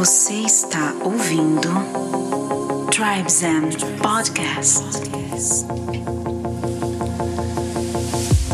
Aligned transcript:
Você 0.00 0.32
está 0.32 0.94
ouvindo 1.04 1.68
Tribes 2.90 3.42
and 3.42 3.68
Podcast. 4.00 4.82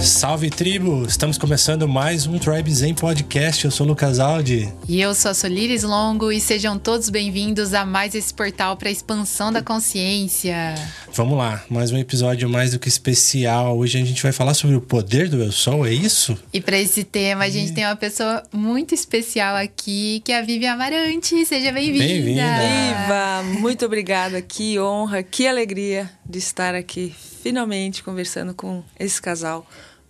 Salve 0.03 0.51
tribo! 0.51 1.07
Estamos 1.07 1.39
começando 1.39 1.87
mais 1.87 2.27
um 2.27 2.37
Tribe 2.37 2.75
Zen 2.75 2.95
Podcast. 2.95 3.65
Eu 3.65 3.71
sou 3.71 3.87
o 3.87 3.91
Lucas 3.91 4.19
Aldi. 4.19 4.75
E 4.89 5.01
eu 5.01 5.15
sou 5.15 5.31
a 5.31 5.35
Solires 5.35 5.85
Longo 5.85 6.33
e 6.33 6.41
sejam 6.41 6.77
todos 6.77 7.09
bem-vindos 7.11 7.75
a 7.75 7.87
mais 7.87 8.17
esse 8.17 8.35
portal 8.35 8.77
para 8.77 8.89
a 8.89 8.93
expansão 8.93 9.53
da 9.53 9.63
consciência. 9.63 10.75
Vamos 11.17 11.39
lá, 11.39 11.65
mais 11.71 11.91
um 11.93 11.97
episódio 11.97 12.47
mais 12.47 12.73
do 12.73 12.79
que 12.79 12.91
especial. 12.91 13.79
Hoje 13.79 13.99
a 13.99 14.05
gente 14.05 14.23
vai 14.23 14.33
falar 14.33 14.53
sobre 14.53 14.77
o 14.77 14.83
poder 14.83 15.31
do 15.31 15.43
eu 15.43 15.51
sou, 15.51 15.87
é 15.87 15.91
isso? 15.91 16.39
E 16.53 16.61
para 16.61 16.79
esse 16.79 17.05
tema 17.05 17.45
a 17.45 17.49
gente 17.49 17.73
tem 17.73 17.87
uma 17.87 17.97
pessoa 17.97 18.43
muito 18.53 18.95
especial 18.95 19.57
aqui, 19.57 20.21
que 20.23 20.31
é 20.31 20.39
a 20.39 20.43
Vivian 20.43 20.75
Amarante. 20.75 21.47
Seja 21.47 21.73
bem-vinda. 21.73 22.05
Bem-vinda. 22.05 22.43
Iva, 22.43 23.43
muito 23.61 23.87
obrigada. 23.87 24.43
Que 24.43 24.79
honra, 24.79 25.23
que 25.23 25.47
alegria 25.47 26.11
de 26.23 26.39
estar 26.39 26.75
aqui 26.75 27.15
finalmente 27.43 28.03
conversando 28.03 28.53
com 28.53 28.85
esse 29.01 29.23
casal 29.23 29.67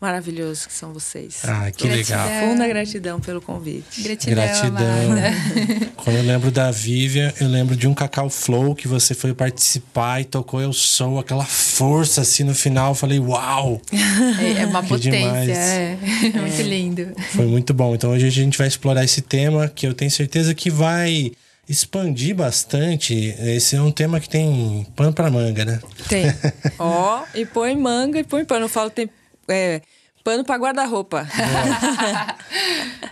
maravilhoso 0.07 0.69
que 0.69 0.73
são 0.73 0.93
vocês. 0.93 1.41
Ah, 1.45 1.71
que 1.71 1.89
Gratidão. 1.89 2.19
legal. 2.25 2.41
Profunda 2.41 2.69
gratidão 2.69 3.21
pelo 3.21 3.41
convite. 3.41 4.03
Gratidão. 4.03 4.35
Gratidão. 4.35 5.13
amada. 5.13 5.33
Quando 5.97 6.17
eu 6.17 6.23
lembro 6.23 6.51
da 6.53 6.71
Vivian, 6.71 7.33
eu 7.41 7.49
lembro 7.49 7.75
de 7.75 7.89
um 7.89 7.95
Cacau 7.95 8.31
Flow 8.31 8.75
que 8.75 8.87
você 8.87 9.15
foi 9.15 9.35
participar 9.35 10.21
e 10.21 10.25
tocou 10.25 10.61
Eu 10.61 10.73
Sou, 10.73 11.19
aquela 11.19 11.45
força 11.45 12.21
assim 12.21 12.45
no 12.45 12.55
final. 12.55 12.93
Eu 12.93 12.95
falei, 12.95 13.19
uau! 13.19 13.81
É 14.41 14.63
é 14.63 14.67
uma 14.67 14.83
Que 14.83 14.89
potência, 14.89 15.11
demais. 15.19 15.49
é. 15.51 15.99
Muito 16.41 16.63
lindo. 16.63 17.13
Foi 17.33 17.47
muito 17.47 17.75
bom. 17.75 17.95
Então 17.95 18.11
hoje 18.11 18.27
a 18.27 18.31
gente 18.31 18.57
vai 18.57 18.69
explorar 18.69 19.03
esse 19.05 19.21
tema 19.23 19.69
que 19.69 19.87
eu 19.87 19.93
tenho 19.93 20.11
certeza 20.11 20.55
que 20.55 20.71
vai 20.71 21.33
expandir 21.69 22.35
bastante. 22.37 23.35
Esse 23.41 23.75
é 23.75 23.83
um 23.83 23.91
tema 23.91 24.21
que 24.21 24.29
tem 24.29 24.87
pano 24.95 25.13
para 25.13 25.31
manga, 25.31 25.65
né? 25.65 25.81
Tem. 26.09 26.27
Ó, 26.79 27.25
e 27.35 27.45
põe 27.45 27.75
manga 27.77 28.21
e 28.21 28.25
põe 28.25 28.45
pano. 28.45 28.67
Eu 28.67 28.69
falo 28.69 28.89
tem 28.89 29.11
é, 29.49 29.81
pano 30.27 30.45
para 30.45 30.57
guarda-roupa. 30.57 31.25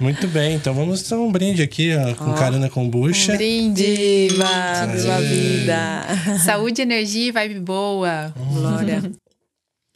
Muito 0.00 0.26
bem, 0.26 0.56
então 0.56 0.74
vamos 0.74 1.08
dar 1.08 1.16
um 1.16 1.30
brinde 1.30 1.62
aqui 1.62 1.94
ó, 1.94 2.12
com 2.16 2.34
Carana 2.34 2.68
Kombucha. 2.68 3.34
Um 3.34 3.36
brinde. 3.36 4.28
Viva, 4.30 4.86
viva 4.92 5.14
a 5.14 5.20
vida. 5.20 6.38
Saúde, 6.44 6.82
energia 6.82 7.28
e 7.28 7.30
vibe 7.30 7.60
boa. 7.60 8.34
Glória. 8.52 9.12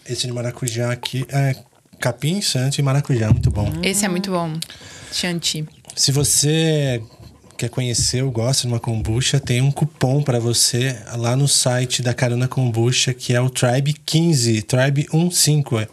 Esse 0.09 0.29
de 0.29 0.33
maracujá 0.33 0.93
aqui 0.93 1.27
é 1.29 1.57
capim, 1.99 2.41
santo 2.41 2.79
e 2.79 2.83
maracujá, 2.83 3.33
muito 3.33 3.51
bom. 3.51 3.69
Esse 3.83 4.05
é 4.05 4.09
muito 4.09 4.31
bom. 4.31 4.53
Shanti. 5.13 5.67
Se 5.97 6.13
você 6.13 7.03
quer 7.57 7.69
conhecer 7.69 8.23
ou 8.23 8.31
gosta 8.31 8.63
de 8.63 8.69
uma 8.73 8.79
kombucha, 8.79 9.41
tem 9.41 9.61
um 9.61 9.73
cupom 9.73 10.23
para 10.23 10.39
você 10.39 10.97
lá 11.17 11.35
no 11.35 11.49
site 11.49 12.01
da 12.01 12.15
Carana 12.15 12.47
Kombucha, 12.47 13.13
que 13.13 13.35
é 13.35 13.41
o 13.41 13.51
Tribe 13.51 13.97
15, 14.07 14.63
Tribe 14.63 15.05
15. 15.11 15.89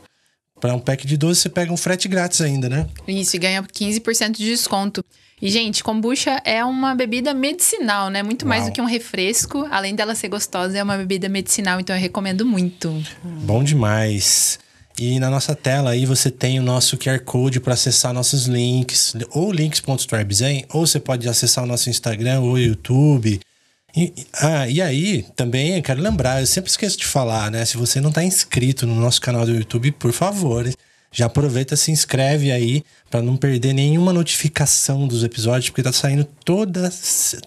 Para 0.60 0.74
um 0.74 0.80
pack 0.80 1.06
de 1.06 1.18
12 1.18 1.42
você 1.42 1.50
pega 1.50 1.72
um 1.72 1.78
frete 1.78 2.08
grátis 2.08 2.42
ainda, 2.42 2.70
né? 2.70 2.88
Isso, 3.08 3.36
e 3.36 3.40
ganha 3.40 3.62
15% 3.62 4.32
de 4.32 4.46
desconto. 4.46 5.04
E, 5.42 5.50
gente, 5.50 5.84
kombucha 5.84 6.42
é 6.46 6.64
uma 6.64 6.96
bebida 6.96 7.34
medicinal, 7.34 8.10
né? 8.10 8.24
Muito 8.24 8.48
mais 8.48 8.62
Uau. 8.62 8.72
do 8.72 8.74
que 8.74 8.82
um 8.82 8.86
refresco. 8.86 9.68
Além 9.70 9.94
dela 9.94 10.16
ser 10.16 10.30
gostosa, 10.30 10.78
é 10.78 10.84
uma 10.84 10.98
bebida 10.98 11.28
medicinal, 11.28 11.80
então 11.80 11.96
eu 11.96 12.02
recomendo 12.02 12.46
muito. 12.46 13.04
Bom 13.22 13.64
demais. 13.64 14.58
E 14.98 15.20
na 15.20 15.30
nossa 15.30 15.54
tela 15.54 15.90
aí 15.90 16.06
você 16.06 16.32
tem 16.32 16.58
o 16.58 16.64
nosso 16.64 16.98
QR 16.98 17.20
Code 17.20 17.60
para 17.60 17.74
acessar 17.74 18.14
nossos 18.14 18.46
links, 18.46 19.14
ou 19.32 19.52
links.tribezen, 19.52 20.66
ou 20.72 20.88
você 20.88 21.02
pode 21.02 21.28
acessar 21.28 21.66
o 21.66 21.68
nosso 21.68 21.90
Instagram 21.90 22.40
ou 22.40 22.58
YouTube. 22.58 23.42
E, 23.96 24.14
ah, 24.34 24.68
e 24.68 24.82
aí, 24.82 25.24
também 25.36 25.78
eu 25.78 25.82
quero 25.82 26.02
lembrar, 26.02 26.42
eu 26.42 26.48
sempre 26.48 26.70
esqueço 26.70 26.98
de 26.98 27.06
falar, 27.06 27.50
né? 27.50 27.64
Se 27.64 27.78
você 27.78 28.02
não 28.02 28.10
está 28.10 28.24
inscrito 28.24 28.86
no 28.86 28.96
nosso 28.96 29.22
canal 29.22 29.46
do 29.46 29.56
YouTube, 29.56 29.92
por 29.94 30.12
favor, 30.12 30.70
já 31.16 31.28
aproveita, 31.28 31.78
se 31.78 31.92
inscreve 31.92 32.52
aí 32.52 32.84
para 33.10 33.22
não 33.22 33.38
perder 33.38 33.72
nenhuma 33.72 34.12
notificação 34.12 35.08
dos 35.08 35.24
episódios, 35.24 35.70
porque 35.70 35.82
tá 35.82 35.94
saindo 35.94 36.26
toda, 36.44 36.92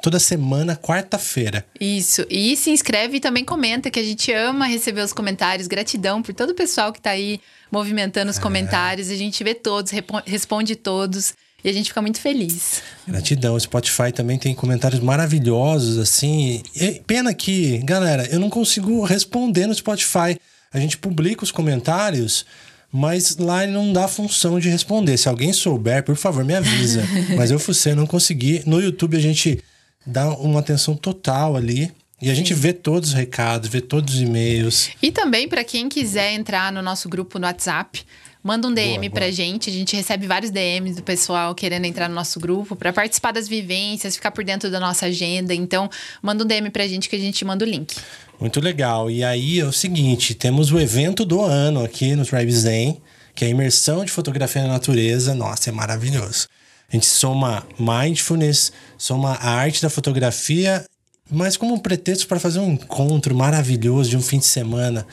toda 0.01 0.19
semana, 0.19 0.75
quarta-feira. 0.75 1.67
Isso. 1.79 2.25
E 2.31 2.57
se 2.57 2.71
inscreve 2.71 3.19
e 3.19 3.21
também 3.21 3.45
comenta, 3.45 3.91
que 3.91 4.01
a 4.01 4.03
gente 4.03 4.33
ama 4.33 4.67
receber 4.67 5.03
os 5.03 5.13
comentários. 5.13 5.69
Gratidão 5.69 6.23
por 6.23 6.33
todo 6.35 6.51
o 6.51 6.55
pessoal 6.55 6.95
que 6.95 7.01
tá 7.01 7.11
aí 7.11 7.43
movimentando 7.71 8.31
os 8.31 8.39
comentários. 8.39 9.11
A 9.11 9.17
gente 9.17 9.45
vê 9.45 9.55
todos, 9.55 9.93
responde 10.25 10.75
todos. 10.75 11.35
E 11.63 11.69
a 11.69 11.73
gente 11.73 11.89
fica 11.89 12.01
muito 12.01 12.21
feliz. 12.21 12.83
Gratidão. 13.07 13.55
O 13.55 13.61
Spotify 13.61 14.13
também 14.13 14.39
tem 14.39 14.55
comentários 14.55 15.01
maravilhosos, 15.01 15.99
assim. 15.99 16.63
E 16.75 17.03
pena 17.07 17.35
que, 17.35 17.79
galera, 17.79 18.27
eu 18.27 18.39
não 18.39 18.49
consigo 18.49 19.05
responder 19.05 19.67
no 19.67 19.75
Spotify. 19.75 20.39
A 20.73 20.79
gente 20.79 20.97
publica 20.97 21.43
os 21.43 21.51
comentários, 21.51 22.47
mas 22.93 23.37
lá 23.39 23.65
ele 23.65 23.73
não 23.73 23.93
dá 23.93 24.07
função 24.07 24.61
de 24.61 24.69
responder. 24.69 25.17
Se 25.17 25.29
alguém 25.29 25.53
souber, 25.53 26.05
por 26.05 26.15
favor, 26.15 26.45
me 26.45 26.55
avisa. 26.55 27.03
mas 27.37 27.51
eu 27.51 27.61
eu 27.87 27.97
não 27.97 28.07
consegui. 28.07 28.63
No 28.65 28.81
YouTube 28.81 29.17
a 29.17 29.21
gente 29.21 29.63
dá 30.07 30.29
uma 30.31 30.61
atenção 30.61 30.95
total 30.95 31.57
ali. 31.57 31.93
E 32.21 32.31
a 32.31 32.35
gente 32.35 32.53
vê 32.53 32.73
todos 32.73 33.11
os 33.11 33.15
recados, 33.15 33.69
vê 33.69 33.81
todos 33.81 34.15
os 34.15 34.21
e-mails. 34.21 34.91
E 35.01 35.13
também, 35.13 35.49
para 35.49 35.63
quem 35.63 35.89
quiser 35.89 36.33
entrar 36.33 36.73
no 36.73 36.83
nosso 36.83 37.09
grupo 37.09 37.39
no 37.39 37.47
WhatsApp, 37.47 38.05
manda 38.43 38.69
um 38.69 38.73
DM 38.73 39.01
Boa, 39.01 39.11
pra 39.11 39.21
boa. 39.23 39.33
gente. 39.33 39.71
A 39.71 39.73
gente 39.73 39.95
recebe 39.97 40.27
vários 40.27 40.51
DMs 40.51 40.97
do 40.97 41.03
pessoal 41.03 41.55
querendo 41.55 41.85
entrar 41.85 42.09
no 42.09 42.15
nosso 42.15 42.39
grupo 42.41 42.77
para 42.77 42.93
participar 42.93 43.33
das 43.33 43.49
vivências, 43.49 44.17
ficar 44.17 44.31
por 44.31 44.45
dentro 44.45 44.71
da 44.71 44.81
nossa 44.81 45.07
agenda. 45.07 45.55
Então, 45.55 45.91
manda 46.23 46.45
um 46.45 46.47
DM 46.47 46.71
pra 46.71 46.87
gente 46.87 47.09
que 47.09 47.17
a 47.17 47.19
gente 47.19 47.45
manda 47.45 47.65
o 47.65 47.69
link. 47.69 47.97
Muito 48.41 48.61
legal. 48.61 49.11
E 49.11 49.25
aí 49.25 49.59
é 49.59 49.65
o 49.65 49.73
seguinte: 49.73 50.35
temos 50.35 50.71
o 50.71 50.79
evento 50.79 51.25
do 51.25 51.41
ano 51.43 51.85
aqui 51.85 52.15
no 52.15 52.25
Tribe 52.25 52.53
Zen, 52.53 53.01
que 53.35 53.45
é 53.45 53.49
a 53.49 53.51
imersão 53.51 54.05
de 54.05 54.13
fotografia 54.13 54.63
na 54.63 54.69
natureza. 54.69 55.35
Nossa, 55.35 55.71
é 55.71 55.73
maravilhoso. 55.73 56.47
A 56.91 56.97
gente 56.97 57.07
soma 57.07 57.67
mindfulness, 57.79 58.73
soma 58.97 59.35
a 59.35 59.51
arte 59.51 59.83
da 59.83 59.91
fotografia, 59.91 60.87
mas 61.31 61.57
como 61.57 61.75
um 61.75 61.79
pretexto 61.79 62.27
para 62.27 62.41
fazer 62.41 62.61
um 62.61 62.73
encontro 62.73 63.35
maravilhoso 63.35 64.09
de 64.09 64.17
um 64.17 64.23
fim 64.23 64.39
de 64.39 64.47
semana 64.47 65.07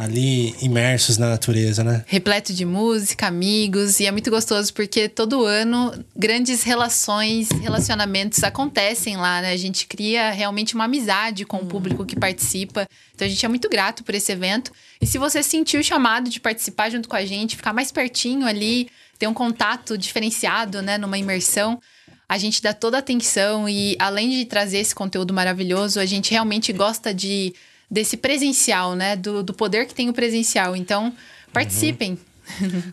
ali 0.00 0.54
imersos 0.62 1.18
na 1.18 1.28
natureza, 1.28 1.84
né? 1.84 2.02
repleto 2.06 2.54
de 2.54 2.64
música, 2.64 3.26
amigos, 3.26 4.00
e 4.00 4.06
é 4.06 4.10
muito 4.10 4.30
gostoso 4.30 4.72
porque 4.72 5.10
todo 5.10 5.44
ano 5.44 5.92
grandes 6.16 6.62
relações, 6.62 7.50
relacionamentos 7.50 8.42
acontecem 8.42 9.18
lá, 9.18 9.42
né? 9.42 9.52
A 9.52 9.56
gente 9.58 9.86
cria 9.86 10.30
realmente 10.30 10.74
uma 10.74 10.84
amizade 10.84 11.44
com 11.44 11.58
o 11.58 11.66
público 11.66 12.06
que 12.06 12.18
participa. 12.18 12.88
Então 13.14 13.26
a 13.26 13.28
gente 13.28 13.44
é 13.44 13.48
muito 13.48 13.68
grato 13.68 14.02
por 14.02 14.14
esse 14.14 14.32
evento. 14.32 14.72
E 15.02 15.06
se 15.06 15.18
você 15.18 15.42
sentiu 15.42 15.80
o 15.80 15.84
chamado 15.84 16.30
de 16.30 16.40
participar 16.40 16.88
junto 16.88 17.06
com 17.06 17.16
a 17.16 17.24
gente, 17.26 17.56
ficar 17.56 17.74
mais 17.74 17.92
pertinho 17.92 18.46
ali, 18.46 18.88
ter 19.18 19.26
um 19.26 19.34
contato 19.34 19.98
diferenciado, 19.98 20.80
né, 20.80 20.96
numa 20.96 21.18
imersão, 21.18 21.78
a 22.26 22.38
gente 22.38 22.62
dá 22.62 22.72
toda 22.72 22.96
a 22.96 23.00
atenção 23.00 23.68
e 23.68 23.96
além 23.98 24.30
de 24.30 24.46
trazer 24.46 24.78
esse 24.78 24.94
conteúdo 24.94 25.34
maravilhoso, 25.34 26.00
a 26.00 26.06
gente 26.06 26.30
realmente 26.30 26.72
gosta 26.72 27.12
de 27.12 27.52
desse 27.90 28.16
presencial, 28.16 28.94
né, 28.94 29.16
do, 29.16 29.42
do 29.42 29.52
poder 29.52 29.86
que 29.86 29.94
tem 29.94 30.08
o 30.08 30.12
presencial. 30.12 30.76
Então, 30.76 31.12
participem. 31.52 32.18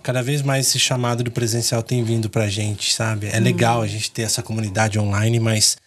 Cada 0.03 0.22
vez 0.22 0.41
mais 0.41 0.68
esse 0.68 0.80
chamado 0.80 1.24
do 1.24 1.31
presencial 1.31 1.81
tem 1.81 2.03
vindo 2.03 2.30
pra 2.30 2.47
gente, 2.47 2.94
sabe? 2.94 3.28
É 3.28 3.40
legal 3.40 3.81
a 3.81 3.88
gente 3.88 4.12
ter 4.12 4.24
essa 4.24 4.44
comunidade 4.44 5.00
online, 5.00 5.40
mas 5.40 5.78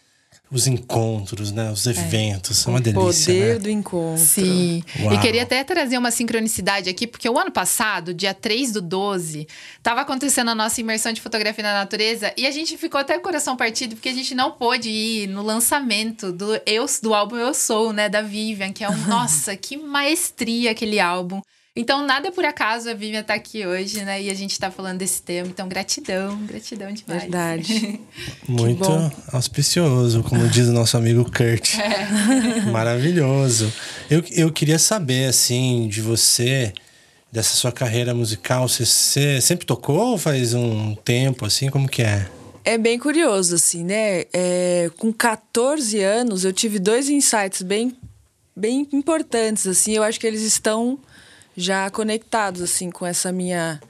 os 0.50 0.66
encontros, 0.66 1.53
né? 1.53 1.71
Os 1.71 1.87
eventos, 1.87 2.59
são 2.59 2.72
uma 2.72 2.81
delícia, 2.81 3.33
Poder 3.33 3.55
né? 3.55 3.59
do 3.61 3.71
encontro. 3.71 4.25
Sim. 4.25 4.83
Uau. 5.00 5.15
E 5.15 5.19
queria 5.19 5.44
até 5.44 5.62
trazer 5.62 5.97
uma 5.97 6.11
sincronicidade 6.11 6.91
aqui, 6.91 7.06
porque 7.06 7.28
o 7.28 7.38
ano 7.38 7.53
passado, 7.53 8.12
dia 8.12 8.34
3 8.34 8.72
do 8.72 8.83
12, 8.83 9.47
tava 9.83 10.00
acontecendo 10.00 10.50
a 10.50 10.55
nossa 10.55 10.81
imersão 10.81 11.12
de 11.12 11.20
fotografia 11.20 11.62
na 11.62 11.75
natureza 11.75 12.32
e 12.37 12.47
a 12.47 12.50
gente 12.50 12.76
ficou 12.76 13.00
até 13.00 13.17
o 13.17 13.20
coração 13.20 13.56
partido 13.56 13.94
porque 13.94 14.08
a 14.08 14.14
gente 14.14 14.35
não 14.35 14.50
pôde 14.50 14.91
ir 14.91 15.29
no 15.29 15.43
lançamento 15.43 16.32
do 16.32 16.61
Eu 16.67 16.87
do 17.00 17.14
álbum 17.14 17.37
Eu 17.37 17.55
Sou, 17.55 17.93
né, 17.93 18.08
da 18.08 18.20
Vivian, 18.20 18.73
que 18.73 18.82
é 18.82 18.91
um 18.91 18.97
nossa, 19.06 19.56
que 19.56 19.76
maestria 19.76 20.73
aquele 20.73 20.99
álbum. 20.99 21.41
Então, 21.75 22.05
nada 22.05 22.28
é 22.28 22.31
por 22.32 22.44
acaso 22.44 22.90
a 22.90 22.94
Vivian 22.94 23.22
tá 23.22 23.34
aqui 23.34 23.64
hoje, 23.64 24.05
né? 24.05 24.20
E 24.20 24.28
a 24.28 24.34
gente 24.34 24.58
tá 24.58 24.72
falando 24.72 24.99
desse 24.99 25.22
tema. 25.22 25.49
Então, 25.49 25.69
gratidão, 25.69 26.37
gratidão 26.44 26.93
demais. 26.93 27.22
Verdade. 27.22 28.00
Muito 28.49 28.84
bom. 28.84 29.11
auspicioso, 29.32 30.25
como 30.25 30.49
diz 30.49 30.67
o 30.67 30.72
nosso 30.72 30.96
amigo 30.96 31.25
Kurt. 31.25 31.76
Maravilhoso. 32.72 33.72
Eu, 34.11 34.25
eu 34.32 34.52
queria 34.52 34.81
saber, 34.81 35.28
assim, 35.28 35.87
de 35.87 36.00
você, 36.00 36.72
dessa 37.31 37.55
sua 37.55 37.70
carreira 37.70 38.12
musical, 38.12 38.69
você, 38.69 38.84
você 38.84 39.40
sempre 39.40 39.64
tocou 39.64 40.11
ou 40.11 40.19
faz 40.19 40.55
um 40.55 40.96
tempo, 40.96 41.46
assim? 41.46 41.70
Como 41.70 41.88
que 41.88 42.02
é? 42.02 42.28
É 42.64 42.76
bem 42.76 42.99
curioso, 42.99 43.55
assim, 43.55 43.84
né? 43.84 44.25
É, 44.32 44.90
com 44.99 45.12
14 45.12 46.00
anos, 46.02 46.44
eu 46.44 46.52
tive 46.52 46.81
dois 46.81 47.08
insights 47.08 47.62
bem, 47.62 47.96
bem 48.56 48.88
importantes, 48.93 49.69
assim. 49.69 49.93
Eu 49.93 50.02
acho 50.02 50.19
que 50.19 50.26
eles 50.26 50.43
estão 50.43 50.99
já 51.56 51.91
conectados, 51.91 52.62
assim, 52.62 52.91
com 52.91 53.06
essa 53.06 53.32
minha, 53.32 53.81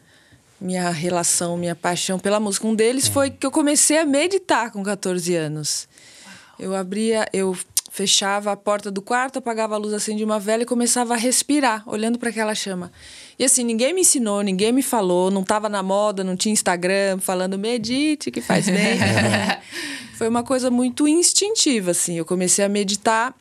minha 0.60 0.90
relação, 0.90 1.56
minha 1.56 1.74
paixão 1.74 2.18
pela 2.18 2.40
música. 2.40 2.66
Um 2.66 2.74
deles 2.74 3.08
foi 3.08 3.30
que 3.30 3.46
eu 3.46 3.50
comecei 3.50 3.98
a 3.98 4.04
meditar 4.04 4.70
com 4.70 4.82
14 4.82 5.34
anos. 5.34 5.88
Eu 6.58 6.74
abria, 6.74 7.26
eu 7.32 7.56
fechava 7.90 8.52
a 8.52 8.56
porta 8.56 8.90
do 8.90 9.02
quarto, 9.02 9.38
apagava 9.40 9.74
a 9.74 9.78
luz 9.78 9.92
assim 9.92 10.14
de 10.14 10.22
uma 10.22 10.38
vela 10.38 10.62
e 10.62 10.66
começava 10.66 11.14
a 11.14 11.16
respirar, 11.16 11.82
olhando 11.86 12.18
para 12.18 12.30
aquela 12.30 12.54
chama. 12.54 12.92
E 13.38 13.44
assim, 13.44 13.64
ninguém 13.64 13.92
me 13.92 14.02
ensinou, 14.02 14.42
ninguém 14.42 14.72
me 14.72 14.82
falou, 14.82 15.30
não 15.30 15.42
estava 15.42 15.68
na 15.68 15.82
moda, 15.82 16.22
não 16.22 16.36
tinha 16.36 16.52
Instagram 16.52 17.18
falando 17.18 17.58
medite 17.58 18.30
que 18.30 18.40
faz 18.40 18.66
bem. 18.66 18.98
Foi 20.16 20.28
uma 20.28 20.44
coisa 20.44 20.70
muito 20.70 21.08
instintiva, 21.08 21.90
assim. 21.90 22.16
Eu 22.16 22.24
comecei 22.24 22.64
a 22.64 22.68
meditar 22.68 23.34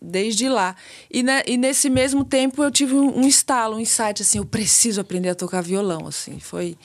desde 0.00 0.48
lá. 0.48 0.76
E, 1.10 1.24
e 1.46 1.56
nesse 1.56 1.88
mesmo 1.88 2.24
tempo 2.24 2.62
eu 2.62 2.70
tive 2.70 2.94
um, 2.94 3.20
um 3.20 3.26
estalo, 3.26 3.76
um 3.76 3.80
insight, 3.80 4.22
assim, 4.22 4.38
eu 4.38 4.44
preciso 4.44 5.00
aprender 5.00 5.30
a 5.30 5.34
tocar 5.34 5.62
violão, 5.62 6.06
assim. 6.06 6.38
Foi, 6.38 6.76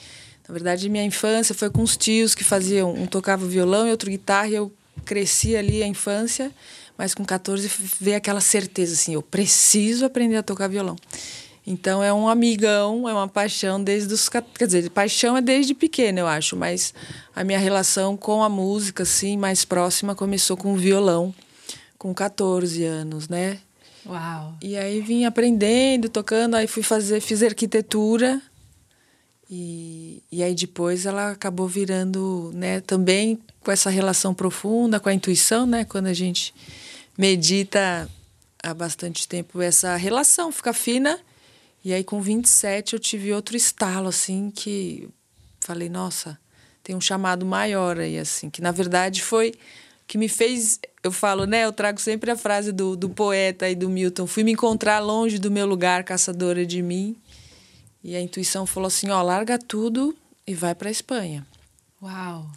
na 0.48 0.52
verdade, 0.52 0.88
minha 0.88 1.04
infância 1.04 1.54
foi 1.54 1.70
com 1.70 1.82
os 1.82 1.96
tios 1.96 2.34
que 2.34 2.44
faziam, 2.44 2.92
um 2.92 3.06
tocava 3.06 3.46
violão 3.46 3.86
e 3.86 3.90
outro 3.90 4.10
guitarra, 4.10 4.48
e 4.48 4.54
eu 4.54 4.72
cresci 5.04 5.56
ali 5.56 5.82
a 5.82 5.86
infância, 5.86 6.50
mas 6.96 7.14
com 7.14 7.24
14 7.24 7.70
veio 8.00 8.16
aquela 8.16 8.40
certeza, 8.40 8.94
assim, 8.94 9.14
eu 9.14 9.22
preciso 9.22 10.04
aprender 10.04 10.36
a 10.36 10.42
tocar 10.42 10.68
violão. 10.68 10.96
Então 11.66 12.02
é 12.02 12.12
um 12.12 12.28
amigão, 12.28 13.08
é 13.08 13.12
uma 13.12 13.28
paixão 13.28 13.82
desde 13.82 14.12
os. 14.12 14.28
Quer 14.28 14.66
dizer, 14.66 14.90
paixão 14.90 15.36
é 15.36 15.42
desde 15.42 15.74
pequena, 15.74 16.20
eu 16.20 16.26
acho, 16.26 16.56
mas 16.56 16.92
a 17.34 17.44
minha 17.44 17.58
relação 17.58 18.16
com 18.16 18.42
a 18.42 18.48
música, 18.48 19.02
assim, 19.02 19.36
mais 19.36 19.64
próxima, 19.64 20.14
começou 20.14 20.56
com 20.56 20.72
o 20.72 20.76
violão, 20.76 21.34
com 22.00 22.12
14 22.12 22.82
anos, 22.82 23.28
né? 23.28 23.60
Uau! 24.06 24.56
E 24.60 24.76
aí 24.76 25.00
vim 25.00 25.24
aprendendo, 25.24 26.08
tocando, 26.08 26.56
aí 26.56 26.66
fui 26.66 26.82
fazer, 26.82 27.20
fiz 27.20 27.42
arquitetura. 27.42 28.42
E, 29.48 30.22
e 30.32 30.42
aí 30.42 30.54
depois 30.54 31.06
ela 31.06 31.32
acabou 31.32 31.68
virando, 31.68 32.50
né, 32.54 32.80
também 32.80 33.38
com 33.60 33.70
essa 33.70 33.90
relação 33.90 34.32
profunda 34.32 34.98
com 34.98 35.08
a 35.08 35.14
intuição, 35.14 35.66
né? 35.66 35.84
Quando 35.84 36.06
a 36.06 36.12
gente 36.14 36.54
medita 37.18 38.08
há 38.62 38.72
bastante 38.72 39.28
tempo, 39.28 39.60
essa 39.60 39.94
relação 39.96 40.50
fica 40.50 40.72
fina 40.72 41.20
e 41.82 41.94
aí, 41.94 42.04
com 42.04 42.20
27, 42.20 42.92
eu 42.92 42.98
tive 42.98 43.32
outro 43.32 43.56
estalo, 43.56 44.08
assim, 44.08 44.50
que 44.50 45.08
falei, 45.60 45.88
nossa, 45.88 46.38
tem 46.82 46.94
um 46.94 47.00
chamado 47.00 47.46
maior 47.46 47.98
aí, 47.98 48.18
assim, 48.18 48.50
que 48.50 48.60
na 48.60 48.70
verdade 48.70 49.22
foi 49.22 49.54
que 50.06 50.18
me 50.18 50.28
fez. 50.28 50.78
Eu 51.02 51.10
falo, 51.10 51.46
né? 51.46 51.64
Eu 51.64 51.72
trago 51.72 52.00
sempre 52.00 52.30
a 52.30 52.36
frase 52.36 52.72
do, 52.72 52.94
do 52.94 53.08
poeta 53.08 53.68
e 53.68 53.74
do 53.74 53.88
Milton: 53.88 54.26
fui 54.26 54.44
me 54.44 54.52
encontrar 54.52 54.98
longe 54.98 55.38
do 55.38 55.50
meu 55.50 55.66
lugar, 55.66 56.04
caçadora 56.04 56.66
de 56.66 56.82
mim. 56.82 57.16
E 58.04 58.14
a 58.14 58.20
intuição 58.20 58.66
falou 58.66 58.88
assim: 58.88 59.08
ó, 59.10 59.22
larga 59.22 59.58
tudo 59.58 60.16
e 60.46 60.54
vai 60.54 60.74
para 60.74 60.90
Espanha. 60.90 61.46
Uau! 62.02 62.50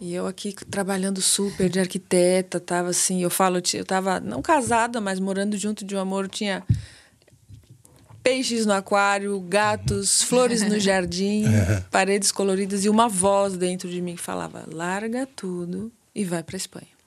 E 0.00 0.14
eu 0.14 0.26
aqui 0.26 0.54
trabalhando 0.70 1.20
super 1.20 1.68
de 1.68 1.80
arquiteta, 1.80 2.60
tava 2.60 2.90
assim, 2.90 3.20
eu 3.20 3.30
falo, 3.30 3.60
eu 3.74 3.84
tava 3.84 4.20
não 4.20 4.40
casada, 4.40 5.00
mas 5.00 5.18
morando 5.18 5.58
junto 5.58 5.84
de 5.84 5.96
um 5.96 5.98
amor, 5.98 6.28
tinha 6.28 6.64
peixes 8.22 8.64
no 8.64 8.72
aquário, 8.72 9.40
gatos, 9.40 10.22
flores 10.28 10.62
no 10.62 10.78
jardim, 10.78 11.46
é. 11.46 11.80
paredes 11.90 12.30
coloridas 12.30 12.84
e 12.84 12.88
uma 12.88 13.08
voz 13.08 13.56
dentro 13.56 13.88
de 13.88 14.00
mim 14.00 14.14
que 14.14 14.22
falava: 14.22 14.64
larga 14.72 15.26
tudo 15.34 15.90
e 16.14 16.24
vai 16.24 16.44
para 16.44 16.56
Espanha. 16.56 16.97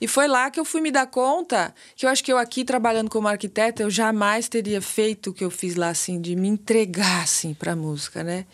E 0.00 0.06
foi 0.06 0.28
lá 0.28 0.50
que 0.50 0.60
eu 0.60 0.64
fui 0.64 0.80
me 0.80 0.90
dar 0.90 1.06
conta 1.06 1.74
que 1.94 2.04
eu 2.04 2.10
acho 2.10 2.22
que 2.22 2.32
eu 2.32 2.36
aqui 2.36 2.64
trabalhando 2.64 3.08
como 3.08 3.28
arquiteta 3.28 3.82
eu 3.82 3.90
jamais 3.90 4.48
teria 4.48 4.82
feito 4.82 5.30
o 5.30 5.32
que 5.32 5.44
eu 5.44 5.50
fiz 5.50 5.74
lá 5.74 5.88
assim 5.88 6.20
de 6.20 6.36
me 6.36 6.48
entregar 6.48 7.22
assim 7.22 7.54
para 7.54 7.72
a 7.72 7.76
música, 7.76 8.22
né? 8.22 8.44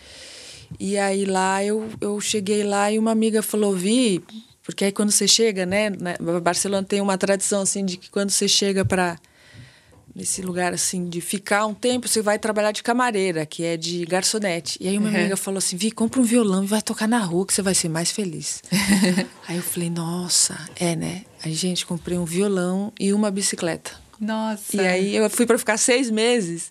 E 0.79 0.97
aí 0.97 1.25
lá 1.25 1.63
eu, 1.65 1.89
eu 2.01 2.21
cheguei 2.21 2.63
lá 2.63 2.91
e 2.91 2.99
uma 2.99 3.11
amiga 3.11 3.43
falou: 3.43 3.75
"Vi, 3.75 4.23
porque 4.63 4.85
aí 4.85 4.93
quando 4.93 5.11
você 5.11 5.27
chega, 5.27 5.67
né, 5.67 5.91
Barcelona 6.43 6.87
tem 6.87 7.01
uma 7.01 7.19
tradição 7.19 7.63
assim 7.63 7.85
de 7.85 7.97
que 7.97 8.09
quando 8.11 8.31
você 8.31 8.47
chega 8.47 8.85
para 8.85 9.19
nesse 10.15 10.43
lugar 10.43 10.73
assim 10.73 11.09
de 11.09 11.21
ficar 11.21 11.67
um 11.67 11.75
tempo, 11.75 12.07
você 12.07 12.23
vai 12.23 12.39
trabalhar 12.39 12.73
de 12.73 12.83
camareira, 12.83 13.47
que 13.47 13.65
é 13.65 13.77
de 13.77 14.05
garçonete. 14.05 14.79
E 14.81 14.89
aí 14.89 14.99
uma 14.99 15.09
uhum. 15.09 15.17
amiga 15.17 15.37
falou 15.37 15.59
assim: 15.59 15.77
"Vi, 15.77 15.91
compra 15.91 16.21
um 16.21 16.25
violão 16.25 16.65
e 16.65 16.67
vai 16.67 16.83
tocar 16.83 17.09
na 17.09 17.19
rua 17.19 17.47
que 17.47 17.55
você 17.55 17.63
vai 17.63 17.75
ser 17.75 17.89
mais 17.89 18.11
feliz". 18.11 18.63
aí 19.49 19.57
eu 19.57 19.63
falei: 19.63 19.91
"Nossa, 19.91 20.59
é, 20.77 20.95
né?". 20.95 21.25
Aí 21.45 21.53
gente, 21.55 21.87
comprei 21.87 22.19
um 22.19 22.25
violão 22.25 22.93
e 22.99 23.13
uma 23.13 23.31
bicicleta. 23.31 23.93
Nossa. 24.21 24.77
E 24.77 24.81
aí 24.81 25.17
eu 25.17 25.29
fui 25.29 25.47
para 25.47 25.59
ficar 25.59 25.77
seis 25.77 26.09
meses 26.09 26.71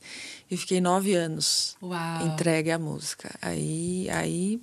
e 0.49 0.55
fiquei 0.55 0.79
nove 0.79 1.13
anos 1.13 1.75
Uau. 1.81 2.27
entregue 2.27 2.71
à 2.71 2.79
música. 2.79 3.33
Aí, 3.41 4.07
aí 4.09 4.59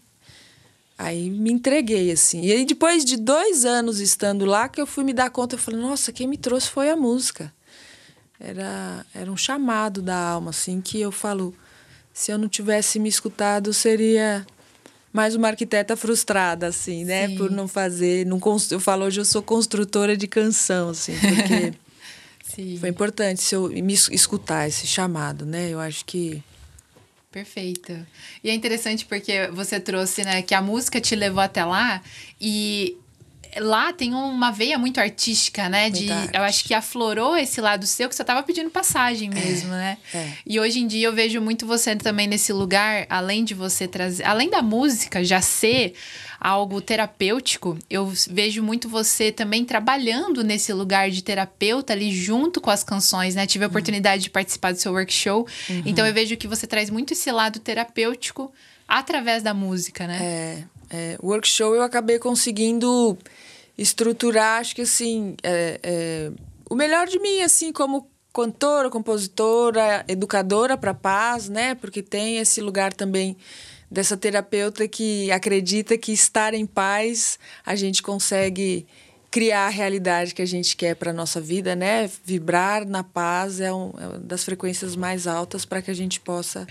Aí 1.00 1.30
me 1.30 1.52
entreguei, 1.52 2.10
assim. 2.10 2.42
E 2.42 2.50
aí, 2.50 2.64
depois 2.64 3.04
de 3.04 3.16
dois 3.16 3.64
anos 3.64 4.00
estando 4.00 4.44
lá, 4.44 4.68
que 4.68 4.80
eu 4.80 4.86
fui 4.86 5.04
me 5.04 5.12
dar 5.12 5.30
conta, 5.30 5.54
eu 5.54 5.58
falei, 5.58 5.80
nossa, 5.80 6.10
quem 6.10 6.26
me 6.26 6.36
trouxe 6.36 6.68
foi 6.68 6.90
a 6.90 6.96
música 6.96 7.54
era, 8.40 9.04
era 9.14 9.30
um 9.30 9.36
chamado 9.36 10.00
da 10.00 10.16
alma, 10.16 10.50
assim, 10.50 10.80
que 10.80 11.00
eu 11.00 11.10
falo, 11.10 11.54
se 12.12 12.30
eu 12.30 12.38
não 12.38 12.48
tivesse 12.48 12.98
me 12.98 13.08
escutado, 13.08 13.72
seria 13.72 14.46
mais 15.12 15.34
uma 15.34 15.48
arquiteta 15.48 15.96
frustrada, 15.96 16.68
assim, 16.68 17.04
né? 17.04 17.28
Sim. 17.28 17.36
Por 17.36 17.50
não 17.50 17.66
fazer. 17.66 18.24
Não 18.26 18.40
eu 18.70 18.80
falo, 18.80 19.04
hoje 19.04 19.20
eu 19.20 19.24
sou 19.24 19.42
construtora 19.42 20.16
de 20.16 20.26
canção, 20.26 20.90
assim, 20.90 21.12
porque 21.18 21.74
foi 22.78 22.88
importante 22.88 23.42
se 23.42 23.54
eu 23.54 23.68
me 23.68 23.92
escutar 23.92 24.68
esse 24.68 24.86
chamado, 24.86 25.44
né? 25.44 25.70
Eu 25.70 25.80
acho 25.80 26.04
que. 26.04 26.42
Perfeito. 27.30 27.92
E 28.42 28.48
é 28.48 28.54
interessante 28.54 29.04
porque 29.04 29.48
você 29.48 29.78
trouxe, 29.78 30.24
né, 30.24 30.40
que 30.40 30.54
a 30.54 30.62
música 30.62 31.00
te 31.00 31.14
levou 31.14 31.40
até 31.42 31.64
lá 31.64 32.02
e 32.40 32.96
lá 33.56 33.92
tem 33.92 34.14
uma 34.14 34.50
veia 34.50 34.78
muito 34.78 34.98
artística, 35.00 35.68
né? 35.68 35.90
De, 35.90 36.06
eu 36.06 36.42
acho 36.42 36.64
que 36.64 36.74
aflorou 36.74 37.36
esse 37.36 37.60
lado 37.60 37.86
seu 37.86 38.08
que 38.08 38.14
você 38.14 38.22
estava 38.22 38.42
pedindo 38.42 38.70
passagem 38.70 39.30
mesmo, 39.30 39.72
é, 39.74 39.76
né? 39.76 39.98
É. 40.14 40.28
E 40.46 40.60
hoje 40.60 40.80
em 40.80 40.86
dia 40.86 41.06
eu 41.06 41.12
vejo 41.12 41.40
muito 41.40 41.66
você 41.66 41.96
também 41.96 42.26
nesse 42.26 42.52
lugar, 42.52 43.06
além 43.08 43.44
de 43.44 43.54
você 43.54 43.88
trazer, 43.88 44.24
além 44.24 44.50
da 44.50 44.62
música 44.62 45.24
já 45.24 45.40
ser 45.40 45.94
algo 46.40 46.80
terapêutico, 46.80 47.76
eu 47.90 48.12
vejo 48.28 48.62
muito 48.62 48.88
você 48.88 49.32
também 49.32 49.64
trabalhando 49.64 50.44
nesse 50.44 50.72
lugar 50.72 51.10
de 51.10 51.22
terapeuta 51.22 51.92
ali 51.92 52.12
junto 52.12 52.60
com 52.60 52.70
as 52.70 52.84
canções, 52.84 53.34
né? 53.34 53.46
Tive 53.46 53.64
a 53.64 53.66
uhum. 53.66 53.70
oportunidade 53.70 54.20
uhum. 54.20 54.24
de 54.24 54.30
participar 54.30 54.72
do 54.72 54.78
seu 54.78 54.92
workshop, 54.92 55.50
uhum. 55.68 55.82
então 55.84 56.06
eu 56.06 56.14
vejo 56.14 56.36
que 56.36 56.46
você 56.46 56.66
traz 56.66 56.90
muito 56.90 57.12
esse 57.12 57.30
lado 57.32 57.58
terapêutico 57.58 58.52
através 58.86 59.42
da 59.42 59.52
música, 59.52 60.06
né? 60.06 60.18
É, 60.20 60.64
é, 60.90 61.16
o 61.20 61.28
workshop 61.28 61.76
eu 61.76 61.82
acabei 61.82 62.18
conseguindo 62.18 63.18
estruturar, 63.78 64.60
acho 64.60 64.74
que 64.74 64.82
assim, 64.82 65.36
é, 65.42 65.80
é, 65.82 66.30
o 66.68 66.74
melhor 66.74 67.06
de 67.06 67.20
mim, 67.20 67.40
assim, 67.40 67.72
como 67.72 68.10
cantora, 68.34 68.90
compositora, 68.90 70.04
educadora 70.08 70.76
para 70.76 70.92
paz, 70.92 71.48
né? 71.48 71.74
Porque 71.76 72.02
tem 72.02 72.38
esse 72.38 72.60
lugar 72.60 72.92
também 72.92 73.36
dessa 73.90 74.16
terapeuta 74.16 74.86
que 74.86 75.30
acredita 75.30 75.96
que 75.96 76.12
estar 76.12 76.52
em 76.52 76.66
paz 76.66 77.38
a 77.64 77.74
gente 77.74 78.02
consegue 78.02 78.86
criar 79.30 79.66
a 79.66 79.70
realidade 79.70 80.34
que 80.34 80.42
a 80.42 80.46
gente 80.46 80.76
quer 80.76 80.94
para 80.94 81.12
nossa 81.12 81.40
vida, 81.40 81.74
né? 81.74 82.10
Vibrar 82.24 82.86
na 82.86 83.02
paz 83.02 83.60
é, 83.60 83.72
um, 83.72 83.92
é 83.98 84.06
uma 84.06 84.18
das 84.18 84.44
frequências 84.44 84.96
mais 84.96 85.26
altas 85.26 85.64
para 85.64 85.82
que 85.82 85.90
a 85.90 85.94
gente 85.94 86.20
possa 86.20 86.66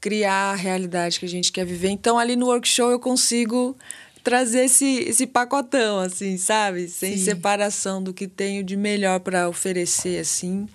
criar 0.00 0.52
a 0.52 0.54
realidade 0.54 1.18
que 1.18 1.26
a 1.26 1.28
gente 1.28 1.52
quer 1.52 1.64
viver. 1.64 1.88
Então 1.88 2.18
ali 2.18 2.34
no 2.34 2.46
workshop 2.46 2.92
eu 2.92 2.98
consigo 2.98 3.76
trazer 4.22 4.64
esse, 4.64 5.00
esse 5.00 5.26
pacotão, 5.26 5.98
assim, 5.98 6.36
sabe? 6.36 6.88
Sem 6.88 7.16
Sim. 7.16 7.24
separação 7.24 8.02
do 8.02 8.12
que 8.14 8.26
tenho 8.26 8.62
de 8.62 8.76
melhor 8.76 9.20
para 9.20 9.48
oferecer, 9.48 10.20
assim. 10.20 10.68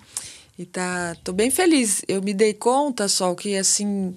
E 0.58 0.64
tá, 0.64 1.16
tô 1.22 1.32
bem 1.32 1.50
feliz. 1.50 2.02
Eu 2.08 2.20
me 2.22 2.34
dei 2.34 2.52
conta, 2.52 3.08
só 3.08 3.34
que, 3.34 3.56
assim, 3.56 4.14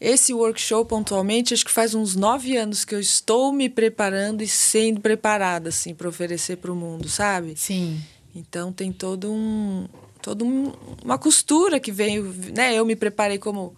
esse 0.00 0.32
workshop 0.32 0.88
pontualmente, 0.88 1.54
acho 1.54 1.64
que 1.64 1.70
faz 1.70 1.94
uns 1.94 2.14
nove 2.14 2.56
anos 2.56 2.84
que 2.84 2.94
eu 2.94 3.00
estou 3.00 3.52
me 3.52 3.68
preparando 3.68 4.42
e 4.42 4.48
sendo 4.48 5.00
preparada, 5.00 5.70
assim, 5.70 5.94
para 5.94 6.08
oferecer 6.08 6.56
para 6.56 6.70
o 6.70 6.76
mundo, 6.76 7.08
sabe? 7.08 7.54
Sim. 7.56 8.00
Então 8.34 8.72
tem 8.72 8.92
todo 8.92 9.32
um, 9.32 9.88
todo 10.22 10.44
um, 10.44 10.72
uma 11.04 11.18
costura 11.18 11.80
que 11.80 11.90
veio, 11.90 12.32
né? 12.54 12.74
Eu 12.74 12.84
me 12.84 12.94
preparei 12.94 13.38
como 13.38 13.74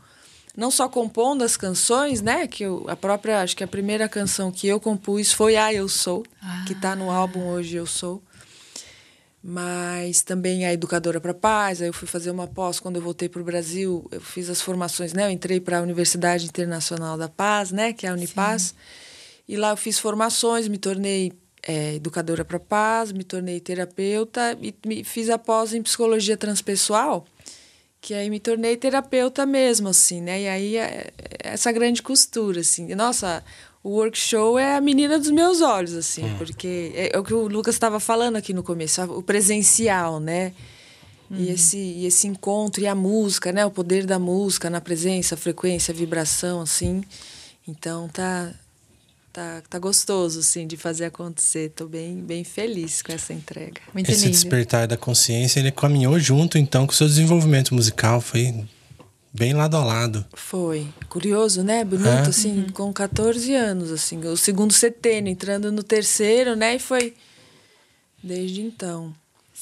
não 0.57 0.71
só 0.71 0.89
compondo 0.89 1.43
as 1.43 1.57
canções, 1.57 2.21
né? 2.21 2.47
Que 2.47 2.65
eu, 2.65 2.85
a 2.89 2.97
própria, 2.97 3.43
acho 3.43 3.57
que 3.57 3.65
a 3.65 3.69
primeira 3.69 4.09
canção 4.09 4.51
que 4.51 4.67
eu 4.67 4.81
compus 4.81 5.33
foi 5.33 5.57
A 5.57 5.73
Eu 5.73 5.89
Sou, 5.89 6.25
ah. 6.43 6.65
que 6.67 6.73
está 6.73 6.97
no 6.97 7.11
álbum 7.11 7.47
Hoje 7.49 7.77
Eu 7.77 7.87
Sou. 7.87 8.23
Mas 9.43 10.23
também 10.23 10.67
a 10.67 10.73
Educadora 10.73 11.19
para 11.19 11.33
Paz, 11.33 11.81
aí 11.81 11.89
eu 11.89 11.95
fui 11.95 12.07
fazer 12.07 12.31
uma 12.31 12.47
pós 12.47 12.79
quando 12.79 12.97
eu 12.97 13.03
voltei 13.03 13.27
para 13.27 13.41
o 13.41 13.45
Brasil, 13.45 14.07
eu 14.11 14.21
fiz 14.21 14.51
as 14.51 14.61
formações, 14.61 15.15
né? 15.15 15.25
Eu 15.27 15.31
entrei 15.31 15.59
para 15.59 15.79
a 15.79 15.83
Universidade 15.83 16.45
Internacional 16.45 17.17
da 17.17 17.29
Paz, 17.29 17.71
né? 17.71 17.93
Que 17.93 18.07
é 18.07 18.11
a 18.11 18.13
Unipaz. 18.13 18.63
Sim. 18.63 18.75
E 19.49 19.57
lá 19.57 19.71
eu 19.71 19.77
fiz 19.77 19.99
formações, 19.99 20.69
me 20.69 20.77
tornei 20.77 21.33
é, 21.67 21.95
educadora 21.95 22.45
para 22.45 22.59
paz, 22.59 23.13
me 23.13 23.25
tornei 23.25 23.61
terapeuta 23.61 24.57
e 24.61 24.75
me 24.87 25.05
fiz 25.05 25.29
a 25.31 25.39
pós 25.39 25.73
em 25.73 25.83
psicologia 25.83 26.37
transpessoal 26.37 27.27
que 28.01 28.15
aí 28.15 28.31
me 28.31 28.41
tornei 28.41 28.77
terapeuta 28.77 29.45
mesmo, 29.45 29.89
assim, 29.89 30.21
né? 30.23 30.43
E 30.43 30.49
aí 30.49 30.77
é, 30.77 31.11
é 31.19 31.49
essa 31.53 31.71
grande 31.71 32.03
costura, 32.03 32.61
assim. 32.61 32.95
Nossa, 32.95 33.45
o 33.83 33.91
workshop 33.91 34.59
é 34.59 34.77
a 34.77 34.81
menina 34.81 35.19
dos 35.19 35.31
meus 35.31 35.61
olhos, 35.61 35.95
assim, 35.95 36.25
hum. 36.25 36.35
porque 36.39 36.93
é, 36.95 37.15
é, 37.15 37.19
o 37.19 37.25
que 37.25 37.35
o 37.35 37.47
Lucas 37.47 37.75
estava 37.75 38.01
falando 38.01 38.37
aqui 38.37 38.55
no 38.55 38.63
começo, 38.63 39.03
o 39.05 39.23
presencial, 39.23 40.19
né? 40.19 40.53
Uhum. 41.31 41.37
E, 41.39 41.51
esse, 41.51 41.79
e 41.79 42.07
esse 42.07 42.27
encontro, 42.27 42.83
e 42.83 42.87
a 42.87 42.95
música, 42.95 43.53
né? 43.53 43.65
O 43.65 43.71
poder 43.71 44.07
da 44.07 44.19
música 44.19 44.69
na 44.69 44.81
presença, 44.81 45.35
a 45.35 45.39
frequência, 45.39 45.93
a 45.93 45.97
vibração, 45.97 46.61
assim. 46.61 47.03
Então 47.69 48.09
tá, 48.09 48.53
tá, 49.33 49.63
tá 49.69 49.79
gostoso, 49.79 50.41
assim, 50.41 50.67
de 50.67 50.77
fazer 50.77 51.07
acontecer. 51.07 51.71
Tô 51.71 51.87
bem, 51.87 52.17
bem 52.17 52.45
feliz 52.45 53.03
com 53.03 53.13
essa 53.13 53.33
entrega. 53.33 53.81
Muito 53.93 54.11
Esse 54.11 54.23
lindo. 54.23 54.33
despertar 54.33 54.87
da 54.87 54.97
consciência, 54.97 55.61
ele 55.61 55.71
caminhou 55.71 56.19
junto, 56.19 56.59
então, 56.59 56.87
com 56.87 56.93
o 56.93 56.97
seu 56.97 57.07
desenvolvimento 57.07 57.75
musical. 57.75 58.21
Foi 58.21 58.65
bem 59.33 59.53
lado 59.53 59.77
a 59.77 59.85
lado. 59.85 60.25
Foi. 60.35 60.87
Curioso, 61.09 61.63
né? 61.63 61.85
Bonito, 61.85 62.09
é. 62.09 62.29
assim, 62.29 62.61
uhum. 62.61 62.69
com 62.71 62.93
14 62.93 63.55
anos, 63.55 63.91
assim. 63.91 64.19
O 64.27 64.37
segundo 64.37 64.73
setênio, 64.73 65.31
entrando 65.31 65.71
no 65.71 65.83
terceiro, 65.83 66.57
né? 66.57 66.77
E 66.77 66.79
foi 66.79 67.15
desde 68.23 68.61
então. 68.61 69.15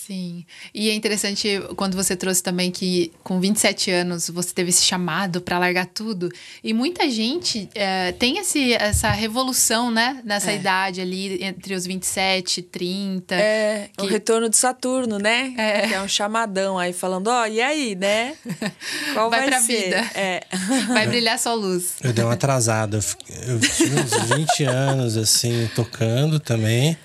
Sim. 0.08 0.46
E 0.72 0.88
é 0.88 0.94
interessante 0.94 1.60
quando 1.76 1.94
você 1.94 2.16
trouxe 2.16 2.42
também 2.42 2.70
que 2.70 3.12
com 3.22 3.38
27 3.38 3.90
anos 3.90 4.30
você 4.30 4.54
teve 4.54 4.70
esse 4.70 4.82
chamado 4.82 5.42
para 5.42 5.58
largar 5.58 5.84
tudo. 5.84 6.32
E 6.64 6.72
muita 6.72 7.10
gente 7.10 7.68
é, 7.74 8.12
tem 8.12 8.38
esse, 8.38 8.72
essa 8.72 9.10
revolução, 9.10 9.90
né? 9.90 10.22
Nessa 10.24 10.50
é. 10.50 10.54
idade 10.56 11.02
ali, 11.02 11.44
entre 11.44 11.74
os 11.74 11.84
27 11.84 12.60
e 12.60 12.62
30. 12.62 13.34
É, 13.34 13.90
que... 13.94 14.02
o 14.02 14.08
retorno 14.08 14.48
de 14.48 14.56
Saturno, 14.56 15.18
né? 15.18 15.52
É. 15.58 15.88
Que 15.88 15.92
é 15.92 16.00
um 16.00 16.08
chamadão 16.08 16.78
aí 16.78 16.94
falando, 16.94 17.28
ó, 17.28 17.42
oh, 17.42 17.46
e 17.46 17.60
aí, 17.60 17.94
né? 17.94 18.34
Qual 19.12 19.28
vai, 19.28 19.40
vai 19.40 19.48
pra 19.50 19.60
ser? 19.60 19.84
vida. 19.84 20.10
É. 20.14 20.42
Vai 20.88 21.06
brilhar 21.06 21.38
sua 21.38 21.52
luz. 21.52 21.96
Eu 22.02 22.14
dei 22.14 22.24
uma 22.24 22.32
atrasada. 22.32 22.98
Eu 23.46 23.60
tive 23.60 24.00
uns 24.00 24.36
20 24.36 24.64
anos, 24.64 25.16
assim, 25.18 25.68
tocando 25.74 26.40
também. 26.40 26.96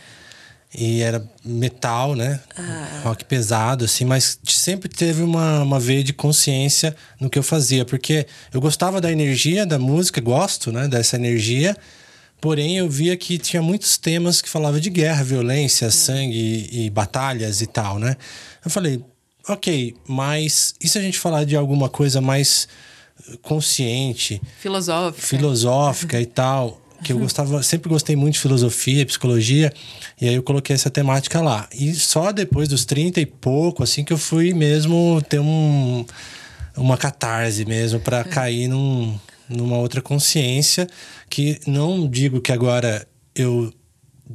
E 0.75 1.01
era 1.01 1.23
metal, 1.45 2.15
né? 2.15 2.39
Ah. 2.57 3.01
Rock 3.03 3.25
pesado, 3.25 3.85
assim, 3.85 4.05
mas 4.05 4.39
sempre 4.43 4.89
teve 4.89 5.21
uma, 5.21 5.61
uma 5.61 5.79
veia 5.79 6.03
de 6.03 6.13
consciência 6.13 6.95
no 7.19 7.29
que 7.29 7.37
eu 7.37 7.43
fazia, 7.43 7.85
porque 7.85 8.25
eu 8.51 8.59
gostava 8.59 8.99
da 8.99 9.11
energia 9.11 9.65
da 9.65 9.77
música, 9.77 10.19
gosto, 10.19 10.71
né, 10.71 10.87
dessa 10.87 11.15
energia, 11.15 11.77
porém 12.41 12.77
eu 12.77 12.89
via 12.89 13.15
que 13.15 13.37
tinha 13.37 13.61
muitos 13.61 13.97
temas 13.97 14.41
que 14.41 14.49
falavam 14.49 14.79
de 14.79 14.89
guerra, 14.89 15.23
violência, 15.23 15.91
sangue 15.91 16.69
e, 16.71 16.85
e 16.85 16.89
batalhas 16.89 17.61
e 17.61 17.67
tal, 17.67 17.99
né? 17.99 18.17
Eu 18.65 18.71
falei, 18.71 19.03
ok, 19.47 19.95
mas 20.07 20.73
e 20.81 20.87
se 20.87 20.97
a 20.97 21.01
gente 21.01 21.19
falar 21.19 21.43
de 21.43 21.55
alguma 21.55 21.87
coisa 21.87 22.19
mais 22.19 22.67
consciente, 23.41 24.41
filosófica, 24.59 25.27
filosófica 25.27 26.21
e 26.21 26.25
tal? 26.25 26.81
Que 27.03 27.13
eu 27.13 27.19
gostava, 27.19 27.61
sempre 27.61 27.89
gostei 27.89 28.15
muito 28.15 28.35
de 28.35 28.39
filosofia, 28.39 29.05
psicologia, 29.05 29.71
e 30.19 30.29
aí 30.29 30.35
eu 30.35 30.43
coloquei 30.43 30.73
essa 30.73 30.89
temática 30.89 31.41
lá. 31.41 31.67
E 31.73 31.93
só 31.93 32.31
depois 32.31 32.69
dos 32.69 32.85
30 32.85 33.19
e 33.19 33.25
pouco, 33.25 33.83
assim, 33.83 34.03
que 34.03 34.13
eu 34.13 34.17
fui 34.17 34.53
mesmo 34.53 35.21
ter 35.27 35.39
um, 35.39 36.05
uma 36.77 36.97
catarse 36.97 37.65
mesmo 37.65 37.99
para 37.99 38.19
é. 38.19 38.23
cair 38.23 38.67
num, 38.67 39.17
numa 39.49 39.77
outra 39.77 40.01
consciência 40.01 40.87
que 41.29 41.59
não 41.67 42.07
digo 42.07 42.41
que 42.41 42.51
agora 42.51 43.05
eu 43.35 43.71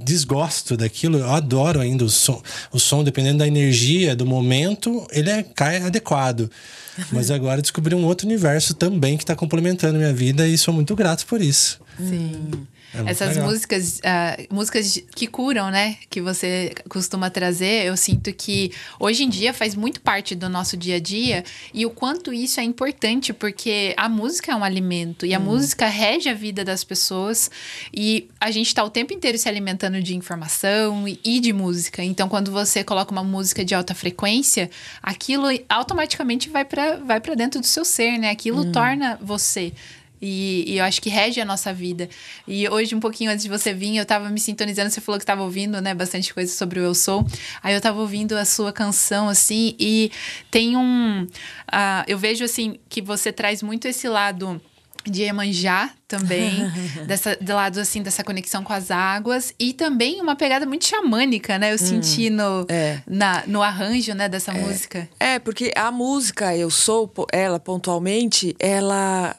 desgosto 0.04 0.76
daquilo, 0.76 1.18
eu 1.18 1.30
adoro 1.30 1.80
ainda 1.80 2.04
o 2.04 2.08
som, 2.08 2.42
o 2.72 2.78
som 2.78 3.02
dependendo 3.02 3.38
da 3.38 3.46
energia, 3.46 4.14
do 4.14 4.26
momento, 4.26 5.06
ele 5.10 5.30
é, 5.30 5.42
cai 5.42 5.78
adequado. 5.78 6.50
Mas 7.12 7.30
agora 7.30 7.62
descobri 7.62 7.94
um 7.94 8.04
outro 8.04 8.26
universo 8.26 8.74
também 8.74 9.16
que 9.16 9.22
está 9.22 9.36
complementando 9.36 9.98
minha 9.98 10.12
vida 10.12 10.48
e 10.48 10.58
sou 10.58 10.74
muito 10.74 10.96
grato 10.96 11.26
por 11.26 11.40
isso. 11.40 11.80
Sim. 11.98 12.50
É 12.94 13.10
Essas 13.10 13.30
legal. 13.30 13.50
músicas, 13.50 13.98
uh, 13.98 14.54
músicas 14.54 15.02
que 15.14 15.26
curam, 15.26 15.70
né? 15.70 15.96
Que 16.08 16.22
você 16.22 16.74
costuma 16.88 17.28
trazer, 17.28 17.84
eu 17.84 17.96
sinto 17.96 18.32
que 18.32 18.72
hoje 18.98 19.24
em 19.24 19.28
dia 19.28 19.52
faz 19.52 19.74
muito 19.74 20.00
parte 20.00 20.34
do 20.34 20.48
nosso 20.48 20.76
dia 20.76 20.96
a 20.96 21.00
dia 21.00 21.44
e 21.74 21.84
o 21.84 21.90
quanto 21.90 22.32
isso 22.32 22.60
é 22.60 22.62
importante, 22.62 23.32
porque 23.32 23.94
a 23.96 24.08
música 24.08 24.52
é 24.52 24.54
um 24.54 24.64
alimento 24.64 25.26
e 25.26 25.34
a 25.34 25.38
hum. 25.38 25.42
música 25.42 25.86
rege 25.86 26.28
a 26.30 26.34
vida 26.34 26.64
das 26.64 26.82
pessoas 26.82 27.50
e 27.92 28.28
a 28.40 28.50
gente 28.50 28.68
está 28.68 28.82
o 28.82 28.90
tempo 28.90 29.12
inteiro 29.12 29.36
se 29.36 29.48
alimentando 29.48 30.02
de 30.02 30.16
informação 30.16 31.06
e, 31.06 31.40
de 31.40 31.52
música. 31.52 32.02
Então, 32.02 32.28
quando 32.28 32.50
você 32.50 32.82
coloca 32.82 33.12
uma 33.12 33.24
música 33.24 33.64
de 33.64 33.74
alta 33.74 33.94
frequência, 33.94 34.70
aquilo 35.02 35.46
automaticamente 35.68 36.48
vai 36.48 36.64
para 36.64 36.96
vai 36.96 37.20
dentro 37.36 37.60
do 37.60 37.66
seu 37.66 37.84
ser, 37.84 38.18
né? 38.18 38.30
Aquilo 38.30 38.62
hum. 38.62 38.72
torna 38.72 39.18
você. 39.20 39.72
E, 40.20 40.64
e, 40.66 40.78
eu 40.78 40.84
acho 40.84 41.00
que 41.00 41.08
rege 41.08 41.40
a 41.40 41.44
nossa 41.44 41.72
vida. 41.72 42.08
E 42.46 42.68
hoje, 42.68 42.94
um 42.94 43.00
pouquinho 43.00 43.30
antes 43.30 43.42
de 43.42 43.48
você 43.48 43.72
vir, 43.72 43.96
eu 43.96 44.06
tava 44.06 44.28
me 44.28 44.40
sintonizando. 44.40 44.90
Você 44.90 45.00
falou 45.00 45.18
que 45.18 45.26
tava 45.26 45.42
ouvindo, 45.42 45.80
né? 45.80 45.94
Bastante 45.94 46.32
coisa 46.32 46.52
sobre 46.52 46.80
o 46.80 46.82
Eu 46.82 46.94
Sou. 46.94 47.26
Aí 47.62 47.74
eu 47.74 47.80
tava 47.80 48.00
ouvindo 48.00 48.34
a 48.34 48.44
sua 48.44 48.72
canção, 48.72 49.28
assim, 49.28 49.74
e 49.78 50.10
tem 50.50 50.76
um. 50.76 51.22
Uh, 51.22 52.04
eu 52.06 52.18
vejo, 52.18 52.44
assim, 52.44 52.78
que 52.88 53.00
você 53.00 53.32
traz 53.32 53.62
muito 53.62 53.86
esse 53.86 54.08
lado 54.08 54.60
de 55.08 55.22
Emanjá 55.22 55.90
também, 56.06 56.70
dessa, 57.06 57.36
do 57.40 57.54
lado 57.54 57.80
assim, 57.80 58.02
dessa 58.02 58.22
conexão 58.22 58.62
com 58.62 58.72
as 58.72 58.90
águas, 58.90 59.54
e 59.58 59.72
também 59.72 60.20
uma 60.20 60.36
pegada 60.36 60.66
muito 60.66 60.86
xamânica, 60.86 61.58
né? 61.58 61.70
Eu 61.70 61.74
hum, 61.74 61.78
senti 61.78 62.30
no, 62.30 62.66
é. 62.68 63.00
na, 63.06 63.44
no 63.46 63.62
arranjo, 63.62 64.14
né, 64.14 64.28
dessa 64.28 64.52
é. 64.52 64.60
música. 64.60 65.08
É, 65.18 65.38
porque 65.38 65.72
a 65.76 65.90
música 65.90 66.56
Eu 66.56 66.70
Sou, 66.70 67.10
ela 67.32 67.58
pontualmente, 67.58 68.54
ela 68.58 69.34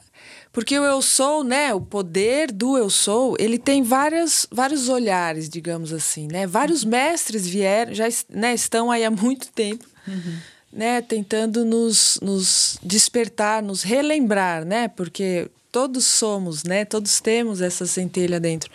porque 0.52 0.78
o 0.78 0.84
eu 0.84 1.00
sou, 1.00 1.44
né, 1.44 1.72
o 1.72 1.80
poder 1.80 2.50
do 2.50 2.76
eu 2.76 2.90
sou, 2.90 3.36
ele 3.38 3.56
tem 3.58 3.82
várias, 3.82 4.46
vários 4.50 4.88
olhares, 4.88 5.48
digamos 5.48 5.92
assim, 5.92 6.26
né? 6.26 6.46
Vários 6.46 6.84
mestres 6.84 7.46
vieram, 7.46 7.94
já 7.94 8.08
né, 8.28 8.52
estão 8.52 8.90
aí 8.90 9.04
há 9.04 9.10
muito 9.10 9.48
tempo, 9.52 9.84
uhum. 10.08 10.36
né, 10.72 11.00
tentando 11.02 11.64
nos, 11.64 12.18
nos 12.20 12.78
despertar, 12.82 13.62
nos 13.62 13.82
relembrar, 13.84 14.64
né? 14.64 14.88
Porque 14.88 15.48
todos 15.70 16.04
somos, 16.04 16.64
né? 16.64 16.84
Todos 16.84 17.20
temos 17.20 17.60
essa 17.60 17.86
centelha 17.86 18.40
dentro. 18.40 18.70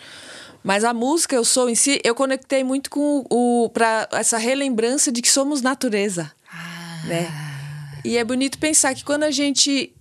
Mas 0.64 0.82
a 0.82 0.94
música 0.94 1.36
eu 1.36 1.44
sou 1.44 1.68
em 1.68 1.74
si, 1.74 2.00
eu 2.02 2.14
conectei 2.14 2.64
muito 2.64 2.88
com 2.88 3.24
o 3.30 3.68
para 3.68 4.08
essa 4.12 4.38
relembrança 4.38 5.12
de 5.12 5.20
que 5.20 5.28
somos 5.28 5.60
natureza, 5.60 6.32
ah. 6.50 7.02
né? 7.06 7.46
E 8.02 8.16
é 8.16 8.24
bonito 8.24 8.58
pensar 8.58 8.94
que 8.94 9.04
quando 9.04 9.24
a 9.24 9.30
gente 9.30 9.92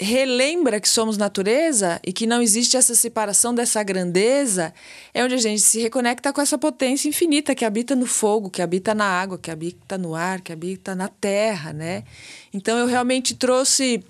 relembra 0.00 0.80
que 0.80 0.88
somos 0.88 1.18
natureza 1.18 2.00
e 2.04 2.12
que 2.12 2.26
não 2.26 2.40
existe 2.40 2.76
essa 2.76 2.94
separação 2.94 3.54
dessa 3.54 3.82
grandeza, 3.82 4.72
é 5.12 5.22
onde 5.22 5.34
a 5.34 5.38
gente 5.38 5.60
se 5.60 5.78
reconecta 5.78 6.32
com 6.32 6.40
essa 6.40 6.56
potência 6.56 7.08
infinita 7.08 7.54
que 7.54 7.66
habita 7.66 7.94
no 7.94 8.06
fogo, 8.06 8.48
que 8.48 8.62
habita 8.62 8.94
na 8.94 9.04
água, 9.04 9.38
que 9.38 9.50
habita 9.50 9.98
no 9.98 10.14
ar, 10.14 10.40
que 10.40 10.52
habita 10.52 10.94
na 10.94 11.08
terra, 11.08 11.74
né? 11.74 12.04
Então 12.52 12.78
eu 12.78 12.86
realmente 12.86 13.34
trouxe 13.34 14.02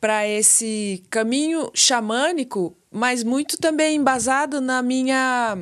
para 0.00 0.26
esse 0.26 1.02
caminho 1.08 1.70
xamânico, 1.74 2.76
mas 2.90 3.22
muito 3.22 3.56
também 3.56 3.96
embasado 3.96 4.60
na 4.60 4.82
minha 4.82 5.58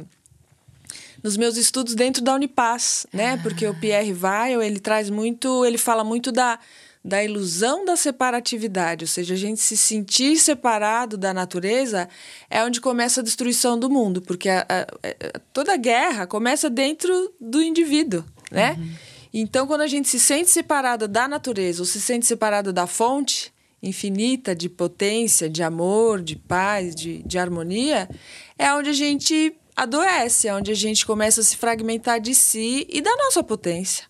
nos 1.23 1.37
meus 1.37 1.57
estudos 1.57 1.95
dentro 1.95 2.23
da 2.23 2.35
Unipaz, 2.35 3.07
né? 3.13 3.33
Ah. 3.33 3.39
Porque 3.43 3.67
o 3.67 3.75
Pierre 3.75 4.15
Weil, 4.15 4.63
ele 4.63 4.81
traz 4.81 5.11
muito, 5.11 5.65
ele 5.67 5.77
fala 5.77 6.05
muito 6.05 6.33
da 6.33 6.59
da 7.05 7.23
ilusão 7.23 7.85
da 7.85 7.97
separatividade, 7.97 9.05
ou 9.05 9.09
seja, 9.09 9.35
a 9.35 9.37
gente 9.37 9.61
se 9.61 9.77
sentir 9.77 10.37
separado 10.37 11.17
da 11.17 11.33
natureza 11.33 12.09
é 12.51 12.63
onde 12.65 12.81
começa 12.81 13.21
a 13.21 13.25
destruição 13.25 13.79
do 13.79 13.89
mundo, 13.89 14.21
porque 14.21 14.49
a, 14.49 14.67
a, 14.69 14.81
a, 14.81 15.39
toda 15.53 15.77
guerra 15.77 16.27
começa 16.27 16.69
dentro 16.69 17.33
do 17.41 17.63
indivíduo, 17.63 18.25
né? 18.51 18.77
Uhum. 18.79 18.91
Então, 19.33 19.67
quando 19.67 19.83
a 19.83 19.87
gente 19.87 20.09
se 20.09 20.19
sente 20.19 20.51
separado 20.51 21.07
da 21.07 21.29
natureza 21.29 21.83
ou 21.83 21.87
se 21.87 22.01
sente 22.01 22.27
separado 22.27 22.73
da 22.73 22.87
fonte 22.87 23.53
infinita 23.83 24.55
de 24.55 24.69
potência, 24.69 25.49
de 25.49 25.63
amor, 25.63 26.21
de 26.21 26.37
paz, 26.37 26.95
de, 26.95 27.23
de 27.23 27.39
harmonia, 27.39 28.09
é 28.59 28.73
onde 28.75 28.91
a 28.91 28.95
gente 28.95 29.55
adoece, 29.77 30.49
é 30.49 30.55
onde 30.55 30.73
a 30.73 30.75
gente 30.75 31.07
começa 31.07 31.41
a 31.41 31.45
se 31.45 31.57
fragmentar 31.57 32.21
de 32.21 32.35
si 32.35 32.87
e 32.91 33.01
da 33.01 33.15
nossa 33.17 33.43
potência, 33.45 34.07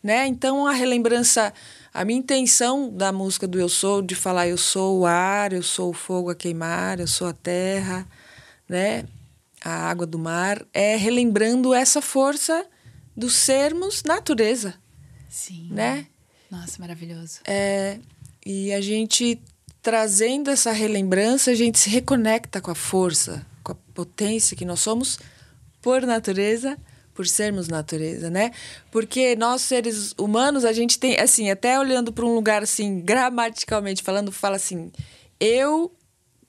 né? 0.00 0.26
Então, 0.26 0.66
a 0.66 0.72
relembrança 0.72 1.52
a 1.92 2.04
minha 2.04 2.18
intenção 2.18 2.88
da 2.88 3.12
música 3.12 3.46
do 3.46 3.58
Eu 3.58 3.68
Sou, 3.68 4.00
de 4.00 4.14
falar 4.14 4.48
eu 4.48 4.56
sou 4.56 5.00
o 5.00 5.06
ar, 5.06 5.52
eu 5.52 5.62
sou 5.62 5.90
o 5.90 5.94
fogo 5.94 6.30
a 6.30 6.34
queimar, 6.34 7.00
eu 7.00 7.06
sou 7.06 7.26
a 7.26 7.32
terra, 7.32 8.06
né? 8.68 9.04
A 9.62 9.90
água 9.90 10.06
do 10.06 10.18
mar, 10.18 10.64
é 10.72 10.96
relembrando 10.96 11.74
essa 11.74 12.00
força 12.00 12.64
do 13.16 13.28
sermos 13.28 14.02
natureza. 14.04 14.74
Sim. 15.28 15.68
Né? 15.70 16.06
Nossa, 16.50 16.78
maravilhoso. 16.78 17.40
É, 17.44 17.98
e 18.44 18.72
a 18.72 18.80
gente 18.80 19.40
trazendo 19.82 20.50
essa 20.50 20.72
relembrança, 20.72 21.50
a 21.50 21.54
gente 21.54 21.78
se 21.78 21.90
reconecta 21.90 22.60
com 22.60 22.70
a 22.70 22.74
força, 22.74 23.44
com 23.62 23.72
a 23.72 23.76
potência 23.94 24.56
que 24.56 24.64
nós 24.64 24.80
somos 24.80 25.18
por 25.82 26.02
natureza 26.02 26.78
por 27.20 27.28
sermos 27.28 27.68
natureza, 27.68 28.30
né? 28.30 28.50
Porque 28.90 29.36
nós 29.36 29.60
seres 29.60 30.14
humanos, 30.16 30.64
a 30.64 30.72
gente 30.72 30.98
tem 30.98 31.20
assim, 31.20 31.50
até 31.50 31.78
olhando 31.78 32.14
para 32.14 32.24
um 32.24 32.34
lugar 32.34 32.62
assim, 32.62 32.98
gramaticalmente 33.00 34.02
falando, 34.02 34.32
fala 34.32 34.56
assim: 34.56 34.90
eu 35.38 35.92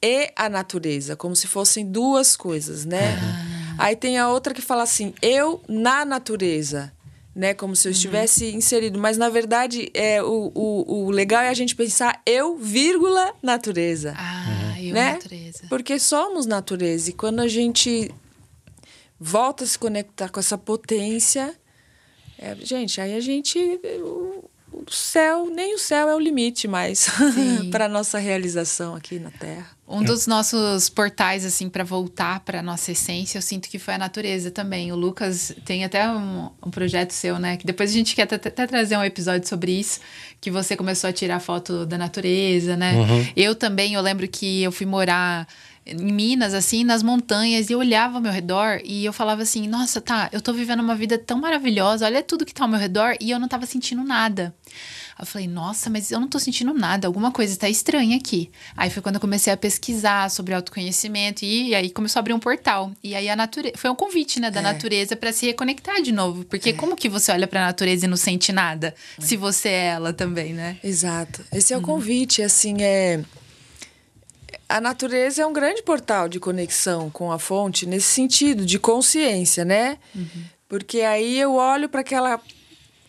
e 0.02 0.32
a 0.34 0.48
natureza, 0.48 1.14
como 1.18 1.36
se 1.36 1.46
fossem 1.46 1.86
duas 1.92 2.38
coisas, 2.38 2.86
né? 2.86 3.20
Aí 3.78 3.98
tem 3.98 4.18
a 4.18 4.30
outra 4.30 4.54
que 4.54 4.62
fala 4.62 4.84
assim, 4.84 5.14
eu 5.22 5.62
na 5.68 6.06
natureza, 6.06 6.94
né? 7.36 7.54
Como 7.54 7.76
se 7.76 7.90
eu 7.90 7.92
estivesse 7.92 8.56
inserido. 8.56 8.98
Mas, 8.98 9.18
na 9.18 9.28
verdade, 9.28 9.92
é, 9.94 10.24
o, 10.24 10.54
o, 10.56 11.06
o 11.08 11.12
legal 11.12 11.42
é 11.42 11.50
a 11.50 11.54
gente 11.54 11.76
pensar 11.76 12.22
eu, 12.26 12.56
vírgula, 12.56 13.34
natureza. 13.44 14.14
Ah, 14.18 14.82
eu, 14.82 14.94
né? 14.94 15.14
natureza. 15.16 15.64
Porque 15.68 16.00
somos 16.00 16.46
natureza. 16.46 17.10
E 17.10 17.14
quando 17.14 17.42
a 17.42 17.48
gente 17.50 18.10
volta 19.24 19.64
a 19.64 19.68
se 19.68 19.78
conectar 19.78 20.30
com 20.30 20.40
essa 20.40 20.58
potência, 20.58 21.54
é, 22.40 22.56
gente, 22.56 23.00
aí 23.00 23.14
a 23.16 23.20
gente. 23.20 23.60
O, 24.00 24.50
o 24.74 24.90
céu, 24.90 25.48
nem 25.54 25.76
o 25.76 25.78
céu 25.78 26.10
é 26.10 26.16
o 26.16 26.20
limite 26.20 26.66
mais 26.68 27.08
para 27.70 27.88
nossa 27.90 28.18
realização 28.18 28.96
aqui 28.96 29.20
na 29.20 29.30
Terra. 29.30 29.68
Um 29.88 30.02
dos 30.02 30.26
nossos 30.26 30.90
portais, 30.90 31.44
assim, 31.46 31.68
para 31.68 31.84
voltar 31.84 32.40
para 32.40 32.62
nossa 32.62 32.94
essência, 32.94 33.38
eu 33.38 33.42
sinto 33.42 33.70
que 33.70 33.78
foi 33.78 33.96
a 33.96 33.98
natureza 33.98 34.50
também. 34.50 34.90
O 34.92 34.96
Lucas 34.96 35.54
tem 35.66 35.84
até 35.84 36.10
um, 36.10 36.50
um 36.66 36.72
projeto 36.72 37.12
seu, 37.12 37.38
né? 37.38 37.58
Que 37.58 37.66
depois 37.66 37.90
a 37.90 37.94
gente 37.94 38.16
quer 38.16 38.24
até, 38.24 38.36
até 38.36 38.66
trazer 38.66 38.96
um 38.96 39.04
episódio 39.04 39.48
sobre 39.48 39.74
isso, 39.74 40.00
que 40.40 40.50
você 40.50 40.78
começou 40.78 41.10
a 41.10 41.14
tirar 41.14 41.42
foto 41.42 41.86
da 41.86 41.98
natureza, 41.98 42.78
né? 42.78 42.94
Eu 43.36 43.54
também, 43.54 43.96
eu 43.96 44.02
lembro 44.02 44.26
que 44.30 44.64
eu 44.64 44.72
fui 44.72 44.86
morar 44.86 45.46
em 45.86 45.96
Minas, 45.96 46.54
assim, 46.54 46.84
nas 46.84 47.02
montanhas, 47.04 47.70
e 47.70 47.74
eu 47.74 47.80
olhava 47.80 48.16
ao 48.18 48.22
meu 48.22 48.32
redor 48.32 48.80
e 48.84 49.04
eu 49.04 49.12
falava 49.14 49.42
assim: 49.42 49.68
nossa, 49.68 50.00
tá, 50.00 50.30
eu 50.32 50.42
tô 50.42 50.54
vivendo 50.54 50.80
uma 50.82 50.96
vida 50.96 51.18
tão 51.18 51.40
maravilhosa, 51.40 52.06
olha 52.06 52.22
tudo 52.24 52.46
que 52.46 52.54
tá 52.54 52.64
ao 52.64 52.70
meu 52.70 52.80
redor, 52.80 53.16
e 53.20 53.32
eu 53.32 53.40
não 53.40 53.48
tava 53.48 53.66
sentindo 53.66 54.04
nada. 54.04 54.54
Eu 55.20 55.26
falei, 55.26 55.48
nossa, 55.48 55.88
mas 55.88 56.10
eu 56.10 56.20
não 56.20 56.28
tô 56.28 56.40
sentindo 56.40 56.74
nada, 56.74 57.06
alguma 57.08 57.32
coisa 57.32 57.56
tá 57.56 57.70
estranha 57.70 58.18
aqui. 58.18 58.50
Aí 58.76 58.90
foi 58.90 59.04
quando 59.04 59.16
eu 59.16 59.22
comecei 59.22 59.54
a 59.54 59.58
pesquisar 59.58 60.32
sobre 60.32 60.52
autoconhecimento 60.56 61.46
e, 61.46 61.76
aí 61.76 61.92
começou 61.92 62.20
a 62.20 62.22
abrir 62.22 62.34
um 62.34 62.40
portal. 62.40 62.92
E 63.04 63.14
aí 63.14 63.30
a 63.30 63.36
natureza, 63.36 63.76
foi 63.78 63.92
um 63.92 63.96
convite, 63.96 64.40
né, 64.40 64.50
da 64.50 64.62
É. 64.62 64.64
natureza 64.64 65.16
para 65.16 65.32
se 65.32 65.46
reconectar 65.46 66.02
de 66.02 66.12
novo, 66.12 66.44
porque 66.46 66.74
como 66.74 66.96
que 66.96 67.08
você 67.08 67.32
olha 67.32 67.46
pra 67.46 67.64
natureza 67.66 68.06
e 68.06 68.10
não 68.10 68.18
sente 68.18 68.52
nada, 68.52 68.96
se 69.20 69.38
você 69.38 69.70
é 69.70 69.86
ela 69.90 70.12
também, 70.12 70.54
né? 70.54 70.78
Exato. 70.84 71.44
Esse 71.54 71.72
é 71.72 71.78
o 71.78 71.82
convite, 71.82 72.42
assim, 72.42 72.78
é 72.82 73.22
a 74.72 74.82
natureza 74.82 75.42
é 75.42 75.46
um 75.46 75.54
grande 75.54 75.84
portal 75.84 76.28
de 76.28 76.40
conexão 76.40 77.10
com 77.10 77.32
a 77.32 77.38
fonte 77.40 77.86
nesse 77.86 78.08
sentido 78.08 78.66
de 78.66 78.80
consciência, 78.80 79.66
né? 79.66 79.98
Porque 80.68 81.02
aí 81.02 81.40
eu 81.40 81.56
olho 81.56 81.90
para 81.90 82.02
aquela 82.02 82.40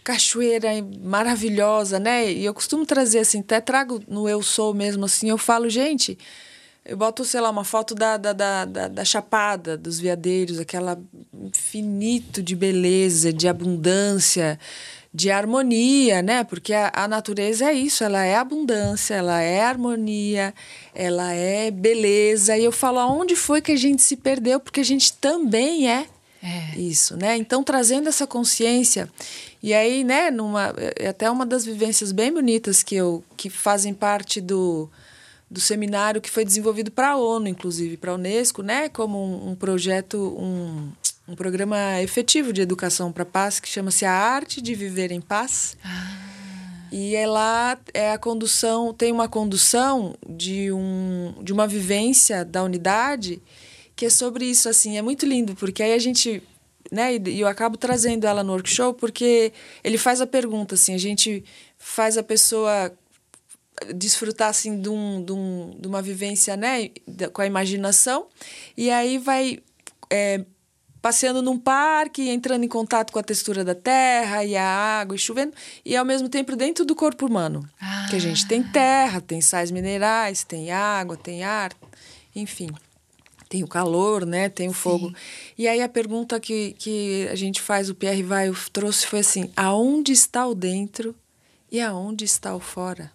cachoeira 0.03 0.69
maravilhosa, 1.01 1.99
né? 1.99 2.31
E 2.31 2.45
eu 2.45 2.53
costumo 2.53 2.85
trazer 2.85 3.21
assim, 3.21 3.41
até 3.41 3.61
trago 3.61 4.03
no 4.09 4.29
eu 4.29 4.43
sou 4.43 4.75
mesmo 4.75 5.05
assim, 5.05 5.31
eu 5.31 5.39
falo, 5.39 5.71
gente, 5.71 6.19
eu 6.85 6.97
boto, 6.97 7.25
sei 7.25 7.41
lá, 7.41 7.51
uma 7.51 7.65
foto 7.65 7.95
da, 7.95 8.17
da, 8.17 8.33
da, 8.33 8.65
da, 8.65 8.89
da 8.89 9.05
Chapada, 9.05 9.77
dos 9.77 10.01
veadeiros, 10.01 10.59
aquela 10.59 11.01
infinito 11.33 12.43
de 12.43 12.57
beleza, 12.57 13.33
de 13.33 13.47
abundância, 13.47 14.59
de 15.15 15.31
harmonia, 15.31 16.23
né? 16.23 16.43
Porque 16.43 16.73
a, 16.73 16.91
a 16.95 17.07
natureza 17.07 17.67
é 17.71 17.75
isso, 17.75 18.03
ela 18.03 18.25
é 18.25 18.35
abundância, 18.37 19.15
ela 19.15 19.41
é 19.43 19.61
harmonia, 19.61 20.55
ela 20.95 21.33
é 21.33 21.71
beleza. 21.71 22.57
E 22.57 22.65
eu 22.65 22.73
falo, 22.73 22.99
aonde 22.99 23.37
foi 23.37 23.61
que 23.61 23.73
a 23.73 23.77
gente 23.77 24.01
se 24.03 24.17
perdeu? 24.17 24.59
Porque 24.59 24.81
a 24.81 24.85
gente 24.85 25.13
também 25.15 25.91
é 25.91 26.07
É. 26.43 26.77
isso, 26.79 27.17
né? 27.17 27.37
Então, 27.37 27.63
trazendo 27.63 28.09
essa 28.09 28.27
consciência. 28.27 29.09
E 29.63 29.73
aí, 29.75 30.03
né, 30.03 30.31
numa, 30.31 30.75
é 30.97 31.09
até 31.09 31.31
uma 31.31 31.45
das 31.47 31.65
vivências 31.65 32.11
bem 32.11 32.33
bonitas 32.33 32.83
que, 32.83 32.97
eu, 32.97 33.23
que 33.37 33.49
fazem 33.51 33.93
parte 33.95 34.41
do, 34.41 34.89
do 35.51 35.61
seminário 35.61 36.21
que 36.23 36.31
foi 36.31 36.45
desenvolvido 36.45 36.91
para 36.91 37.11
a 37.11 37.17
ONU, 37.17 37.47
inclusive, 37.49 37.97
para 37.99 38.11
a 38.13 38.15
Unesco, 38.15 38.63
né? 38.63 38.89
Como 38.89 39.19
um, 39.23 39.51
um 39.51 39.55
projeto, 39.55 40.17
um, 40.39 40.91
um 41.33 41.35
programa 41.35 41.99
efetivo 42.03 42.53
de 42.53 42.61
educação 42.61 43.11
para 43.11 43.23
a 43.23 43.27
paz, 43.27 43.59
que 43.59 43.67
chama-se 43.67 44.05
A 44.05 44.13
Arte 44.13 44.61
de 44.61 44.75
Viver 44.75 45.11
em 45.11 45.21
Paz. 45.21 45.79
E 46.93 47.17
é 47.17 47.27
lá 47.27 47.79
é 47.95 48.13
a 48.13 48.19
condução, 48.19 48.93
tem 48.93 49.11
uma 49.11 49.27
condução 49.27 50.15
de, 50.29 50.71
um, 50.71 51.33
de 51.43 51.51
uma 51.51 51.67
vivência 51.67 52.45
da 52.45 52.63
unidade 52.63 53.41
que 53.97 54.05
é 54.05 54.11
sobre 54.11 54.45
isso, 54.45 54.69
assim, 54.69 54.99
é 54.99 55.03
muito 55.03 55.25
lindo, 55.25 55.55
porque 55.55 55.83
aí 55.83 55.95
a 55.95 55.99
gente, 55.99 56.43
né, 56.91 57.17
e 57.17 57.41
eu 57.41 57.49
acabo 57.49 57.79
trazendo 57.79 58.27
ela 58.27 58.45
no 58.45 58.53
workshop, 58.53 59.01
porque 59.01 59.55
ele 59.83 59.97
faz 59.97 60.21
a 60.21 60.27
pergunta, 60.27 60.75
assim, 60.75 60.95
a 60.95 60.99
gente 60.99 61.43
faz 61.79 62.19
a 62.19 62.23
pessoa 62.23 62.93
desfrutar, 63.95 64.51
assim, 64.51 64.81
de, 64.81 64.89
um, 64.91 65.25
de, 65.25 65.33
um, 65.33 65.77
de 65.81 65.89
uma 65.89 66.03
vivência, 66.03 66.59
né, 66.59 66.91
com 67.33 67.41
a 67.41 67.47
imaginação, 67.47 68.27
e 68.77 68.91
aí 68.91 69.17
vai 69.17 69.61
é, 70.11 70.45
passeando 71.03 71.43
num 71.43 71.59
parque, 71.59 72.31
entrando 72.31 72.65
em 72.65 72.69
contato 72.69 73.13
com 73.13 73.19
a 73.19 73.23
textura 73.23 73.65
da 73.65 73.75
terra 73.75 74.45
e 74.45 74.57
a 74.57 74.65
água 74.65 75.17
e 75.17 75.19
chovendo, 75.19 75.53
e 75.85 75.97
ao 75.97 76.05
mesmo 76.05 76.29
tempo 76.29 76.55
dentro 76.55 76.85
do 76.85 76.95
corpo 76.95 77.27
humano. 77.27 77.69
Que 78.09 78.17
a 78.17 78.21
gente 78.21 78.47
tem 78.47 78.63
terra, 78.63 79.21
tem 79.21 79.41
sais 79.41 79.73
minerais, 79.73 80.45
tem 80.45 80.71
água, 80.71 81.17
tem 81.17 81.43
ar, 81.43 81.73
enfim. 82.35 82.71
Tem 83.49 83.63
o 83.63 83.69
calor, 83.69 84.25
né? 84.25 84.49
Tem 84.49 84.69
o 84.69 84.73
fogo. 84.73 85.13
E 85.59 85.69
aí 85.69 85.83
a 85.83 85.89
pergunta 85.89 86.41
que, 86.41 86.75
que 86.79 87.29
a 87.31 87.35
gente 87.35 87.61
faz, 87.61 87.91
o 87.91 87.95
Pierre 87.95 88.23
Vai 88.23 88.51
trouxe 88.73 89.07
foi 89.07 89.19
assim: 89.19 89.51
aonde 89.55 90.13
está 90.13 90.47
o 90.47 90.55
dentro 90.55 91.15
e 91.71 91.79
aonde 91.79 92.25
está 92.25 92.55
o 92.55 92.61
fora? 92.61 93.13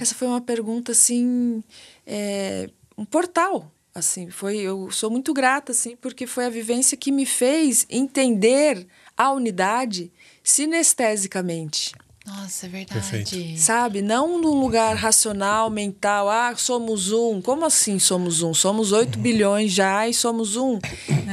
Essa 0.00 0.14
foi 0.14 0.26
uma 0.26 0.40
pergunta 0.40 0.90
assim, 0.92 1.62
é, 2.04 2.70
um 2.96 3.04
portal, 3.04 3.70
assim, 3.94 4.30
foi 4.30 4.58
eu 4.58 4.90
sou 4.90 5.10
muito 5.10 5.32
grata 5.34 5.72
assim, 5.72 5.96
porque 5.96 6.26
foi 6.26 6.46
a 6.46 6.50
vivência 6.50 6.96
que 6.96 7.12
me 7.12 7.26
fez 7.26 7.86
entender 7.90 8.86
a 9.16 9.32
unidade 9.32 10.10
sinestesicamente. 10.42 11.92
Nossa, 12.24 12.66
é 12.66 12.68
verdade. 12.68 13.00
Perfeito. 13.00 13.58
Sabe? 13.58 14.00
Não 14.00 14.40
num 14.40 14.60
lugar 14.60 14.94
racional, 14.94 15.68
mental. 15.68 16.30
Ah, 16.30 16.54
somos 16.56 17.10
um. 17.10 17.42
Como 17.42 17.64
assim 17.64 17.98
somos 17.98 18.42
um? 18.42 18.54
Somos 18.54 18.92
8 18.92 19.18
bilhões 19.18 19.72
já 19.72 20.06
e 20.08 20.14
somos 20.14 20.56
um. 20.56 20.78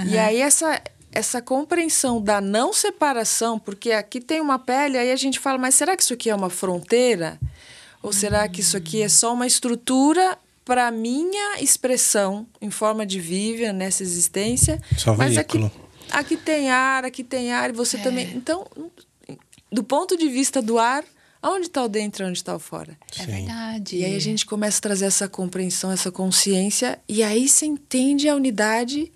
E 0.10 0.18
aí 0.18 0.42
essa, 0.42 0.82
essa 1.12 1.42
compreensão 1.42 2.20
da 2.20 2.42
não 2.42 2.74
separação, 2.74 3.60
porque 3.60 3.92
aqui 3.92 4.20
tem 4.20 4.42
uma 4.42 4.58
pele, 4.58 4.98
aí 4.98 5.12
a 5.12 5.16
gente 5.16 5.40
fala, 5.40 5.60
mas 5.60 5.76
será 5.76 5.96
que 5.96 6.02
isso 6.02 6.14
aqui 6.14 6.30
é 6.30 6.36
uma 6.36 6.50
fronteira? 6.50 7.40
Ou 8.02 8.12
será 8.12 8.48
que 8.48 8.62
isso 8.62 8.76
aqui 8.76 9.02
é 9.02 9.10
só 9.10 9.34
uma 9.34 9.46
estrutura 9.46 10.38
para 10.70 10.92
minha 10.92 11.60
expressão 11.60 12.46
em 12.62 12.70
forma 12.70 13.04
de 13.04 13.20
viva 13.20 13.74
nessa 13.74 14.04
existência? 14.04 14.80
Só 14.96 15.16
mas 15.16 15.36
aqui, 15.36 15.58
veículo. 15.58 15.90
aqui 16.12 16.38
tem 16.38 16.70
ar, 16.70 17.04
aqui 17.04 17.24
tem 17.24 17.52
ar, 17.52 17.72
e 17.72 17.74
você 17.74 17.98
também. 17.98 18.32
Então, 18.36 18.68
do 19.72 19.84
ponto 19.84 20.16
de 20.16 20.30
vista 20.30 20.62
do 20.62 20.78
ar, 20.78 21.04
aonde 21.42 21.66
está 21.66 21.84
o 21.84 21.88
dentro 21.90 22.24
e 22.24 22.28
onde 22.28 22.38
está 22.38 22.56
o 22.56 22.60
fora? 22.60 22.96
É 23.18 23.26
verdade. 23.26 23.96
E 23.98 24.06
aí 24.06 24.16
a 24.16 24.20
gente 24.20 24.46
começa 24.46 24.78
a 24.78 24.82
trazer 24.82 25.06
essa 25.06 25.28
compreensão, 25.28 25.92
essa 25.92 26.12
consciência, 26.12 27.00
e 27.10 27.24
aí 27.24 27.50
você 27.50 27.66
entende 27.66 28.30
a 28.30 28.36
unidade 28.36 29.12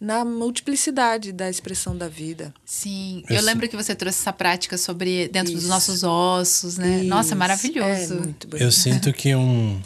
na 0.00 0.24
multiplicidade 0.24 1.30
da 1.30 1.50
expressão 1.50 1.94
da 1.94 2.08
vida. 2.08 2.54
Sim, 2.64 3.22
Eu 3.28 3.36
eu 3.36 3.42
lembro 3.42 3.68
que 3.68 3.76
você 3.76 3.94
trouxe 3.94 4.18
essa 4.20 4.32
prática 4.32 4.78
sobre 4.78 5.28
dentro 5.28 5.52
dos 5.52 5.64
Isso. 5.64 5.70
nossos 5.70 6.02
ossos, 6.02 6.78
né? 6.78 7.02
Nossa, 7.02 7.28
Isso. 7.28 7.36
maravilhoso. 7.36 8.14
É 8.14 8.16
muito 8.16 8.48
bonito. 8.48 8.64
Eu 8.64 8.72
sinto 8.72 9.12
que 9.12 9.34
um, 9.36 9.78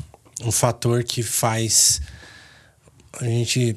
um 0.42 0.50
fator 0.50 1.04
que 1.04 1.22
faz 1.22 2.00
a 3.20 3.24
gente 3.24 3.76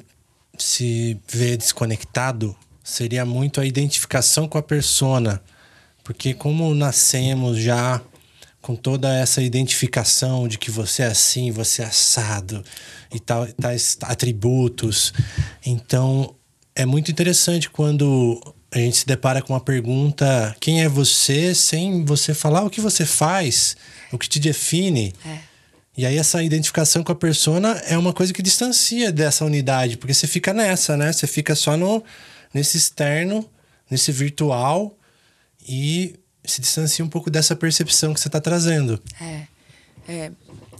se 0.58 1.20
ver 1.28 1.56
desconectado 1.56 2.56
seria 2.82 3.24
muito 3.24 3.60
a 3.60 3.66
identificação 3.66 4.48
com 4.48 4.58
a 4.58 4.62
persona. 4.62 5.42
Porque 6.02 6.34
como 6.34 6.74
nascemos 6.74 7.58
já 7.58 8.00
com 8.60 8.74
toda 8.74 9.14
essa 9.14 9.42
identificação 9.42 10.48
de 10.48 10.58
que 10.58 10.70
você 10.70 11.02
é 11.02 11.06
assim, 11.06 11.50
você 11.50 11.82
é 11.82 11.86
assado 11.86 12.64
e 13.14 13.20
tal, 13.20 13.46
tais 13.52 13.96
atributos. 14.02 15.12
Então, 15.64 16.34
é 16.74 16.84
muito 16.84 17.10
interessante 17.10 17.70
quando 17.70 18.40
a 18.70 18.78
gente 18.78 18.98
se 18.98 19.06
depara 19.06 19.42
com 19.42 19.52
uma 19.52 19.60
pergunta: 19.60 20.56
quem 20.60 20.82
é 20.82 20.88
você? 20.88 21.54
sem 21.54 22.04
você 22.04 22.34
falar 22.34 22.64
o 22.64 22.70
que 22.70 22.80
você 22.80 23.04
faz, 23.04 23.76
o 24.12 24.18
que 24.18 24.28
te 24.28 24.38
define. 24.38 25.14
É. 25.24 25.47
E 25.98 26.06
aí 26.06 26.16
essa 26.16 26.40
identificação 26.44 27.02
com 27.02 27.10
a 27.10 27.14
persona 27.16 27.72
é 27.88 27.98
uma 27.98 28.12
coisa 28.12 28.32
que 28.32 28.40
distancia 28.40 29.10
dessa 29.10 29.44
unidade, 29.44 29.96
porque 29.96 30.14
você 30.14 30.28
fica 30.28 30.54
nessa, 30.54 30.96
né? 30.96 31.12
Você 31.12 31.26
fica 31.26 31.56
só 31.56 31.76
no 31.76 32.04
nesse 32.54 32.76
externo, 32.76 33.44
nesse 33.90 34.12
virtual 34.12 34.96
e 35.68 36.14
se 36.44 36.60
distancia 36.60 37.04
um 37.04 37.08
pouco 37.08 37.28
dessa 37.28 37.56
percepção 37.56 38.14
que 38.14 38.20
você 38.20 38.28
está 38.28 38.40
trazendo. 38.40 39.02
É, 39.20 39.42
é. 40.08 40.32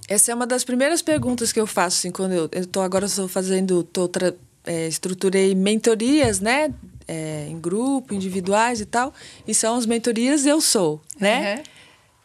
Essa 0.09 0.31
é 0.31 0.35
uma 0.37 0.46
das 0.46 0.62
primeiras 0.62 1.02
perguntas 1.02 1.52
que 1.52 1.59
eu 1.59 1.66
faço, 1.66 1.98
assim, 1.98 2.12
quando 2.12 2.33
eu, 2.33 2.48
eu 2.52 2.64
tô 2.64 2.81
agora 2.81 3.07
estou 3.07 3.26
fazendo, 3.26 3.83
tô 3.83 4.07
tra- 4.07 4.35
é, 4.64 4.87
estruturei 4.87 5.52
mentorias, 5.54 6.38
né, 6.38 6.72
é, 7.09 7.48
em 7.50 7.59
grupo, 7.59 8.14
individuais 8.14 8.81
e 8.81 8.87
tal, 8.87 9.12
e 9.46 9.52
são 9.52 9.76
as 9.76 9.85
mentorias 9.85 10.46
eu 10.46 10.61
sou, 10.61 11.02
né? 11.20 11.57
Uhum. 11.57 11.62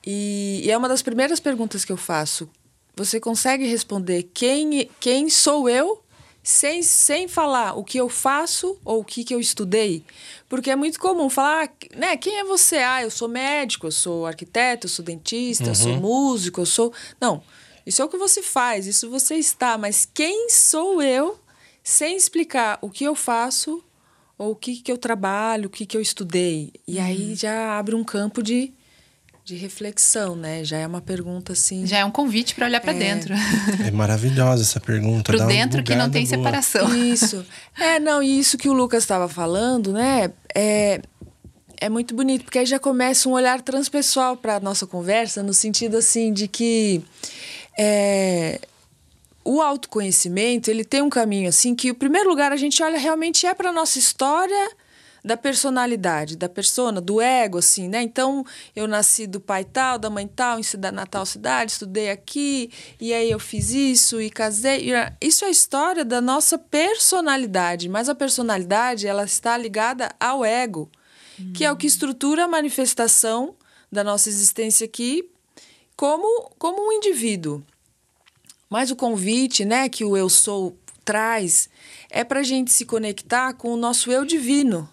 E, 0.06 0.62
e 0.64 0.72
é 0.72 0.78
uma 0.78 0.88
das 0.88 1.02
primeiras 1.02 1.40
perguntas 1.40 1.84
que 1.84 1.92
eu 1.92 1.98
faço. 1.98 2.48
Você 2.96 3.20
consegue 3.20 3.66
responder 3.66 4.30
quem, 4.34 4.90
quem 5.00 5.30
sou 5.30 5.68
eu 5.68 6.04
sem, 6.44 6.84
sem 6.84 7.28
falar 7.28 7.78
o 7.78 7.84
que 7.84 7.98
eu 7.98 8.10
faço 8.10 8.78
ou 8.84 9.00
o 9.00 9.06
que, 9.06 9.24
que 9.24 9.34
eu 9.34 9.40
estudei. 9.40 10.04
Porque 10.50 10.70
é 10.70 10.76
muito 10.76 11.00
comum 11.00 11.30
falar, 11.30 11.72
né? 11.96 12.18
Quem 12.18 12.38
é 12.38 12.44
você? 12.44 12.78
Ah, 12.78 13.02
eu 13.02 13.10
sou 13.10 13.30
médico, 13.30 13.88
eu 13.88 13.92
sou 13.92 14.26
arquiteto, 14.26 14.86
eu 14.86 14.90
sou 14.90 15.04
dentista, 15.06 15.70
eu 15.70 15.76
sou 15.76 15.96
músico, 15.96 16.62
eu 16.62 16.66
sou. 16.66 16.94
Não, 17.20 17.42
isso 17.86 18.02
é 18.02 18.06
o 18.06 18.10
que 18.10 18.18
você 18.18 18.44
faz, 18.44 18.86
isso 18.86 19.10
você 19.10 19.36
está, 19.36 19.78
mas 19.78 20.08
quem 20.14 20.50
sou 20.50 21.02
eu 21.02 21.40
sem 21.82 22.16
explicar 22.16 22.78
o 22.82 22.90
que 22.90 23.04
eu 23.04 23.16
faço 23.16 23.84
ou 24.38 24.52
o 24.52 24.56
que, 24.56 24.78
que 24.78 24.92
eu 24.92 24.98
trabalho, 24.98 25.68
o 25.68 25.70
que, 25.70 25.86
que 25.86 25.96
eu 25.96 26.02
estudei. 26.02 26.74
E 26.88 27.00
aí 27.00 27.36
já 27.36 27.78
abre 27.78 27.96
um 27.96 28.04
campo 28.04 28.44
de, 28.44 28.74
de 29.44 29.56
reflexão, 29.56 30.38
né? 30.38 30.64
Já 30.64 30.78
é 30.78 30.88
uma 30.88 31.02
pergunta 31.02 31.52
assim. 31.52 31.86
Já 31.86 31.98
é 31.98 32.06
um 32.06 32.12
convite 32.12 32.56
para 32.56 32.66
olhar 32.66 32.80
para 32.80 32.94
dentro. 32.94 33.34
É 33.86 33.92
maravilhosa 33.92 34.64
essa 34.64 34.80
pergunta. 34.80 35.36
Uma 35.36 35.46
dentro 35.46 35.84
que 35.84 35.96
não 35.96 36.10
tem 36.10 36.26
boa. 36.26 36.38
separação. 36.38 36.96
Isso. 36.96 37.46
É, 37.78 38.00
não, 38.00 38.24
e 38.24 38.40
isso 38.40 38.58
que 38.58 38.70
o 38.70 38.74
Lucas 38.74 39.04
estava 39.04 39.28
falando, 39.28 39.92
né? 39.92 40.32
É, 40.56 41.02
é 41.78 41.90
muito 41.90 42.16
bonito, 42.16 42.46
porque 42.46 42.60
aí 42.60 42.66
já 42.66 42.80
começa 42.80 43.28
um 43.28 43.34
olhar 43.34 43.62
transpessoal 43.62 44.38
para 44.38 44.56
a 44.56 44.60
nossa 44.62 44.88
conversa, 44.88 45.44
no 45.44 45.54
sentido 45.54 45.98
assim 45.98 46.32
de 46.32 46.48
que 46.48 47.04
é, 47.78 48.62
o 49.44 49.62
autoconhecimento 49.62 50.72
ele 50.72 50.86
tem 50.86 51.02
um 51.02 51.10
caminho 51.10 51.50
assim 51.50 51.76
que, 51.76 51.90
em 51.90 51.94
primeiro 51.94 52.30
lugar, 52.30 52.54
a 52.54 52.58
gente 52.58 52.82
olha 52.82 52.98
realmente 52.98 53.46
é 53.46 53.54
para 53.54 53.74
nossa 53.74 54.00
história 54.00 54.72
da 55.24 55.38
personalidade, 55.38 56.36
da 56.36 56.50
persona, 56.50 57.00
do 57.00 57.22
ego, 57.22 57.60
assim, 57.60 57.88
né? 57.88 58.02
Então, 58.02 58.46
eu 58.76 58.88
nasci 58.88 59.26
do 59.26 59.40
pai 59.40 59.64
tal, 59.64 59.98
da 59.98 60.10
mãe 60.10 60.28
tal, 60.28 60.60
em 60.60 60.64
cidade, 60.64 60.96
na 60.96 61.06
tal 61.06 61.26
cidade, 61.26 61.72
estudei 61.72 62.10
aqui, 62.10 62.70
e 63.00 63.14
aí 63.14 63.32
eu 63.32 63.40
fiz 63.40 63.72
isso 63.72 64.22
e 64.22 64.30
casei. 64.30 64.90
Isso 65.22 65.46
é 65.46 65.48
a 65.48 65.52
história 65.52 66.04
da 66.04 66.20
nossa 66.20 66.58
personalidade, 66.58 67.88
mas 67.88 68.10
a 68.10 68.16
personalidade, 68.16 69.08
ela 69.08 69.24
está 69.24 69.58
ligada 69.58 70.14
ao 70.20 70.44
ego, 70.44 70.90
que 71.54 71.64
é 71.64 71.72
o 71.72 71.78
que 71.78 71.88
estrutura 71.88 72.44
a 72.44 72.48
manifestação 72.48 73.56
da 73.92 74.04
nossa 74.04 74.28
existência 74.28 74.86
aqui 74.86 75.30
como, 75.96 76.52
como 76.58 76.88
um 76.88 76.92
indivíduo. 76.92 77.64
Mas 78.70 78.92
o 78.92 78.96
convite, 78.96 79.64
né, 79.64 79.88
que 79.88 80.04
o 80.04 80.18
eu 80.18 80.28
sou 80.30 80.76
traz 81.06 81.70
é 82.16 82.24
para 82.24 82.42
a 82.42 82.44
gente 82.44 82.72
se 82.72 82.86
conectar 82.86 83.54
com 83.54 83.74
o 83.74 83.76
nosso 83.76 84.12
eu 84.12 84.24
divino, 84.24 84.88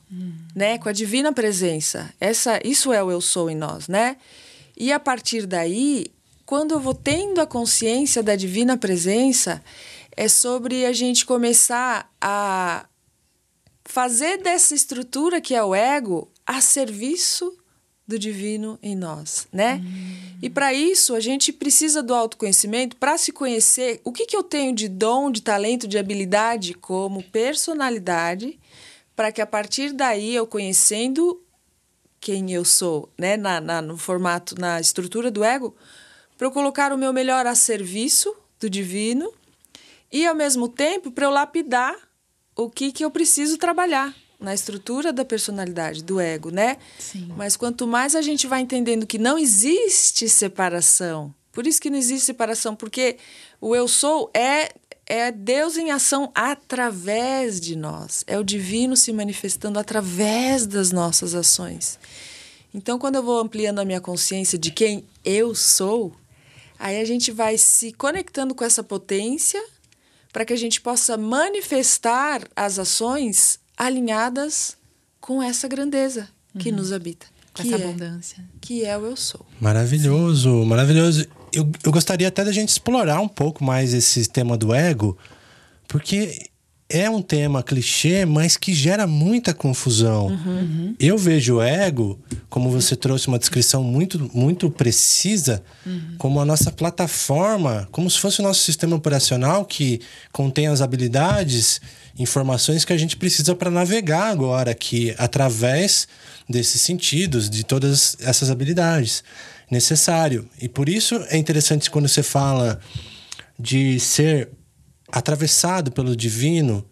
né, 0.56 0.78
com 0.78 0.88
a 0.88 0.92
divina 0.92 1.30
presença. 1.34 2.10
Essa, 2.18 2.58
isso 2.64 2.94
é 2.94 3.04
o 3.04 3.10
eu 3.10 3.20
sou 3.20 3.50
em 3.50 3.54
nós, 3.54 3.88
né? 3.88 4.16
E 4.74 4.90
a 4.90 4.98
partir 4.98 5.44
daí, 5.44 6.06
quando 6.46 6.72
eu 6.72 6.80
vou 6.80 6.94
tendo 6.94 7.38
a 7.38 7.46
consciência 7.46 8.22
da 8.22 8.34
divina 8.34 8.74
presença, 8.78 9.62
é 10.16 10.28
sobre 10.28 10.86
a 10.86 10.94
gente 10.94 11.26
começar 11.26 12.10
a 12.18 12.86
fazer 13.84 14.38
dessa 14.38 14.74
estrutura 14.74 15.42
que 15.42 15.54
é 15.54 15.62
o 15.62 15.74
ego 15.74 16.26
a 16.46 16.62
serviço 16.62 17.54
do 18.10 18.18
divino 18.18 18.78
em 18.82 18.94
nós, 18.96 19.46
né? 19.52 19.80
E 20.42 20.50
para 20.50 20.74
isso 20.74 21.14
a 21.14 21.20
gente 21.20 21.52
precisa 21.52 22.02
do 22.02 22.12
autoconhecimento 22.14 22.96
para 22.96 23.16
se 23.16 23.30
conhecer 23.32 24.00
o 24.04 24.12
que, 24.12 24.26
que 24.26 24.36
eu 24.36 24.42
tenho 24.42 24.74
de 24.74 24.88
dom, 24.88 25.30
de 25.30 25.40
talento, 25.42 25.86
de 25.86 25.96
habilidade 25.96 26.74
como 26.74 27.22
personalidade, 27.22 28.58
para 29.14 29.30
que 29.30 29.40
a 29.40 29.46
partir 29.46 29.92
daí 29.92 30.34
eu 30.34 30.46
conhecendo 30.46 31.40
quem 32.20 32.50
eu 32.52 32.64
sou, 32.64 33.08
né, 33.18 33.36
na, 33.36 33.60
na- 33.60 33.80
no 33.82 33.96
formato, 33.96 34.54
na 34.58 34.80
estrutura 34.80 35.30
do 35.30 35.44
ego, 35.44 35.74
para 36.36 36.46
eu 36.46 36.50
colocar 36.50 36.92
o 36.92 36.98
meu 36.98 37.12
melhor 37.12 37.46
a 37.46 37.54
serviço 37.54 38.34
do 38.58 38.68
divino 38.68 39.32
e 40.12 40.26
ao 40.26 40.34
mesmo 40.34 40.68
tempo 40.68 41.10
para 41.12 41.26
eu 41.26 41.30
lapidar 41.30 41.94
o 42.56 42.68
que 42.68 42.90
que 42.92 43.04
eu 43.04 43.10
preciso 43.10 43.56
trabalhar 43.56 44.14
na 44.40 44.54
estrutura 44.54 45.12
da 45.12 45.24
personalidade, 45.24 46.02
do 46.02 46.18
ego, 46.18 46.50
né? 46.50 46.78
Sim. 46.98 47.32
Mas 47.36 47.56
quanto 47.56 47.86
mais 47.86 48.14
a 48.14 48.22
gente 48.22 48.46
vai 48.46 48.60
entendendo 48.62 49.06
que 49.06 49.18
não 49.18 49.38
existe 49.38 50.28
separação, 50.28 51.34
por 51.52 51.66
isso 51.66 51.80
que 51.80 51.90
não 51.90 51.98
existe 51.98 52.24
separação, 52.24 52.74
porque 52.74 53.18
o 53.60 53.76
eu 53.76 53.86
sou 53.86 54.30
é 54.34 54.70
é 55.06 55.32
Deus 55.32 55.76
em 55.76 55.90
ação 55.90 56.30
através 56.32 57.60
de 57.60 57.74
nós, 57.74 58.22
é 58.28 58.38
o 58.38 58.44
divino 58.44 58.96
se 58.96 59.12
manifestando 59.12 59.76
através 59.76 60.66
das 60.66 60.92
nossas 60.92 61.34
ações. 61.34 61.98
Então, 62.72 62.96
quando 62.96 63.16
eu 63.16 63.22
vou 63.24 63.40
ampliando 63.40 63.80
a 63.80 63.84
minha 63.84 64.00
consciência 64.00 64.56
de 64.56 64.70
quem 64.70 65.04
eu 65.24 65.52
sou, 65.52 66.14
aí 66.78 67.00
a 67.00 67.04
gente 67.04 67.32
vai 67.32 67.58
se 67.58 67.92
conectando 67.92 68.54
com 68.54 68.64
essa 68.64 68.84
potência 68.84 69.60
para 70.32 70.44
que 70.44 70.52
a 70.52 70.56
gente 70.56 70.80
possa 70.80 71.16
manifestar 71.16 72.46
as 72.54 72.78
ações 72.78 73.58
alinhadas 73.80 74.76
com 75.22 75.42
essa 75.42 75.66
grandeza 75.66 76.28
que 76.58 76.70
nos 76.70 76.92
habita, 76.92 77.26
Com 77.54 77.62
que 77.62 77.68
essa 77.68 77.82
é, 77.82 77.84
abundância. 77.86 78.44
que 78.60 78.84
é 78.84 78.98
o 78.98 79.06
eu 79.06 79.16
sou. 79.16 79.46
Maravilhoso, 79.58 80.66
maravilhoso. 80.66 81.26
Eu, 81.50 81.66
eu 81.82 81.90
gostaria 81.90 82.28
até 82.28 82.44
da 82.44 82.52
gente 82.52 82.68
explorar 82.68 83.20
um 83.20 83.28
pouco 83.28 83.64
mais 83.64 83.94
esse 83.94 84.28
tema 84.28 84.54
do 84.58 84.74
ego, 84.74 85.16
porque 85.88 86.50
é 86.90 87.08
um 87.08 87.22
tema 87.22 87.62
clichê, 87.62 88.26
mas 88.26 88.56
que 88.56 88.74
gera 88.74 89.06
muita 89.06 89.54
confusão. 89.54 90.28
Eu 90.98 91.16
vejo 91.16 91.56
o 91.56 91.62
ego, 91.62 92.18
como 92.50 92.68
você 92.68 92.96
trouxe 92.96 93.28
uma 93.28 93.38
descrição 93.38 93.82
muito, 93.82 94.30
muito 94.34 94.68
precisa, 94.70 95.62
como 96.18 96.40
a 96.40 96.44
nossa 96.44 96.70
plataforma, 96.72 97.88
como 97.92 98.10
se 98.10 98.18
fosse 98.18 98.40
o 98.40 98.42
nosso 98.42 98.62
sistema 98.64 98.96
operacional 98.96 99.64
que 99.64 100.00
contém 100.32 100.66
as 100.66 100.80
habilidades, 100.80 101.80
informações 102.20 102.84
que 102.84 102.92
a 102.92 102.98
gente 102.98 103.16
precisa 103.16 103.54
para 103.54 103.70
navegar 103.70 104.28
agora 104.28 104.70
aqui, 104.70 105.14
através 105.18 106.06
desses 106.48 106.80
sentidos, 106.80 107.48
de 107.48 107.64
todas 107.64 108.16
essas 108.20 108.50
habilidades. 108.50 109.24
Necessário. 109.70 110.48
E 110.60 110.68
por 110.68 110.88
isso 110.88 111.14
é 111.28 111.36
interessante 111.36 111.90
quando 111.90 112.08
você 112.08 112.22
fala 112.22 112.80
de 113.58 114.00
ser 114.00 114.48
atravessado 115.12 115.92
pelo 115.92 116.16
divino, 116.16 116.84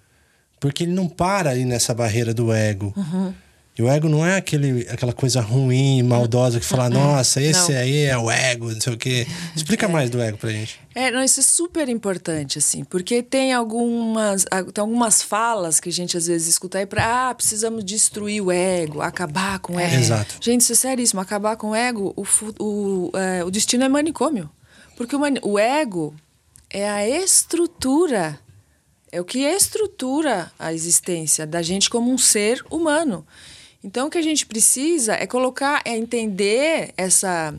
porque 0.60 0.84
ele 0.84 0.92
não 0.92 1.08
para 1.08 1.50
ali 1.50 1.64
nessa 1.64 1.92
barreira 1.92 2.32
do 2.32 2.52
ego. 2.52 2.94
E 3.78 3.82
o 3.82 3.88
ego 3.88 4.08
não 4.08 4.26
é 4.26 4.36
aquele, 4.36 4.88
aquela 4.90 5.12
coisa 5.12 5.40
ruim, 5.40 6.02
maldosa 6.02 6.58
que 6.58 6.66
fala, 6.66 6.90
nossa, 6.90 7.40
esse 7.40 7.70
Não. 7.70 7.78
aí 7.78 8.06
é 8.06 8.18
o 8.18 8.28
ego, 8.28 8.72
não 8.72 8.80
sei 8.80 8.92
o 8.92 8.98
quê. 8.98 9.24
Explica 9.54 9.86
mais 9.86 10.10
do 10.10 10.20
ego 10.20 10.36
pra 10.36 10.50
gente. 10.50 10.80
É, 10.92 11.12
não, 11.12 11.22
isso 11.22 11.38
é 11.38 11.42
super 11.44 11.88
importante, 11.88 12.58
assim, 12.58 12.82
porque 12.82 13.22
tem 13.22 13.52
algumas, 13.52 14.44
tem 14.74 14.82
algumas 14.82 15.22
falas 15.22 15.78
que 15.78 15.90
a 15.90 15.92
gente 15.92 16.16
às 16.16 16.26
vezes 16.26 16.48
escuta 16.48 16.78
aí 16.78 16.86
para, 16.86 17.28
ah, 17.28 17.34
precisamos 17.34 17.84
destruir 17.84 18.42
o 18.42 18.50
ego, 18.50 19.00
acabar 19.00 19.60
com 19.60 19.76
o 19.76 19.80
ego. 19.80 19.94
Exato. 19.94 20.38
Gente, 20.40 20.62
isso 20.62 20.72
é 20.72 20.74
seríssimo, 20.74 21.20
acabar 21.20 21.54
com 21.56 21.70
o 21.70 21.74
ego, 21.74 22.12
o, 22.16 22.24
o, 22.58 23.12
é, 23.16 23.44
o 23.44 23.50
destino 23.50 23.84
é 23.84 23.88
manicômio. 23.88 24.50
Porque 24.96 25.14
o, 25.14 25.20
o 25.42 25.56
ego 25.56 26.16
é 26.68 26.90
a 26.90 27.08
estrutura, 27.08 28.40
é 29.12 29.20
o 29.20 29.24
que 29.24 29.38
estrutura 29.38 30.50
a 30.58 30.74
existência 30.74 31.46
da 31.46 31.62
gente 31.62 31.88
como 31.88 32.12
um 32.12 32.18
ser 32.18 32.64
humano. 32.68 33.24
Então, 33.82 34.08
o 34.08 34.10
que 34.10 34.18
a 34.18 34.22
gente 34.22 34.44
precisa 34.44 35.14
é 35.14 35.26
colocar, 35.26 35.82
é 35.84 35.96
entender 35.96 36.92
essa, 36.96 37.54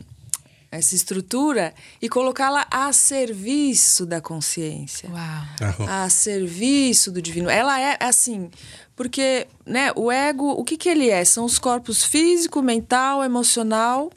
essa 0.70 0.94
estrutura 0.94 1.74
e 2.00 2.08
colocá-la 2.08 2.66
a 2.70 2.92
serviço 2.92 4.04
da 4.04 4.20
consciência 4.20 5.08
Uau. 5.10 5.88
A 5.88 6.08
serviço 6.10 7.10
do 7.10 7.22
divino. 7.22 7.48
Ela 7.48 7.80
é 7.80 7.96
assim, 8.00 8.50
porque 8.94 9.46
né, 9.64 9.92
o 9.96 10.12
ego, 10.12 10.50
o 10.50 10.62
que, 10.62 10.76
que 10.76 10.88
ele 10.88 11.08
é? 11.08 11.24
São 11.24 11.44
os 11.44 11.58
corpos 11.58 12.04
físico, 12.04 12.62
mental, 12.62 13.24
emocional 13.24 14.12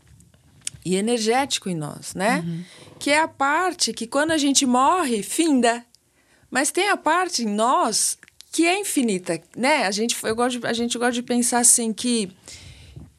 e 0.86 0.98
energético 0.98 1.70
em 1.70 1.76
nós, 1.76 2.14
né? 2.14 2.44
Que 3.00 3.12
é 3.12 3.20
a 3.20 3.28
parte 3.28 3.94
que 3.94 4.06
quando 4.06 4.32
a 4.32 4.38
gente 4.38 4.66
morre, 4.66 5.24
finda. 5.24 5.86
Mas 6.52 6.70
tem 6.70 6.90
a 6.90 6.98
parte 6.98 7.44
em 7.44 7.48
nós 7.48 8.18
que 8.54 8.68
é 8.68 8.80
infinita, 8.80 9.42
né? 9.58 9.88
A 9.88 9.90
gente, 9.90 10.16
eu 10.24 10.36
gosto 10.36 10.60
de, 10.60 10.68
a 10.68 10.74
gente 10.74 10.96
gosta 10.96 11.14
de 11.14 11.24
pensar 11.24 11.58
assim 11.58 11.92
que 11.92 12.32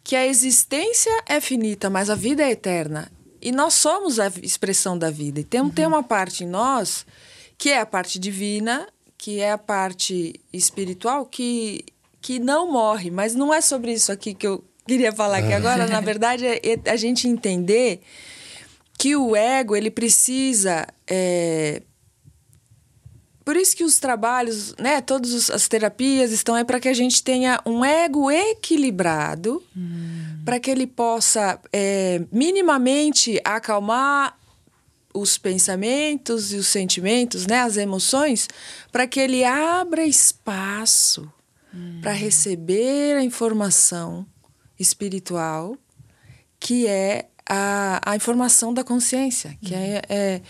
que 0.05 0.15
a 0.15 0.27
existência 0.27 1.11
é 1.27 1.41
finita, 1.41 1.89
mas 1.89 2.11
a 2.11 2.15
vida 2.15 2.43
é 2.43 2.51
eterna. 2.51 3.11
E 3.41 3.51
nós 3.51 3.73
somos 3.73 4.21
a 4.21 4.31
expressão 4.43 4.99
da 4.99 5.11
vida. 5.11 5.41
E 5.41 5.45
tem, 5.45 5.67
tem 5.71 5.87
uma 5.87 6.03
parte 6.03 6.45
em 6.45 6.47
nós 6.47 7.07
que 7.57 7.71
é 7.71 7.81
a 7.81 7.87
parte 7.87 8.19
divina, 8.19 8.87
que 9.17 9.41
é 9.41 9.51
a 9.51 9.59
parte 9.59 10.39
espiritual, 10.53 11.25
que, 11.25 11.87
que 12.21 12.39
não 12.39 12.71
morre. 12.71 13.11
Mas 13.11 13.35
não 13.35 13.53
é 13.53 13.63
sobre 13.63 13.95
isso 13.95 14.13
aqui 14.13 14.35
que 14.35 14.47
eu 14.47 14.63
queria 14.87 15.11
falar 15.11 15.39
aqui 15.39 15.55
agora. 15.55 15.87
Na 15.87 16.03
verdade, 16.03 16.47
é 16.47 16.61
é 16.63 16.91
a 16.91 16.97
gente 16.97 17.27
entender 17.27 18.03
que 18.99 19.17
o 19.17 19.35
ego 19.35 19.75
ele 19.75 19.91
precisa 19.91 20.87
é, 21.07 21.83
por 23.45 23.57
isso 23.57 23.77
que 23.77 23.85
os 23.85 23.99
trabalhos, 23.99 24.75
né, 24.79 25.03
todas 25.03 25.51
as 25.51 25.69
terapias 25.69 26.33
estão 26.33 26.55
aí 26.55 26.65
para 26.65 26.81
que 26.81 26.89
a 26.89 26.95
gente 26.95 27.23
tenha 27.23 27.61
um 27.67 27.85
ego 27.85 28.31
equilibrado, 28.31 29.63
para 30.45 30.59
que 30.59 30.71
ele 30.71 30.87
possa 30.87 31.61
é, 31.71 32.23
minimamente 32.33 33.39
acalmar 33.45 34.39
os 35.13 35.37
pensamentos 35.37 36.53
e 36.53 36.57
os 36.57 36.69
sentimentos, 36.69 37.47
né, 37.47 37.61
as 37.61 37.77
emoções, 37.77 38.49
para 38.91 39.07
que 39.07 39.21
ele 39.21 39.45
abra 39.45 40.07
espaço 40.07 41.31
hum. 41.73 42.01
para 42.01 42.13
receber 42.13 43.19
a 43.19 43.23
informação 43.23 44.27
espiritual, 44.79 45.77
que 46.59 46.87
é 46.87 47.29
a, 47.47 48.01
a 48.11 48.17
informação 48.17 48.73
da 48.73 48.83
consciência, 48.83 49.57
que, 49.63 49.75
é, 49.75 50.03
é, 50.09 50.41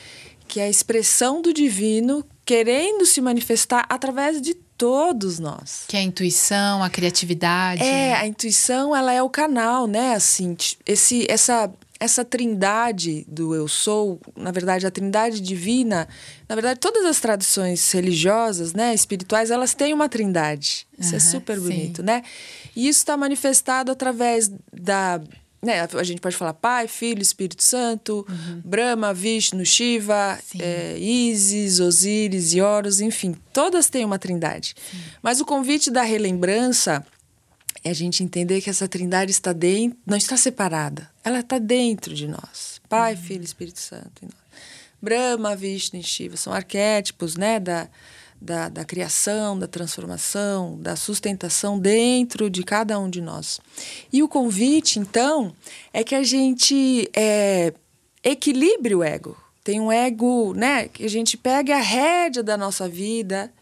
que 0.47 0.61
é 0.61 0.65
a 0.65 0.71
expressão 0.71 1.43
do 1.43 1.53
divino 1.53 2.25
querendo 2.45 3.07
se 3.07 3.21
manifestar 3.21 3.87
através 3.89 4.41
de 4.41 4.55
todos 4.77 5.39
nós. 5.39 5.85
Que 5.89 5.97
é 5.97 6.01
a 6.01 6.03
intuição, 6.03 6.83
a 6.83 6.91
criatividade. 6.91 7.83
É, 7.83 8.15
a 8.15 8.27
intuição, 8.27 8.95
ela 8.95 9.13
é 9.13 9.23
o 9.23 9.31
canal, 9.31 9.87
né? 9.87 10.15
Assim, 10.15 10.57
esse, 10.85 11.27
essa, 11.29 11.73
essa 11.99 12.25
trindade 12.25 13.25
do 13.29 13.55
eu 13.55 13.69
sou, 13.69 14.21
na 14.37 14.51
verdade, 14.51 14.87
a 14.87 14.91
trindade 14.91 15.41
divina, 15.41 16.09
na 16.49 16.55
verdade, 16.55 16.81
todas 16.81 17.05
as 17.05 17.21
tradições 17.21 17.91
religiosas, 17.93 18.75
né, 18.75 18.93
espirituais, 18.93 19.51
elas 19.51 19.75
têm 19.75 19.95
uma 19.95 20.09
trindade. 20.09 20.87
Isso 20.99 21.11
uhum, 21.11 21.17
é 21.17 21.21
super 21.21 21.61
bonito, 21.61 22.03
sim. 22.03 22.07
né? 22.07 22.23
E 22.77 22.89
isso 22.89 22.99
está 22.99 23.17
manifestado 23.17 23.93
através 23.93 24.51
da 24.73 25.21
né, 25.65 25.81
a 25.81 26.03
gente 26.03 26.21
pode 26.21 26.37
falar 26.37 26.55
Pai, 26.55 26.87
Filho, 26.87 27.23
Espírito 27.23 27.63
Santo, 27.63 28.27
uhum. 28.29 28.63
Brahma, 28.65 29.15
Vishnu, 29.15 29.65
Shiva, 29.65 30.39
é, 30.59 30.97
Isis, 30.99 31.81
Osíris 31.81 32.55
Horus, 32.55 33.01
enfim, 33.01 33.35
todas 33.53 33.89
têm 33.89 34.05
uma 34.05 34.19
trindade. 34.19 34.75
Sim. 34.91 34.99
Mas 35.23 35.41
o 35.41 35.45
convite 35.45 35.91
da 35.91 36.03
relembrança 36.03 37.05
é 37.83 37.91
a 37.91 37.95
gente 37.95 38.23
entender 38.23 38.61
que 38.61 38.71
essa 38.71 38.87
trindade 38.87 39.31
está 39.31 39.53
dentro, 39.53 39.99
não 40.07 40.17
está 40.17 40.37
separada, 40.37 41.11
ela 41.23 41.41
está 41.41 41.59
dentro 41.59 42.15
de 42.15 42.29
nós. 42.29 42.81
Pai, 42.89 43.15
uhum. 43.15 43.21
Filho, 43.21 43.45
Espírito 43.45 43.81
Santo. 43.81 44.29
Brahma, 45.01 45.55
Vishnu 45.55 46.01
e 46.01 46.03
Shiva 46.03 46.37
são 46.37 46.53
arquétipos 46.53 47.37
né, 47.37 47.61
da, 47.61 47.89
da, 48.41 48.69
da 48.69 48.85
criação, 48.85 49.59
da 49.59 49.67
transformação, 49.67 50.79
da 50.81 50.97
sustentação 50.97 51.79
dentro 51.79 52.51
de 52.51 52.63
cada 52.63 52.99
um 52.99 53.09
de 53.09 53.21
nós. 53.21 53.61
E 54.13 54.23
o 54.23 54.29
convite, 54.29 54.99
então, 54.99 55.55
é 55.93 56.05
que 56.05 56.15
a 56.15 56.23
gente 56.23 57.09
é, 57.15 57.73
equilibre 58.23 58.95
o 58.95 59.03
ego. 59.03 59.37
Tem 59.63 59.81
um 59.81 59.91
ego, 59.91 60.53
né? 60.55 60.89
Que 60.89 61.05
a 61.05 61.11
gente 61.11 61.37
pegue 61.37 61.73
a 61.73 61.81
rédea 61.81 62.43
da 62.43 62.57
nossa 62.57 62.89
vida 62.89 63.53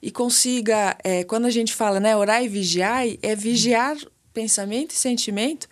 e 0.00 0.10
consiga, 0.10 0.96
é, 1.04 1.24
quando 1.24 1.44
a 1.46 1.50
gente 1.50 1.74
fala, 1.74 2.00
né, 2.00 2.16
orar 2.16 2.42
e 2.42 2.48
vigiar, 2.48 3.04
é 3.22 3.36
vigiar 3.36 3.96
pensamento 4.34 4.90
e 4.90 4.96
sentimento 4.96 5.68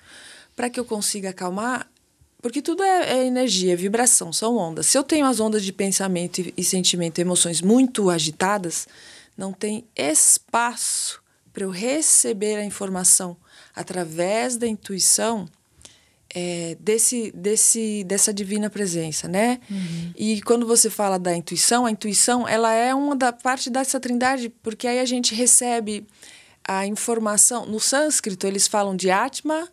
para 0.55 0.71
que 0.71 0.79
eu 0.79 0.85
consiga 0.85 1.31
acalmar 1.31 1.91
porque 2.41 2.63
tudo 2.63 2.83
é, 2.83 3.19
é, 3.19 3.27
energia, 3.27 3.73
é 3.73 3.77
vibração, 3.77 4.33
são 4.33 4.57
ondas. 4.57 4.87
Se 4.87 4.97
eu 4.97 5.05
tenho 5.05 5.27
as 5.27 5.41
ondas 5.41 5.65
de 5.65 5.73
pensamento 5.73 6.41
e, 6.41 6.55
e 6.57 6.65
sentimento, 6.65 7.19
emoções 7.19 7.61
muito 7.61 8.11
agitadas, 8.11 8.89
não 9.37 9.53
tem 9.53 9.85
espaço 9.95 11.23
para 11.53 11.65
eu 11.65 11.71
receber 11.71 12.57
a 12.57 12.65
informação 12.65 13.37
através 13.75 14.57
da 14.57 14.67
intuição 14.67 15.49
é, 16.35 16.77
desse, 16.79 17.33
desse, 17.33 18.05
dessa 18.05 18.33
divina 18.33 18.71
presença, 18.71 19.27
né? 19.27 19.61
Uhum. 19.69 20.13
E 20.17 20.41
quando 20.43 20.67
você 20.67 20.89
fala 20.89 21.19
da 21.19 21.35
intuição, 21.35 21.87
a 21.87 21.91
intuição 21.91 22.47
ela 22.47 22.73
é 22.73 22.95
uma 22.95 23.17
da 23.17 23.33
parte 23.33 23.69
dessa 23.69 23.99
trindade, 23.99 24.49
porque 24.63 24.87
aí 24.87 25.01
a 25.01 25.05
gente 25.05 25.35
recebe 25.35 26.07
a 26.67 26.87
informação. 26.87 27.67
No 27.67 27.81
sânscrito 27.81 28.47
eles 28.47 28.69
falam 28.69 28.95
de 28.95 29.11
Atma, 29.11 29.69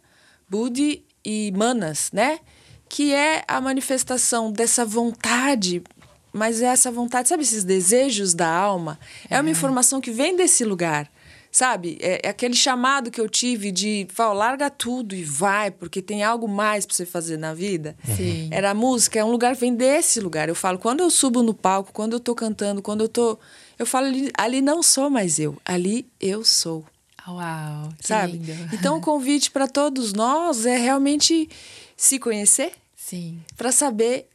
Buddhi 0.49 1.05
e 1.23 1.51
Manas, 1.55 2.09
né? 2.11 2.39
Que 2.89 3.13
é 3.13 3.43
a 3.47 3.59
manifestação 3.59 4.51
dessa 4.51 4.85
vontade, 4.85 5.83
mas 6.31 6.61
é 6.61 6.65
essa 6.65 6.91
vontade, 6.91 7.29
sabe, 7.29 7.43
esses 7.43 7.63
desejos 7.63 8.33
da 8.33 8.47
alma? 8.47 8.99
É 9.29 9.39
uma 9.39 9.49
informação 9.49 9.99
que 9.99 10.11
vem 10.11 10.35
desse 10.35 10.63
lugar. 10.63 11.09
Sabe? 11.49 11.97
É, 12.01 12.27
é 12.27 12.29
aquele 12.29 12.53
chamado 12.53 13.09
que 13.09 13.19
eu 13.19 13.27
tive 13.27 13.71
de 13.71 14.05
fala, 14.11 14.33
larga 14.33 14.69
tudo 14.69 15.15
e 15.15 15.23
vai, 15.23 15.71
porque 15.71 16.01
tem 16.01 16.21
algo 16.21 16.47
mais 16.47 16.85
para 16.85 16.95
você 16.95 17.05
fazer 17.05 17.37
na 17.37 17.53
vida. 17.53 17.95
Sim. 18.15 18.49
Era 18.51 18.71
a 18.71 18.73
música, 18.75 19.17
é 19.17 19.23
um 19.23 19.31
lugar 19.31 19.55
que 19.55 19.61
vem 19.61 19.73
desse 19.73 20.19
lugar. 20.19 20.49
Eu 20.49 20.55
falo, 20.55 20.77
quando 20.77 20.99
eu 20.99 21.09
subo 21.09 21.41
no 21.41 21.53
palco, 21.53 21.91
quando 21.91 22.13
eu 22.13 22.19
tô 22.19 22.35
cantando, 22.35 22.81
quando 22.81 23.01
eu 23.01 23.09
tô. 23.09 23.39
Eu 23.79 23.85
falo, 23.87 24.07
ali, 24.07 24.29
ali 24.37 24.61
não 24.61 24.83
sou 24.83 25.09
mais 25.09 25.39
eu, 25.39 25.57
ali 25.65 26.05
eu 26.19 26.43
sou. 26.43 26.85
Uau, 27.27 27.89
sabe? 27.99 28.33
Lindo. 28.33 28.69
Então 28.73 28.97
o 28.97 29.01
convite 29.01 29.49
para 29.49 29.67
todos 29.67 30.13
nós 30.13 30.65
é 30.65 30.77
realmente 30.77 31.49
se 31.97 32.19
conhecer. 32.19 32.73
Sim. 32.95 33.41
Para 33.57 33.71
saber 33.71 34.29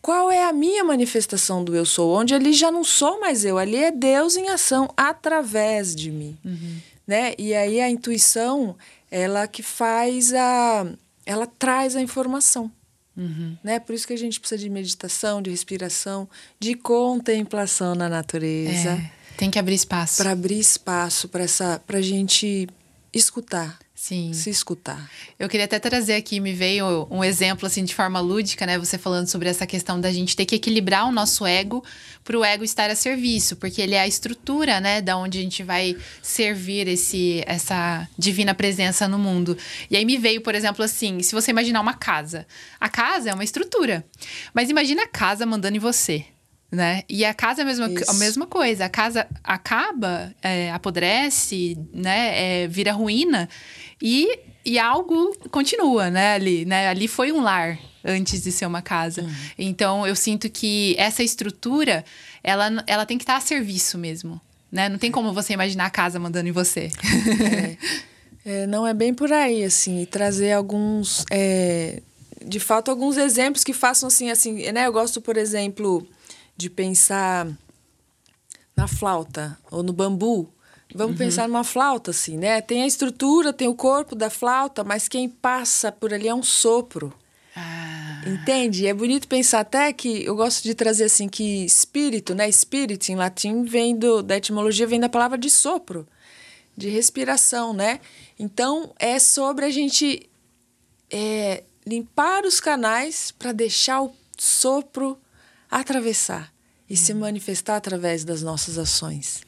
qual 0.00 0.30
é 0.30 0.44
a 0.44 0.52
minha 0.52 0.82
manifestação 0.82 1.62
do 1.62 1.76
eu 1.76 1.84
sou, 1.84 2.16
onde 2.16 2.34
ali 2.34 2.52
já 2.52 2.70
não 2.72 2.82
sou 2.82 3.20
mais 3.20 3.44
eu, 3.44 3.58
ali 3.58 3.76
é 3.76 3.90
Deus 3.90 4.36
em 4.36 4.48
ação 4.48 4.88
através 4.96 5.94
de 5.94 6.10
mim, 6.10 6.38
uhum. 6.44 6.76
né? 7.06 7.34
E 7.36 7.52
aí 7.54 7.80
a 7.80 7.90
intuição, 7.90 8.76
ela 9.10 9.46
que 9.46 9.62
faz 9.62 10.32
a, 10.32 10.86
ela 11.26 11.46
traz 11.46 11.96
a 11.96 12.00
informação, 12.00 12.70
uhum. 13.16 13.56
né? 13.62 13.80
Por 13.80 13.94
isso 13.94 14.06
que 14.06 14.12
a 14.12 14.18
gente 14.18 14.38
precisa 14.38 14.60
de 14.60 14.70
meditação, 14.70 15.42
de 15.42 15.50
respiração, 15.50 16.28
de 16.58 16.74
contemplação 16.74 17.94
na 17.96 18.08
natureza. 18.08 18.90
É, 18.90 19.10
tem 19.36 19.50
que 19.50 19.58
abrir 19.58 19.74
espaço. 19.74 20.22
Para 20.22 20.30
abrir 20.30 20.60
espaço 20.60 21.28
para 21.28 21.42
essa, 21.42 21.82
para 21.84 22.00
gente 22.00 22.68
escutar. 23.12 23.78
Sim. 23.96 24.30
Se 24.34 24.50
escutar. 24.50 25.10
Eu 25.38 25.48
queria 25.48 25.64
até 25.64 25.78
trazer 25.78 26.16
aqui, 26.16 26.38
me 26.38 26.52
veio 26.52 27.08
um 27.10 27.24
exemplo 27.24 27.66
assim 27.66 27.82
de 27.82 27.94
forma 27.94 28.20
lúdica, 28.20 28.66
né? 28.66 28.78
Você 28.78 28.98
falando 28.98 29.26
sobre 29.26 29.48
essa 29.48 29.66
questão 29.66 29.98
da 29.98 30.12
gente 30.12 30.36
ter 30.36 30.44
que 30.44 30.54
equilibrar 30.54 31.08
o 31.08 31.10
nosso 31.10 31.46
ego 31.46 31.82
para 32.22 32.38
o 32.38 32.44
ego 32.44 32.62
estar 32.62 32.90
a 32.90 32.94
serviço, 32.94 33.56
porque 33.56 33.80
ele 33.80 33.94
é 33.94 34.00
a 34.00 34.06
estrutura, 34.06 34.80
né, 34.80 35.00
da 35.00 35.16
onde 35.16 35.38
a 35.38 35.40
gente 35.40 35.62
vai 35.62 35.96
servir 36.20 36.86
esse 36.88 37.42
essa 37.46 38.06
divina 38.18 38.54
presença 38.54 39.08
no 39.08 39.18
mundo. 39.18 39.56
E 39.90 39.96
aí 39.96 40.04
me 40.04 40.18
veio, 40.18 40.42
por 40.42 40.54
exemplo, 40.54 40.84
assim, 40.84 41.22
se 41.22 41.34
você 41.34 41.50
imaginar 41.50 41.80
uma 41.80 41.94
casa. 41.94 42.46
A 42.78 42.90
casa 42.90 43.30
é 43.30 43.34
uma 43.34 43.44
estrutura. 43.44 44.04
Mas 44.52 44.68
imagina 44.68 45.04
a 45.04 45.08
casa 45.08 45.46
mandando 45.46 45.78
em 45.78 45.80
você 45.80 46.26
né? 46.70 47.02
E 47.08 47.24
a 47.24 47.32
casa 47.32 47.62
é 47.62 47.64
a 47.64 47.66
mesma, 47.66 47.86
a 48.08 48.12
mesma 48.14 48.46
coisa. 48.46 48.84
A 48.84 48.88
casa 48.88 49.26
acaba, 49.42 50.34
é, 50.42 50.70
apodrece, 50.72 51.78
né? 51.92 52.62
É, 52.64 52.68
vira 52.68 52.92
ruína 52.92 53.48
e, 54.00 54.38
e 54.64 54.78
algo 54.78 55.36
continua, 55.50 56.10
né? 56.10 56.34
Ali, 56.34 56.64
né? 56.64 56.88
Ali 56.88 57.08
foi 57.08 57.32
um 57.32 57.40
lar 57.40 57.78
antes 58.04 58.42
de 58.42 58.52
ser 58.52 58.66
uma 58.66 58.82
casa. 58.82 59.22
Uhum. 59.22 59.34
Então, 59.58 60.06
eu 60.06 60.14
sinto 60.14 60.48
que 60.48 60.94
essa 60.98 61.22
estrutura, 61.22 62.04
ela, 62.42 62.84
ela 62.86 63.06
tem 63.06 63.18
que 63.18 63.24
estar 63.24 63.36
a 63.36 63.40
serviço 63.40 63.98
mesmo, 63.98 64.40
né? 64.70 64.88
Não 64.88 64.98
tem 64.98 65.10
como 65.10 65.32
você 65.32 65.52
imaginar 65.52 65.86
a 65.86 65.90
casa 65.90 66.18
mandando 66.18 66.48
em 66.48 66.52
você. 66.52 66.90
É, 68.44 68.62
é, 68.62 68.66
não 68.66 68.86
é 68.86 68.94
bem 68.94 69.12
por 69.12 69.32
aí, 69.32 69.64
assim. 69.64 70.02
E 70.02 70.06
trazer 70.06 70.52
alguns... 70.52 71.24
É, 71.30 72.02
de 72.44 72.60
fato, 72.60 72.92
alguns 72.92 73.16
exemplos 73.16 73.64
que 73.64 73.72
façam 73.72 74.06
assim, 74.06 74.30
assim, 74.30 74.70
né? 74.70 74.86
Eu 74.86 74.92
gosto, 74.92 75.20
por 75.20 75.36
exemplo 75.36 76.06
de 76.56 76.70
pensar 76.70 77.46
na 78.74 78.88
flauta 78.88 79.58
ou 79.70 79.82
no 79.82 79.92
bambu. 79.92 80.50
Vamos 80.94 81.12
uhum. 81.12 81.18
pensar 81.18 81.48
numa 81.48 81.64
flauta, 81.64 82.10
assim, 82.10 82.36
né? 82.36 82.60
Tem 82.60 82.82
a 82.82 82.86
estrutura, 82.86 83.52
tem 83.52 83.68
o 83.68 83.74
corpo 83.74 84.14
da 84.14 84.30
flauta, 84.30 84.84
mas 84.84 85.08
quem 85.08 85.28
passa 85.28 85.90
por 85.90 86.14
ali 86.14 86.28
é 86.28 86.34
um 86.34 86.42
sopro. 86.42 87.12
Ah. 87.54 88.22
Entende? 88.26 88.86
É 88.86 88.94
bonito 88.94 89.26
pensar 89.26 89.60
até 89.60 89.92
que 89.92 90.24
eu 90.24 90.36
gosto 90.36 90.62
de 90.62 90.74
trazer 90.74 91.04
assim 91.04 91.28
que 91.28 91.64
espírito, 91.64 92.34
né? 92.34 92.50
Spirit 92.50 93.10
em 93.10 93.16
latim 93.16 93.64
vem 93.64 93.96
do, 93.96 94.22
da 94.22 94.36
etimologia 94.36 94.86
vem 94.86 95.00
da 95.00 95.08
palavra 95.08 95.38
de 95.38 95.48
sopro, 95.50 96.06
de 96.76 96.88
respiração, 96.88 97.72
né? 97.72 98.00
Então 98.38 98.92
é 98.98 99.18
sobre 99.18 99.64
a 99.64 99.70
gente 99.70 100.28
é, 101.10 101.62
limpar 101.86 102.44
os 102.44 102.60
canais 102.60 103.30
para 103.30 103.52
deixar 103.52 104.02
o 104.02 104.14
sopro 104.36 105.18
atravessar 105.70 106.52
e 106.88 106.96
se 106.96 107.12
manifestar 107.14 107.76
através 107.76 108.24
das 108.24 108.42
nossas 108.42 108.78
ações. 108.78 109.40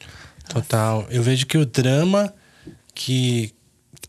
Total. 0.48 1.06
Eu 1.10 1.22
vejo 1.22 1.46
que 1.46 1.58
o 1.58 1.66
drama 1.66 2.32
que 2.94 3.52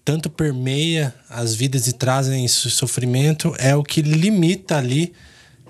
tanto 0.03 0.29
permeia 0.29 1.13
as 1.29 1.53
vidas 1.53 1.87
e 1.87 1.93
trazem 1.93 2.47
sofrimento 2.47 3.53
é 3.59 3.75
o 3.75 3.83
que 3.83 4.01
limita 4.01 4.77
ali 4.77 5.13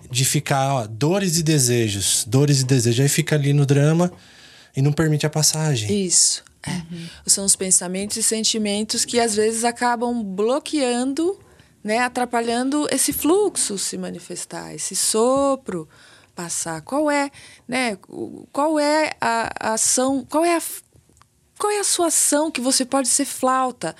de 0.09 0.25
ficar 0.25 0.73
ó, 0.73 0.87
dores 0.87 1.37
e 1.37 1.43
desejos, 1.43 2.25
dores 2.27 2.61
e 2.61 2.65
desejos. 2.65 3.01
Aí 3.01 3.09
fica 3.09 3.35
ali 3.35 3.53
no 3.53 3.65
drama 3.65 4.11
e 4.75 4.81
não 4.81 4.91
permite 4.91 5.25
a 5.25 5.29
passagem. 5.29 6.05
Isso. 6.05 6.43
É. 6.65 6.71
Uhum. 6.71 7.07
São 7.25 7.45
os 7.45 7.55
pensamentos 7.55 8.17
e 8.17 8.23
sentimentos 8.23 9.05
que 9.05 9.19
às 9.19 9.35
vezes 9.35 9.63
acabam 9.63 10.23
bloqueando, 10.23 11.39
né, 11.83 11.99
atrapalhando 11.99 12.87
esse 12.91 13.13
fluxo 13.13 13.77
se 13.77 13.97
manifestar, 13.97 14.73
esse 14.73 14.95
sopro, 14.95 15.87
passar? 16.39 16.81
Qual 16.81 17.11
é, 17.11 17.29
né? 17.67 17.97
Qual 18.53 18.79
é 18.79 19.11
a, 19.19 19.73
ação? 19.73 20.25
Qual 20.29 20.45
é 20.45 20.55
a 20.55 20.61
qual 21.57 21.73
é 21.73 21.79
a 21.79 21.83
sua 21.83 22.07
ação 22.07 22.49
que 22.49 22.61
você 22.61 22.85
pode 22.85 23.09
ser 23.09 23.25
flauta? 23.25 23.93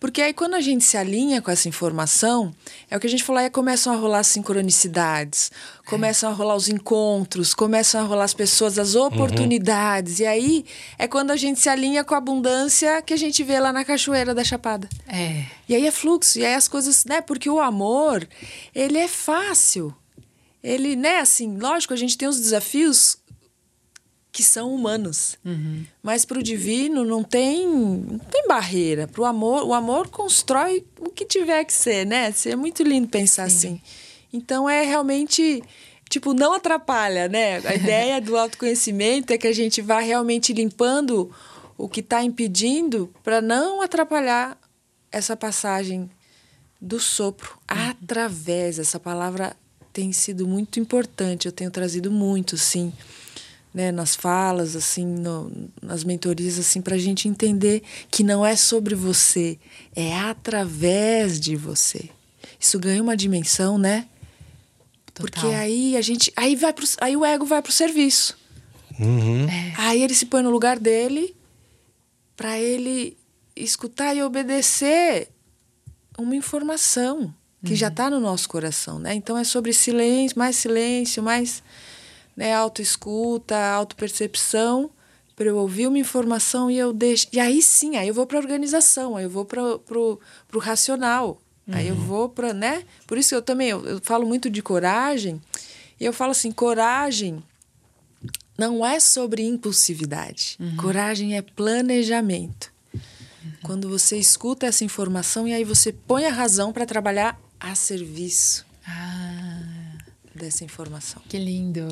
Porque 0.00 0.20
aí 0.20 0.34
quando 0.34 0.54
a 0.54 0.60
gente 0.60 0.82
se 0.82 0.96
alinha 0.96 1.40
com 1.40 1.48
essa 1.48 1.68
informação, 1.68 2.52
é 2.90 2.96
o 2.96 3.00
que 3.00 3.06
a 3.06 3.10
gente 3.10 3.22
falou, 3.22 3.40
aí 3.40 3.48
começam 3.48 3.92
a 3.92 3.96
rolar 3.96 4.24
sincronicidades, 4.24 5.52
começam 5.86 6.28
a 6.28 6.32
rolar 6.32 6.56
os 6.56 6.68
encontros, 6.68 7.54
começam 7.54 8.00
a 8.00 8.04
rolar 8.04 8.24
as 8.24 8.34
pessoas, 8.34 8.76
as 8.76 8.96
oportunidades. 8.96 10.18
E 10.18 10.26
aí 10.26 10.64
é 10.98 11.06
quando 11.06 11.30
a 11.30 11.36
gente 11.36 11.60
se 11.60 11.68
alinha 11.68 12.02
com 12.02 12.16
a 12.16 12.18
abundância 12.18 13.00
que 13.00 13.14
a 13.14 13.16
gente 13.16 13.44
vê 13.44 13.60
lá 13.60 13.72
na 13.72 13.84
cachoeira 13.84 14.34
da 14.34 14.42
Chapada. 14.42 14.88
É. 15.06 15.44
E 15.68 15.74
aí 15.76 15.86
é 15.86 15.92
fluxo, 15.92 16.40
e 16.40 16.44
aí 16.44 16.54
as 16.54 16.66
coisas, 16.66 17.04
né? 17.04 17.20
Porque 17.20 17.48
o 17.48 17.60
amor, 17.60 18.28
ele 18.74 18.98
é 18.98 19.06
fácil. 19.06 19.94
Ele, 20.64 20.96
né, 20.96 21.18
assim, 21.18 21.58
lógico, 21.58 21.92
a 21.92 21.96
gente 21.96 22.16
tem 22.16 22.26
os 22.26 22.40
desafios 22.40 23.18
que 24.32 24.42
são 24.42 24.74
humanos. 24.74 25.36
Mas 26.02 26.24
para 26.24 26.38
o 26.38 26.42
divino 26.42 27.04
não 27.04 27.22
tem, 27.22 27.68
não 27.68 28.18
tem 28.18 28.48
barreira. 28.48 29.06
Para 29.06 29.20
o 29.20 29.24
amor, 29.26 29.62
o 29.64 29.74
amor 29.74 30.08
constrói 30.08 30.82
o 30.98 31.10
que 31.10 31.26
tiver 31.26 31.64
que 31.66 31.72
ser, 31.72 32.06
né? 32.06 32.34
É 32.46 32.56
muito 32.56 32.82
lindo 32.82 33.06
pensar 33.06 33.44
assim. 33.44 33.78
Então 34.32 34.68
é 34.68 34.82
realmente 34.82 35.62
tipo 36.08 36.32
não 36.32 36.54
atrapalha, 36.54 37.28
né? 37.28 37.58
A 37.58 37.74
ideia 37.76 38.20
do 38.20 38.36
autoconhecimento 38.36 39.34
é 39.34 39.38
que 39.38 39.46
a 39.46 39.52
gente 39.52 39.82
vá 39.82 40.00
realmente 40.00 40.52
limpando 40.52 41.30
o 41.76 41.88
que 41.88 42.00
está 42.00 42.24
impedindo 42.24 43.12
para 43.22 43.42
não 43.42 43.82
atrapalhar 43.82 44.58
essa 45.12 45.36
passagem 45.36 46.10
do 46.80 46.98
sopro 46.98 47.58
através. 47.68 48.78
Essa 48.78 48.98
palavra 48.98 49.54
tem 49.94 50.12
sido 50.12 50.46
muito 50.46 50.78
importante. 50.78 51.46
Eu 51.46 51.52
tenho 51.52 51.70
trazido 51.70 52.10
muito, 52.10 52.58
sim 52.58 52.92
né, 53.74 53.90
nas 53.90 54.14
falas, 54.14 54.76
assim, 54.76 55.04
no, 55.04 55.50
nas 55.82 56.04
mentorias, 56.04 56.60
assim, 56.60 56.80
para 56.80 56.94
a 56.94 56.98
gente 56.98 57.26
entender 57.26 57.82
que 58.08 58.22
não 58.22 58.46
é 58.46 58.54
sobre 58.54 58.94
você, 58.94 59.58
é 59.96 60.16
através 60.16 61.40
de 61.40 61.56
você. 61.56 62.08
Isso 62.58 62.78
ganha 62.78 63.02
uma 63.02 63.16
dimensão, 63.16 63.76
né? 63.76 64.06
Total. 65.12 65.42
Porque 65.42 65.46
aí 65.56 65.96
a 65.96 66.00
gente, 66.00 66.32
aí 66.36 66.54
vai 66.54 66.72
pro, 66.72 66.86
aí 67.00 67.16
o 67.16 67.24
ego 67.24 67.44
vai 67.44 67.60
pro 67.60 67.72
serviço. 67.72 68.38
Uhum. 68.98 69.46
Aí 69.76 70.00
ele 70.00 70.14
se 70.14 70.26
põe 70.26 70.40
no 70.40 70.50
lugar 70.50 70.78
dele 70.78 71.34
para 72.36 72.56
ele 72.60 73.16
escutar 73.56 74.14
e 74.14 74.22
obedecer 74.22 75.28
uma 76.16 76.36
informação 76.36 77.34
que 77.64 77.74
já 77.74 77.88
está 77.88 78.10
no 78.10 78.20
nosso 78.20 78.48
coração, 78.48 78.98
né? 78.98 79.14
Então 79.14 79.36
é 79.36 79.44
sobre 79.44 79.72
silêncio, 79.72 80.38
mais 80.38 80.56
silêncio, 80.56 81.22
mais 81.22 81.62
né, 82.36 82.54
autoescuta, 82.54 83.56
autopercepção, 83.56 84.90
para 85.36 85.46
eu 85.46 85.56
ouvir 85.56 85.86
uma 85.86 85.98
informação 85.98 86.70
e 86.70 86.78
eu 86.78 86.92
deixo. 86.92 87.26
E 87.32 87.40
aí 87.40 87.60
sim, 87.62 87.96
aí 87.96 88.08
eu 88.08 88.14
vou 88.14 88.26
para 88.26 88.38
a 88.38 88.42
organização, 88.42 89.16
aí 89.16 89.24
eu 89.24 89.30
vou 89.30 89.44
para 89.44 89.62
o 89.62 90.58
racional. 90.58 91.40
Aí 91.66 91.88
eu 91.88 91.94
vou 91.94 92.28
para, 92.28 92.52
né? 92.52 92.84
Por 93.06 93.16
isso 93.16 93.30
que 93.30 93.34
eu 93.34 93.42
também 93.42 93.70
eu, 93.70 93.84
eu 93.86 94.00
falo 94.02 94.26
muito 94.26 94.50
de 94.50 94.60
coragem. 94.60 95.40
E 95.98 96.04
eu 96.04 96.12
falo 96.12 96.32
assim, 96.32 96.52
coragem 96.52 97.42
não 98.58 98.84
é 98.84 99.00
sobre 99.00 99.42
impulsividade. 99.42 100.58
Coragem 100.76 101.36
é 101.36 101.42
planejamento. 101.42 102.72
Quando 103.62 103.88
você 103.88 104.16
escuta 104.18 104.66
essa 104.66 104.84
informação 104.84 105.48
e 105.48 105.54
aí 105.54 105.64
você 105.64 105.92
põe 105.92 106.26
a 106.26 106.32
razão 106.32 106.72
para 106.72 106.86
trabalhar 106.86 107.40
a 107.60 107.74
serviço 107.74 108.64
Ah, 108.86 109.58
dessa 110.34 110.64
informação. 110.64 111.22
que 111.28 111.38
lindo. 111.38 111.82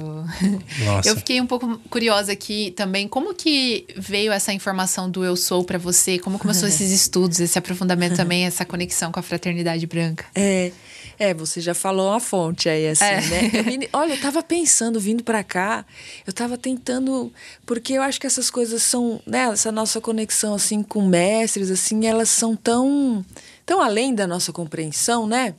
Nossa. 0.84 1.08
Eu 1.08 1.16
fiquei 1.16 1.40
um 1.40 1.46
pouco 1.46 1.78
curiosa 1.88 2.32
aqui 2.32 2.72
também. 2.76 3.08
Como 3.08 3.34
que 3.34 3.86
veio 3.96 4.32
essa 4.32 4.52
informação 4.52 5.08
do 5.10 5.24
eu 5.24 5.36
sou 5.36 5.64
para 5.64 5.78
você? 5.78 6.18
Como 6.18 6.38
começou 6.38 6.68
esses 6.68 6.90
estudos, 6.90 7.40
esse 7.40 7.58
aprofundamento 7.58 8.16
também, 8.16 8.44
essa 8.44 8.64
conexão 8.64 9.10
com 9.12 9.20
a 9.20 9.22
fraternidade 9.22 9.86
branca? 9.86 10.26
É, 10.34 10.72
é, 11.18 11.32
você 11.32 11.60
já 11.60 11.72
falou 11.72 12.10
uma 12.10 12.20
fonte 12.20 12.68
aí, 12.68 12.88
assim, 12.88 13.04
É. 13.04 13.20
né? 13.22 13.50
Eu 13.54 13.64
me- 13.64 13.88
olha, 13.92 14.14
eu 14.14 14.20
tava 14.20 14.42
pensando, 14.42 14.98
vindo 15.00 15.22
pra 15.22 15.42
cá, 15.44 15.86
eu 16.26 16.32
tava 16.32 16.58
tentando, 16.58 17.32
porque 17.64 17.92
eu 17.94 18.02
acho 18.02 18.20
que 18.20 18.26
essas 18.26 18.50
coisas 18.50 18.82
são, 18.82 19.20
né, 19.26 19.44
essa 19.52 19.70
nossa 19.72 20.00
conexão, 20.00 20.52
assim, 20.54 20.82
com 20.82 21.06
mestres, 21.06 21.70
assim, 21.70 22.06
elas 22.06 22.28
são 22.28 22.56
tão, 22.56 23.24
tão 23.64 23.80
além 23.80 24.14
da 24.14 24.26
nossa 24.26 24.52
compreensão, 24.52 25.26
né? 25.26 25.54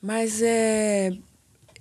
Mas 0.00 0.40
é... 0.42 1.12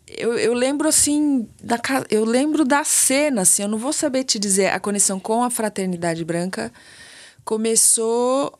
Eu, 0.07 0.37
eu 0.39 0.53
lembro, 0.53 0.87
assim, 0.87 1.47
da, 1.61 1.77
eu 2.09 2.23
lembro 2.23 2.63
da 2.63 2.81
cena, 2.85 3.41
assim, 3.41 3.63
eu 3.63 3.67
não 3.67 3.77
vou 3.77 3.91
saber 3.91 4.23
te 4.23 4.39
dizer, 4.39 4.67
a 4.67 4.79
conexão 4.79 5.19
com 5.19 5.43
a 5.43 5.49
fraternidade 5.49 6.23
branca 6.23 6.71
começou 7.43 8.57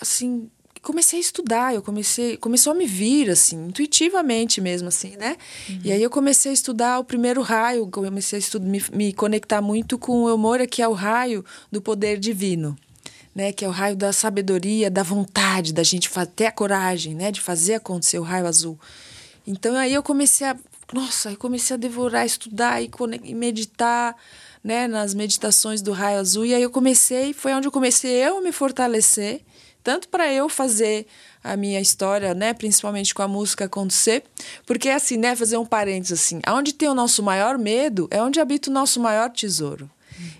assim, 0.00 0.50
comecei 0.82 1.18
a 1.18 1.20
estudar, 1.20 1.74
eu 1.74 1.82
comecei, 1.82 2.36
começou 2.36 2.72
a 2.72 2.76
me 2.76 2.86
vir 2.86 3.30
assim, 3.30 3.66
intuitivamente 3.66 4.60
mesmo 4.60 4.88
assim, 4.88 5.16
né? 5.16 5.36
E 5.82 5.90
aí 5.90 6.02
eu 6.02 6.10
comecei 6.10 6.50
a 6.50 6.54
estudar 6.54 6.98
o 6.98 7.04
primeiro 7.04 7.40
raio, 7.42 7.88
comecei 7.88 8.36
a 8.36 8.40
estudar, 8.40 8.66
me, 8.66 8.82
me 8.92 9.12
conectar 9.12 9.60
muito 9.60 9.98
com 9.98 10.24
o 10.24 10.28
Eumora, 10.28 10.66
que 10.66 10.82
é 10.82 10.88
o 10.88 10.92
raio 10.92 11.44
do 11.72 11.80
poder 11.80 12.18
divino. 12.18 12.76
Né, 13.34 13.52
que 13.52 13.64
é 13.64 13.68
o 13.68 13.72
raio 13.72 13.96
da 13.96 14.12
sabedoria, 14.12 14.88
da 14.88 15.02
vontade, 15.02 15.72
da 15.72 15.82
gente 15.82 16.08
ter 16.36 16.46
a 16.46 16.52
coragem, 16.52 17.16
né, 17.16 17.32
de 17.32 17.40
fazer 17.40 17.74
acontecer 17.74 18.18
o 18.18 18.22
raio 18.22 18.46
azul. 18.46 18.78
Então 19.44 19.74
aí 19.74 19.92
eu 19.92 20.04
comecei 20.04 20.46
a, 20.46 20.56
nossa, 20.92 21.32
eu 21.32 21.36
comecei 21.36 21.74
a 21.74 21.76
devorar, 21.76 22.24
estudar 22.24 22.80
e, 22.80 22.88
e 23.24 23.34
meditar, 23.34 24.14
né, 24.62 24.86
nas 24.86 25.12
meditações 25.12 25.82
do 25.82 25.92
raio 25.92 26.18
azul. 26.18 26.46
E 26.46 26.54
aí 26.54 26.62
eu 26.62 26.70
comecei, 26.70 27.32
foi 27.32 27.52
onde 27.52 27.66
eu 27.66 27.72
comecei 27.72 28.12
eu 28.12 28.38
a 28.38 28.40
me 28.40 28.52
fortalecer, 28.52 29.42
tanto 29.82 30.08
para 30.08 30.32
eu 30.32 30.48
fazer 30.48 31.06
a 31.42 31.56
minha 31.56 31.78
história, 31.78 32.32
né, 32.32 32.54
principalmente 32.54 33.14
com 33.14 33.20
a 33.20 33.28
música 33.28 33.66
acontecer, 33.66 34.24
porque 34.64 34.88
assim, 34.88 35.18
né, 35.18 35.36
fazer 35.36 35.58
um 35.58 35.66
parênteses 35.66 36.18
assim, 36.18 36.40
aonde 36.46 36.72
tem 36.72 36.88
o 36.88 36.94
nosso 36.94 37.22
maior 37.22 37.58
medo 37.58 38.08
é 38.10 38.22
onde 38.22 38.40
habita 38.40 38.70
o 38.70 38.72
nosso 38.72 38.98
maior 38.98 39.30
tesouro. 39.30 39.90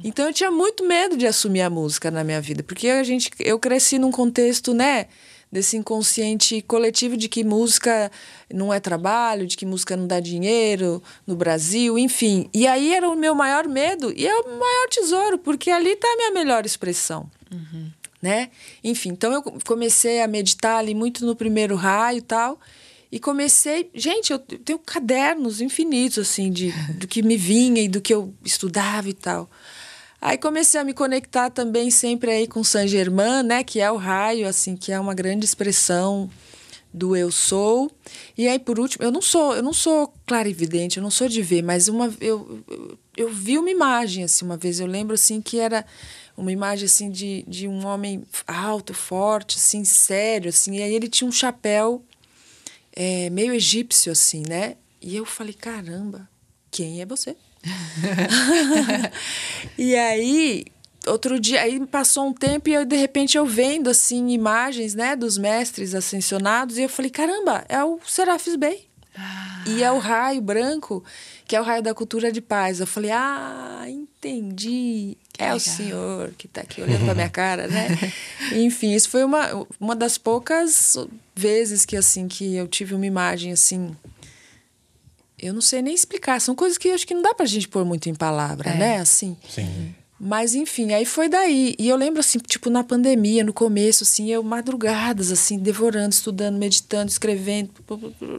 Então 0.02 0.26
eu 0.26 0.32
tinha 0.32 0.50
muito 0.50 0.86
medo 0.86 1.16
de 1.16 1.26
assumir 1.26 1.62
a 1.62 1.70
música 1.70 2.10
na 2.10 2.22
minha 2.22 2.40
vida, 2.40 2.62
porque 2.62 2.88
a 2.88 3.02
gente, 3.02 3.30
eu 3.40 3.58
cresci 3.58 3.98
num 3.98 4.10
contexto, 4.10 4.74
né, 4.74 5.06
desse 5.54 5.76
inconsciente 5.76 6.60
coletivo 6.62 7.16
de 7.16 7.28
que 7.28 7.44
música 7.44 8.10
não 8.52 8.74
é 8.74 8.80
trabalho, 8.80 9.46
de 9.46 9.56
que 9.56 9.64
música 9.64 9.96
não 9.96 10.04
dá 10.04 10.18
dinheiro 10.18 11.00
no 11.24 11.36
Brasil, 11.36 11.96
enfim. 11.96 12.50
E 12.52 12.66
aí 12.66 12.92
era 12.92 13.08
o 13.08 13.14
meu 13.14 13.36
maior 13.36 13.68
medo 13.68 14.12
e 14.16 14.26
é 14.26 14.34
o 14.34 14.58
maior 14.58 14.88
tesouro, 14.90 15.38
porque 15.38 15.70
ali 15.70 15.90
está 15.90 16.08
a 16.08 16.16
minha 16.16 16.30
melhor 16.32 16.66
expressão. 16.66 17.30
Né? 18.20 18.50
Enfim, 18.82 19.10
então 19.10 19.32
eu 19.32 19.42
comecei 19.64 20.22
a 20.22 20.26
meditar 20.26 20.78
ali 20.78 20.92
muito 20.92 21.24
no 21.24 21.36
primeiro 21.36 21.76
raio 21.76 22.18
e 22.18 22.22
tal. 22.22 22.58
E 23.12 23.20
comecei, 23.20 23.88
gente, 23.94 24.32
eu 24.32 24.40
tenho 24.40 24.78
cadernos 24.80 25.60
infinitos 25.60 26.18
assim 26.18 26.50
de 26.50 26.72
do 26.94 27.06
que 27.06 27.22
me 27.22 27.36
vinha 27.36 27.80
e 27.80 27.86
do 27.86 28.00
que 28.00 28.12
eu 28.12 28.34
estudava 28.44 29.08
e 29.08 29.12
tal. 29.12 29.48
Aí 30.24 30.38
comecei 30.38 30.80
a 30.80 30.84
me 30.84 30.94
conectar 30.94 31.50
também 31.50 31.90
sempre 31.90 32.30
aí 32.30 32.46
com 32.46 32.64
Saint 32.64 32.88
Germain, 32.88 33.42
né, 33.42 33.62
que 33.62 33.78
é 33.78 33.92
o 33.92 33.96
raio 33.98 34.48
assim, 34.48 34.74
que 34.74 34.90
é 34.90 34.98
uma 34.98 35.12
grande 35.12 35.44
expressão 35.44 36.30
do 36.94 37.14
eu 37.14 37.30
sou. 37.30 37.90
E 38.34 38.48
aí 38.48 38.58
por 38.58 38.80
último, 38.80 39.04
eu 39.04 39.12
não 39.12 39.20
sou, 39.20 39.54
eu 39.54 39.62
não 39.62 39.74
sou 39.74 40.14
clarividente, 40.24 40.96
eu 40.96 41.02
não 41.02 41.10
sou 41.10 41.28
de 41.28 41.42
ver, 41.42 41.60
mas 41.60 41.88
uma 41.88 42.10
eu, 42.22 42.62
eu, 42.66 42.98
eu 43.14 43.28
vi 43.30 43.58
uma 43.58 43.68
imagem 43.68 44.24
assim 44.24 44.46
uma 44.46 44.56
vez, 44.56 44.80
eu 44.80 44.86
lembro 44.86 45.12
assim 45.12 45.42
que 45.42 45.58
era 45.58 45.84
uma 46.34 46.50
imagem 46.50 46.86
assim 46.86 47.10
de, 47.10 47.44
de 47.46 47.68
um 47.68 47.86
homem 47.86 48.24
alto, 48.46 48.94
forte, 48.94 49.58
assim, 49.58 49.84
sério, 49.84 50.48
assim, 50.48 50.76
e 50.78 50.82
aí 50.82 50.94
ele 50.94 51.06
tinha 51.06 51.28
um 51.28 51.32
chapéu 51.32 52.02
é, 52.94 53.28
meio 53.28 53.52
egípcio, 53.52 54.10
assim, 54.10 54.42
né? 54.48 54.78
E 55.02 55.14
eu 55.14 55.26
falei, 55.26 55.52
caramba, 55.52 56.26
quem 56.70 57.02
é 57.02 57.04
você? 57.04 57.36
e 59.78 59.96
aí, 59.96 60.64
outro 61.06 61.40
dia, 61.40 61.62
aí 61.62 61.84
passou 61.86 62.26
um 62.26 62.32
tempo 62.32 62.68
e 62.68 62.74
eu, 62.74 62.84
de 62.84 62.96
repente 62.96 63.36
eu 63.36 63.46
vendo, 63.46 63.90
assim, 63.90 64.30
imagens, 64.30 64.94
né, 64.94 65.16
dos 65.16 65.38
mestres 65.38 65.94
ascensionados, 65.94 66.78
e 66.78 66.82
eu 66.82 66.88
falei, 66.88 67.10
caramba, 67.10 67.64
é 67.68 67.82
o 67.82 67.98
Serafis 68.06 68.56
Bey. 68.56 68.86
E 69.66 69.82
é 69.82 69.90
o 69.90 69.98
raio 69.98 70.40
branco, 70.40 71.02
que 71.46 71.54
é 71.54 71.60
o 71.60 71.64
raio 71.64 71.82
da 71.82 71.94
cultura 71.94 72.32
de 72.32 72.40
paz. 72.40 72.80
Eu 72.80 72.86
falei, 72.86 73.10
ah, 73.12 73.84
entendi. 73.88 75.16
é 75.38 75.44
o 75.44 75.46
legal. 75.46 75.60
senhor 75.60 76.30
que 76.36 76.46
está 76.46 76.62
aqui 76.62 76.82
olhando 76.82 77.04
para 77.04 77.14
minha 77.14 77.28
cara, 77.30 77.66
né? 77.66 77.88
Enfim, 78.52 78.92
isso 78.92 79.08
foi 79.08 79.24
uma, 79.24 79.66
uma 79.80 79.94
das 79.94 80.18
poucas 80.18 80.96
vezes 81.34 81.84
que 81.84 81.96
assim 81.96 82.28
que 82.28 82.54
eu 82.54 82.66
tive 82.66 82.94
uma 82.94 83.06
imagem 83.06 83.52
assim. 83.52 83.96
Eu 85.44 85.52
não 85.52 85.60
sei 85.60 85.82
nem 85.82 85.94
explicar. 85.94 86.40
São 86.40 86.54
coisas 86.54 86.78
que 86.78 86.88
eu 86.88 86.94
acho 86.94 87.06
que 87.06 87.14
não 87.14 87.22
dá 87.22 87.34
pra 87.34 87.46
gente 87.46 87.68
pôr 87.68 87.84
muito 87.84 88.08
em 88.08 88.14
palavra, 88.14 88.70
É. 88.70 88.76
né? 88.78 88.98
Assim. 88.98 89.36
Sim. 89.48 89.94
Mas 90.18 90.54
enfim, 90.54 90.92
aí 90.92 91.04
foi 91.04 91.28
daí. 91.28 91.74
E 91.78 91.88
eu 91.88 91.96
lembro 91.96 92.20
assim, 92.20 92.38
tipo 92.38 92.70
na 92.70 92.82
pandemia, 92.84 93.44
no 93.44 93.52
começo 93.52 94.04
assim, 94.04 94.30
eu 94.30 94.42
madrugadas 94.42 95.30
assim, 95.30 95.58
devorando, 95.58 96.14
estudando, 96.14 96.56
meditando, 96.56 97.10
escrevendo. 97.10 97.70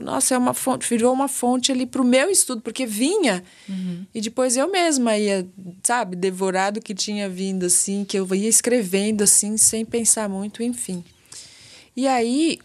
Nossa, 0.01 0.33
é 0.33 0.37
uma 0.37 0.53
fonte, 0.53 0.89
virou 0.89 1.13
uma 1.13 1.27
fonte 1.27 1.71
ali 1.71 1.85
pro 1.85 2.03
meu 2.03 2.29
estudo, 2.31 2.61
porque 2.61 2.85
vinha 2.85 3.43
uhum. 3.69 4.05
e 4.15 4.21
depois 4.21 4.55
eu 4.57 4.71
mesma 4.71 5.17
ia, 5.17 5.45
sabe, 5.83 6.15
devorado 6.15 6.81
que 6.81 6.95
tinha 6.95 7.29
vindo 7.29 7.65
assim, 7.65 8.03
que 8.03 8.17
eu 8.17 8.33
ia 8.33 8.49
escrevendo 8.49 9.23
assim, 9.23 9.57
sem 9.57 9.85
pensar 9.85 10.27
muito, 10.29 10.63
enfim. 10.63 11.03
E 11.95 12.07
aí 12.07 12.57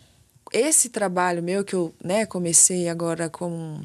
esse 0.53 0.88
trabalho 0.88 1.43
meu 1.43 1.64
que 1.64 1.74
eu, 1.74 1.93
né, 2.03 2.24
comecei 2.26 2.88
agora 2.88 3.28
com 3.28 3.80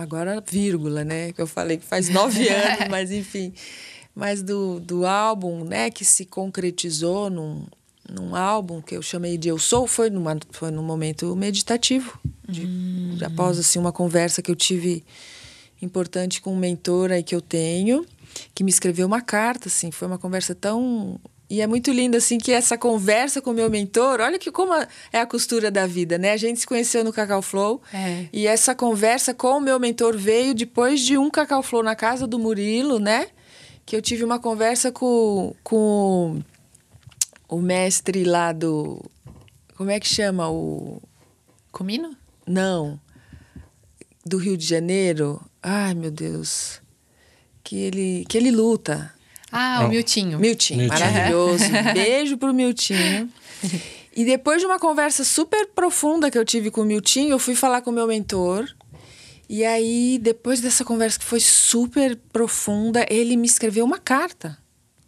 agora 0.00 0.42
vírgula, 0.46 1.04
né, 1.04 1.32
que 1.32 1.40
eu 1.40 1.46
falei 1.46 1.76
que 1.76 1.84
faz 1.84 2.08
nove 2.08 2.46
anos, 2.50 2.88
mas 2.88 3.10
enfim. 3.10 3.52
Mas 4.14 4.42
do, 4.42 4.80
do 4.80 5.06
álbum, 5.06 5.64
né, 5.64 5.90
que 5.90 6.04
se 6.04 6.24
concretizou 6.24 7.30
num, 7.30 7.64
num 8.08 8.34
álbum 8.34 8.80
que 8.80 8.96
eu 8.96 9.02
chamei 9.02 9.38
de 9.38 9.48
Eu 9.48 9.58
Sou, 9.58 9.86
foi, 9.86 10.10
numa, 10.10 10.36
foi 10.50 10.70
num 10.70 10.82
momento 10.82 11.34
meditativo, 11.36 12.18
de, 12.48 12.66
hum. 12.66 13.18
após 13.24 13.58
assim 13.58 13.78
uma 13.78 13.92
conversa 13.92 14.42
que 14.42 14.50
eu 14.50 14.56
tive 14.56 15.04
importante 15.80 16.40
com 16.40 16.52
um 16.52 16.58
mentor 16.58 17.10
aí 17.10 17.22
que 17.22 17.34
eu 17.34 17.40
tenho, 17.40 18.04
que 18.54 18.62
me 18.62 18.70
escreveu 18.70 19.06
uma 19.06 19.20
carta, 19.20 19.68
assim, 19.68 19.90
foi 19.90 20.06
uma 20.06 20.18
conversa 20.18 20.54
tão 20.54 21.18
e 21.50 21.60
é 21.60 21.66
muito 21.66 21.90
lindo, 21.90 22.16
assim, 22.16 22.38
que 22.38 22.52
essa 22.52 22.78
conversa 22.78 23.42
com 23.42 23.50
o 23.50 23.54
meu 23.54 23.68
mentor, 23.68 24.20
olha 24.20 24.38
que 24.38 24.52
como 24.52 24.72
é 25.12 25.20
a 25.20 25.26
costura 25.26 25.70
da 25.70 25.86
vida, 25.86 26.16
né? 26.16 26.32
A 26.32 26.36
gente 26.36 26.60
se 26.60 26.66
conheceu 26.66 27.02
no 27.02 27.12
Cacau 27.12 27.42
Flow. 27.42 27.82
É. 27.92 28.26
E 28.32 28.46
essa 28.46 28.74
conversa 28.74 29.34
com 29.34 29.58
o 29.58 29.60
meu 29.60 29.80
mentor 29.80 30.16
veio 30.16 30.54
depois 30.54 31.00
de 31.00 31.18
um 31.18 31.28
Cacau 31.28 31.62
Flow 31.62 31.82
na 31.82 31.96
casa 31.96 32.26
do 32.26 32.38
Murilo, 32.38 33.00
né? 33.00 33.26
que 33.90 33.96
eu 33.96 34.00
tive 34.00 34.22
uma 34.22 34.38
conversa 34.38 34.92
com, 34.92 35.52
com 35.64 36.40
o 37.48 37.60
mestre 37.60 38.22
lá 38.22 38.52
do. 38.52 39.04
Como 39.76 39.90
é 39.90 39.98
que 39.98 40.06
chama? 40.06 40.48
O. 40.48 41.02
Comino? 41.72 42.16
Não. 42.46 43.00
Do 44.24 44.38
Rio 44.38 44.56
de 44.56 44.64
Janeiro. 44.64 45.44
Ai, 45.60 45.94
meu 45.94 46.12
Deus. 46.12 46.80
Que 47.64 47.78
ele, 47.78 48.24
que 48.28 48.38
ele 48.38 48.52
luta. 48.52 49.12
Ah, 49.50 49.84
o 49.84 49.88
Miltinho. 49.88 50.38
Miltinho, 50.38 50.80
Miltinho. 50.80 50.88
maravilhoso. 50.88 51.64
Beijo 51.92 52.36
pro 52.36 52.54
Miltinho. 52.54 53.28
E 54.14 54.24
depois 54.24 54.60
de 54.60 54.66
uma 54.66 54.78
conversa 54.78 55.24
super 55.24 55.68
profunda 55.68 56.30
que 56.30 56.38
eu 56.38 56.44
tive 56.44 56.70
com 56.70 56.82
o 56.82 56.84
Miltinho, 56.84 57.30
eu 57.32 57.38
fui 57.38 57.54
falar 57.54 57.80
com 57.80 57.90
o 57.90 57.94
meu 57.94 58.06
mentor. 58.06 58.68
E 59.48 59.64
aí, 59.64 60.18
depois 60.22 60.60
dessa 60.60 60.84
conversa 60.84 61.18
que 61.18 61.24
foi 61.24 61.40
super 61.40 62.16
profunda, 62.32 63.04
ele 63.10 63.36
me 63.36 63.46
escreveu 63.46 63.84
uma 63.84 63.98
carta, 63.98 64.56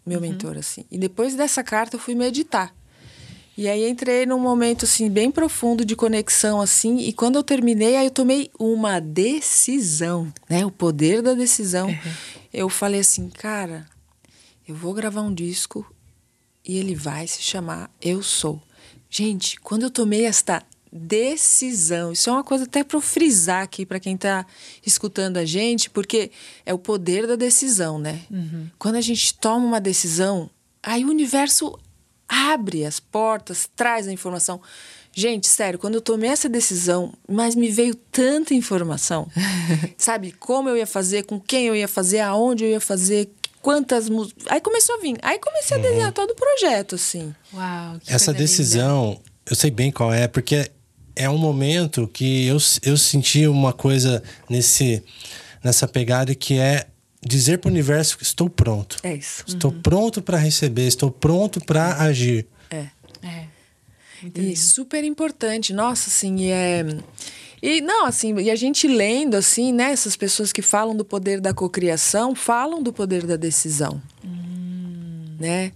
meu 0.05 0.19
uhum. 0.19 0.29
mentor, 0.29 0.57
assim. 0.59 0.85
E 0.91 0.99
depois 0.99 1.35
dessa 1.37 1.63
carta, 1.63 1.97
eu 1.97 2.01
fui 2.01 2.15
meditar. 2.15 2.75
E 3.57 3.69
aí 3.69 3.89
entrei 3.89 4.25
num 4.25 4.39
momento 4.39 4.87
assim 4.87 5.11
bem 5.11 5.31
profundo 5.31 5.85
de 5.85 5.95
conexão 5.95 6.61
assim, 6.61 6.97
e 6.99 7.13
quando 7.13 7.37
eu 7.37 7.43
terminei, 7.43 7.97
aí 7.97 8.07
eu 8.07 8.11
tomei 8.11 8.51
uma 8.59 8.99
decisão, 8.99 10.33
né? 10.49 10.65
O 10.65 10.71
poder 10.71 11.21
da 11.21 11.35
decisão. 11.35 11.89
Uhum. 11.89 12.13
Eu 12.53 12.69
falei 12.69 13.01
assim, 13.01 13.29
cara, 13.29 13.87
eu 14.67 14.75
vou 14.75 14.95
gravar 14.95 15.23
um 15.23 15.35
disco 15.35 15.87
e 16.65 16.79
ele 16.79 16.95
vai 16.95 17.27
se 17.27 17.43
chamar 17.43 17.91
Eu 18.01 18.23
Sou. 18.23 18.63
Gente, 19.11 19.59
quando 19.61 19.83
eu 19.83 19.91
tomei 19.91 20.25
esta 20.25 20.65
decisão. 20.93 22.13
Isso 22.13 22.29
é 22.29 22.33
uma 22.33 22.45
coisa 22.45 22.65
até 22.65 22.85
para 22.85 23.01
frisar 23.01 23.63
aqui 23.63 23.87
para 23.87 23.99
quem 23.99 24.15
está 24.15 24.45
escutando 24.85 25.39
a 25.39 25.45
gente, 25.45 25.89
porque 25.89 26.31
é 26.67 26.75
o 26.75 26.79
poder 26.79 27.27
da 27.27 27.35
decisão, 27.35 27.99
né? 27.99 28.21
Uhum. 28.31 28.69
Quando 28.79 28.97
a 28.97 29.01
gente 29.01 29.33
toma 29.35 29.65
uma 29.65 29.81
decisão, 29.81 30.51
aí 30.83 31.03
o 31.05 31.09
universo 31.09 31.79
abre 32.29 32.85
as 32.85 33.01
portas, 33.01 33.69
traz 33.75 34.07
a 34.07 34.13
informação. 34.13 34.61
Gente, 35.15 35.49
sério, 35.49 35.79
quando 35.79 35.95
eu 35.95 36.01
tomei 36.01 36.31
essa 36.31 36.49
decisão, 36.49 37.15
mas 37.29 37.55
me 37.55 37.71
veio 37.71 37.95
tanta 37.95 38.55
informação, 38.55 39.29
sabe? 39.97 40.33
Como 40.33 40.69
eu 40.69 40.77
ia 40.77 40.87
fazer, 40.87 41.25
com 41.25 41.41
quem 41.41 41.67
eu 41.67 41.75
ia 41.75 41.89
fazer, 41.89 42.21
aonde 42.21 42.65
eu 42.65 42.71
ia 42.71 42.81
fazer, 42.81 43.31
quantas 43.63 44.09
músicas. 44.09 44.45
Aí 44.49 44.61
começou 44.61 44.97
a 44.97 44.99
vir. 44.99 45.17
Aí 45.23 45.39
comecei 45.39 45.77
a 45.77 45.81
uhum. 45.81 45.87
desenhar 45.87 46.13
todo 46.13 46.33
o 46.33 46.35
projeto, 46.35 46.97
assim. 46.97 47.35
Uau, 47.55 47.97
Essa 48.07 48.33
decisão, 48.33 49.11
linda. 49.11 49.23
eu 49.49 49.57
sei 49.57 49.71
bem 49.71 49.91
qual 49.91 50.13
é, 50.13 50.29
porque 50.29 50.71
é 51.15 51.31
um 51.31 51.39
momento 51.39 52.09
que 52.09 52.47
eu, 52.47 52.59
eu 52.83 52.97
senti 52.97 53.47
uma 53.47 53.73
coisa 53.73 54.23
nesse, 54.51 55.03
nessa 55.63 55.87
pegada 55.87 56.35
que 56.35 56.59
é 56.59 56.87
dizer 57.25 57.59
para 57.59 57.69
o 57.69 57.73
universo 57.73 58.19
que 58.19 58.25
estou 58.25 58.51
pronto. 58.51 58.97
É 59.03 59.15
isso. 59.15 59.45
Estou 59.47 59.71
uhum. 59.71 59.81
pronto 59.81 60.21
para 60.21 60.37
receber, 60.37 60.87
estou 60.87 61.11
pronto 61.11 61.61
para 61.65 62.03
agir. 62.03 62.47
É. 62.69 62.89
É. 63.23 63.47
e 64.35 64.57
super 64.57 65.05
importante. 65.05 65.73
Nossa, 65.73 66.09
assim, 66.09 66.37
e 66.41 66.51
é. 66.51 66.85
E 67.63 67.81
não, 67.81 68.07
assim, 68.07 68.35
e 68.41 68.51
a 68.51 68.57
gente 68.57 68.89
lendo, 68.89 69.37
assim, 69.37 69.73
né, 69.73 69.93
essas 69.93 70.17
pessoas 70.17 70.53
que 70.53 70.61
falam 70.61 70.97
do 70.97 71.05
poder 71.05 71.41
da 71.41 71.55
cocriação, 71.55 72.35
falam 72.35 72.83
do 72.83 72.93
poder 72.93 73.25
da 73.25 73.37
decisão. 73.37 74.03
Hum. 74.25 75.37
Né? 75.39 75.73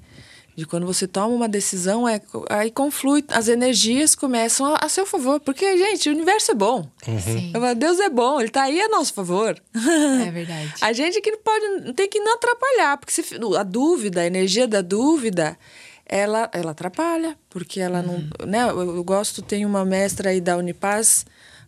de 0.56 0.64
quando 0.64 0.86
você 0.86 1.06
toma 1.06 1.28
uma 1.28 1.48
decisão, 1.48 2.08
é, 2.08 2.18
aí 2.48 2.70
conflui, 2.70 3.22
as 3.28 3.46
energias 3.46 4.14
começam 4.14 4.74
a, 4.74 4.78
a 4.82 4.88
seu 4.88 5.04
favor. 5.04 5.38
Porque, 5.38 5.76
gente, 5.76 6.08
o 6.08 6.12
universo 6.12 6.52
é 6.52 6.54
bom. 6.54 6.88
Uhum. 7.06 7.74
Deus 7.76 8.00
é 8.00 8.08
bom, 8.08 8.40
ele 8.40 8.48
está 8.48 8.62
aí 8.62 8.80
a 8.80 8.88
nosso 8.88 9.12
favor. 9.12 9.54
É 9.74 10.30
verdade. 10.32 10.72
a 10.80 10.92
gente 10.94 11.20
que 11.20 11.30
não 11.30 11.38
pode, 11.40 11.92
tem 11.92 12.08
que 12.08 12.18
não 12.20 12.34
atrapalhar, 12.36 12.96
porque 12.96 13.12
se, 13.12 13.22
a 13.56 13.62
dúvida, 13.62 14.22
a 14.22 14.26
energia 14.26 14.66
da 14.66 14.80
dúvida, 14.80 15.58
ela, 16.06 16.48
ela 16.54 16.70
atrapalha, 16.70 17.36
porque 17.50 17.78
ela 17.78 18.00
uhum. 18.00 18.26
não. 18.40 18.46
Né, 18.46 18.62
eu, 18.62 18.96
eu 18.96 19.04
gosto, 19.04 19.42
tem 19.42 19.66
uma 19.66 19.84
mestra 19.84 20.30
aí 20.30 20.40
da 20.40 20.56
Unipaz, 20.56 21.26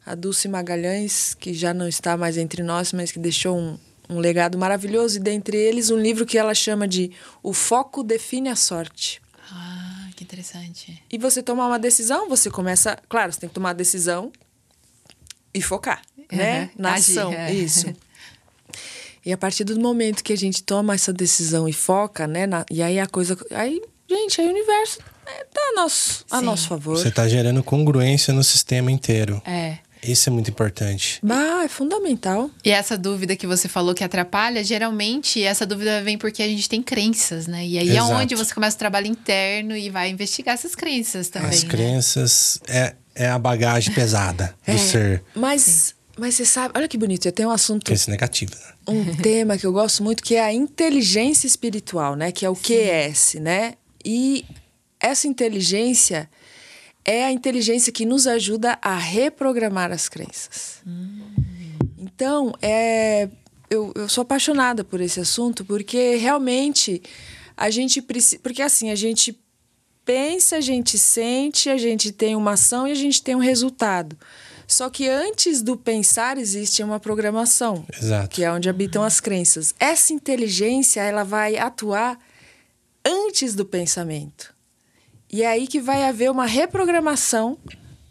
a 0.08 0.14
Dulce 0.14 0.48
Magalhães, 0.48 1.34
que 1.34 1.52
já 1.52 1.74
não 1.74 1.86
está 1.86 2.16
mais 2.16 2.38
entre 2.38 2.62
nós, 2.62 2.94
mas 2.94 3.12
que 3.12 3.18
deixou 3.18 3.58
um, 3.58 3.78
um 4.08 4.18
legado 4.18 4.56
maravilhoso, 4.56 5.18
e 5.18 5.20
dentre 5.20 5.56
eles 5.56 5.90
um 5.90 5.98
livro 5.98 6.24
que 6.24 6.38
ela 6.38 6.54
chama 6.54 6.88
de 6.88 7.12
O 7.42 7.52
Foco 7.52 8.02
Define 8.02 8.48
a 8.48 8.56
Sorte. 8.56 9.20
Ah, 9.52 10.08
que 10.16 10.24
interessante. 10.24 11.02
E 11.12 11.18
você 11.18 11.42
tomar 11.42 11.66
uma 11.66 11.78
decisão, 11.78 12.26
você 12.26 12.50
começa. 12.50 12.98
Claro, 13.06 13.32
você 13.32 13.40
tem 13.40 13.48
que 13.50 13.54
tomar 13.54 13.70
a 13.70 13.74
decisão 13.74 14.32
e 15.52 15.60
focar, 15.60 16.00
uhum. 16.16 16.24
né? 16.38 16.70
Na 16.76 16.94
Agir, 16.94 17.18
ação. 17.18 17.32
É. 17.32 17.52
Isso. 17.52 17.94
E 19.26 19.32
a 19.32 19.36
partir 19.36 19.64
do 19.64 19.78
momento 19.78 20.24
que 20.24 20.32
a 20.32 20.36
gente 20.36 20.62
toma 20.62 20.94
essa 20.94 21.12
decisão 21.12 21.68
e 21.68 21.72
foca, 21.72 22.26
né? 22.26 22.46
Na, 22.46 22.64
e 22.70 22.80
aí 22.80 22.98
a 22.98 23.06
coisa. 23.06 23.36
Aí, 23.50 23.82
gente, 24.08 24.40
aí 24.40 24.46
o 24.46 24.50
universo 24.50 25.00
é, 25.26 25.44
tá 25.44 25.60
a 25.60 25.74
nosso, 25.74 26.24
a 26.30 26.40
nosso 26.40 26.68
favor. 26.68 26.96
Você 26.96 27.08
está 27.08 27.28
gerando 27.28 27.62
congruência 27.62 28.32
no 28.32 28.42
sistema 28.42 28.90
inteiro. 28.90 29.42
É. 29.44 29.78
Isso 30.02 30.28
é 30.28 30.32
muito 30.32 30.50
importante. 30.50 31.20
Ah, 31.28 31.64
é 31.64 31.68
fundamental. 31.68 32.50
E 32.64 32.70
essa 32.70 32.96
dúvida 32.96 33.36
que 33.36 33.46
você 33.46 33.68
falou 33.68 33.94
que 33.94 34.04
atrapalha, 34.04 34.62
geralmente 34.62 35.42
essa 35.42 35.66
dúvida 35.66 36.02
vem 36.02 36.16
porque 36.16 36.42
a 36.42 36.48
gente 36.48 36.68
tem 36.68 36.82
crenças, 36.82 37.46
né? 37.46 37.66
E 37.66 37.78
aí 37.78 37.90
Exato. 37.90 38.12
é 38.12 38.14
onde 38.16 38.34
você 38.34 38.54
começa 38.54 38.76
o 38.76 38.78
trabalho 38.78 39.06
interno 39.06 39.76
e 39.76 39.90
vai 39.90 40.10
investigar 40.10 40.54
essas 40.54 40.74
crenças 40.74 41.28
também. 41.28 41.50
As 41.50 41.62
né? 41.64 41.68
crenças 41.68 42.60
é, 42.68 42.94
é 43.14 43.28
a 43.28 43.38
bagagem 43.38 43.92
pesada 43.94 44.54
do 44.66 44.72
é, 44.72 44.78
ser. 44.78 45.22
Mas, 45.34 45.94
mas 46.16 46.34
você 46.34 46.44
sabe, 46.44 46.74
olha 46.76 46.88
que 46.88 46.96
bonito, 46.96 47.26
eu 47.26 47.32
tenho 47.32 47.48
um 47.48 47.52
assunto. 47.52 47.84
Crença 47.84 48.10
negativa. 48.10 48.54
Né? 48.54 48.72
Um 48.88 49.16
tema 49.20 49.58
que 49.58 49.66
eu 49.66 49.72
gosto 49.72 50.02
muito 50.02 50.22
que 50.22 50.36
é 50.36 50.44
a 50.44 50.52
inteligência 50.52 51.46
espiritual, 51.46 52.14
né? 52.14 52.30
Que 52.32 52.46
é 52.46 52.50
o 52.50 52.54
Sim. 52.54 52.62
QS, 52.62 53.34
né? 53.40 53.74
E 54.04 54.44
essa 55.00 55.26
inteligência 55.26 56.28
é 57.08 57.24
a 57.24 57.32
inteligência 57.32 57.90
que 57.90 58.04
nos 58.04 58.26
ajuda 58.26 58.78
a 58.82 58.94
reprogramar 58.94 59.90
as 59.90 60.10
crenças. 60.10 60.82
Hum. 60.86 61.22
Então, 61.96 62.52
é, 62.60 63.30
eu, 63.70 63.90
eu 63.94 64.06
sou 64.10 64.20
apaixonada 64.20 64.84
por 64.84 65.00
esse 65.00 65.18
assunto 65.18 65.64
porque 65.64 66.16
realmente 66.16 67.00
a 67.56 67.70
gente 67.70 68.02
precisa. 68.02 68.38
Porque 68.42 68.60
assim, 68.60 68.90
a 68.90 68.94
gente 68.94 69.40
pensa, 70.04 70.56
a 70.56 70.60
gente 70.60 70.98
sente, 70.98 71.70
a 71.70 71.78
gente 71.78 72.12
tem 72.12 72.36
uma 72.36 72.52
ação 72.52 72.86
e 72.86 72.92
a 72.92 72.94
gente 72.94 73.22
tem 73.22 73.34
um 73.34 73.40
resultado. 73.40 74.14
Só 74.66 74.90
que 74.90 75.08
antes 75.08 75.62
do 75.62 75.78
pensar 75.78 76.36
existe 76.36 76.82
uma 76.82 77.00
programação, 77.00 77.86
Exato. 77.90 78.28
que 78.28 78.44
é 78.44 78.52
onde 78.52 78.68
habitam 78.68 79.02
as 79.02 79.18
crenças. 79.18 79.74
Essa 79.80 80.12
inteligência 80.12 81.00
ela 81.00 81.24
vai 81.24 81.56
atuar 81.56 82.18
antes 83.02 83.54
do 83.54 83.64
pensamento. 83.64 84.57
E 85.30 85.42
é 85.42 85.46
aí 85.46 85.66
que 85.66 85.80
vai 85.80 86.04
haver 86.04 86.30
uma 86.30 86.46
reprogramação 86.46 87.58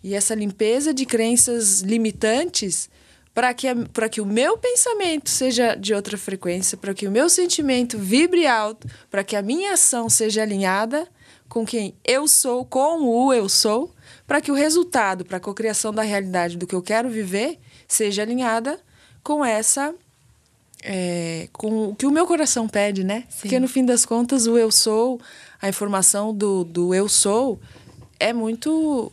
e 0.03 0.13
essa 0.13 0.35
limpeza 0.35 0.93
de 0.93 1.05
crenças 1.05 1.81
limitantes 1.81 2.89
para 3.33 3.53
que, 3.53 3.67
para 3.93 4.09
que 4.09 4.21
o 4.21 4.25
meu 4.25 4.57
pensamento 4.57 5.29
seja 5.29 5.75
de 5.75 5.93
outra 5.93 6.17
frequência, 6.17 6.77
para 6.77 6.93
que 6.93 7.07
o 7.07 7.11
meu 7.11 7.29
sentimento 7.29 7.97
vibre 7.97 8.47
alto, 8.47 8.87
para 9.11 9.23
que 9.23 9.35
a 9.35 9.41
minha 9.41 9.73
ação 9.73 10.09
seja 10.09 10.41
alinhada 10.41 11.07
com 11.47 11.65
quem 11.65 11.93
eu 12.03 12.27
sou, 12.27 12.65
com 12.65 13.01
o 13.01 13.33
eu 13.33 13.47
sou, 13.47 13.93
para 14.25 14.41
que 14.41 14.51
o 14.51 14.55
resultado, 14.55 15.23
para 15.23 15.37
a 15.37 15.39
cocriação 15.39 15.93
da 15.93 16.01
realidade 16.01 16.57
do 16.57 16.65
que 16.65 16.75
eu 16.75 16.81
quero 16.81 17.09
viver, 17.09 17.59
seja 17.87 18.21
alinhada 18.21 18.79
com 19.23 19.43
essa 19.43 19.93
é, 20.83 21.49
com 21.51 21.89
o 21.89 21.95
que 21.95 22.05
o 22.05 22.11
meu 22.11 22.25
coração 22.25 22.67
pede, 22.67 23.03
né? 23.03 23.23
Sim. 23.29 23.41
Porque 23.41 23.59
no 23.59 23.67
fim 23.67 23.85
das 23.85 24.05
contas, 24.05 24.47
o 24.47 24.57
eu 24.57 24.71
sou, 24.71 25.19
a 25.61 25.69
informação 25.69 26.33
do, 26.33 26.63
do 26.63 26.93
eu 26.93 27.09
sou, 27.09 27.59
é 28.19 28.33
muito 28.33 29.11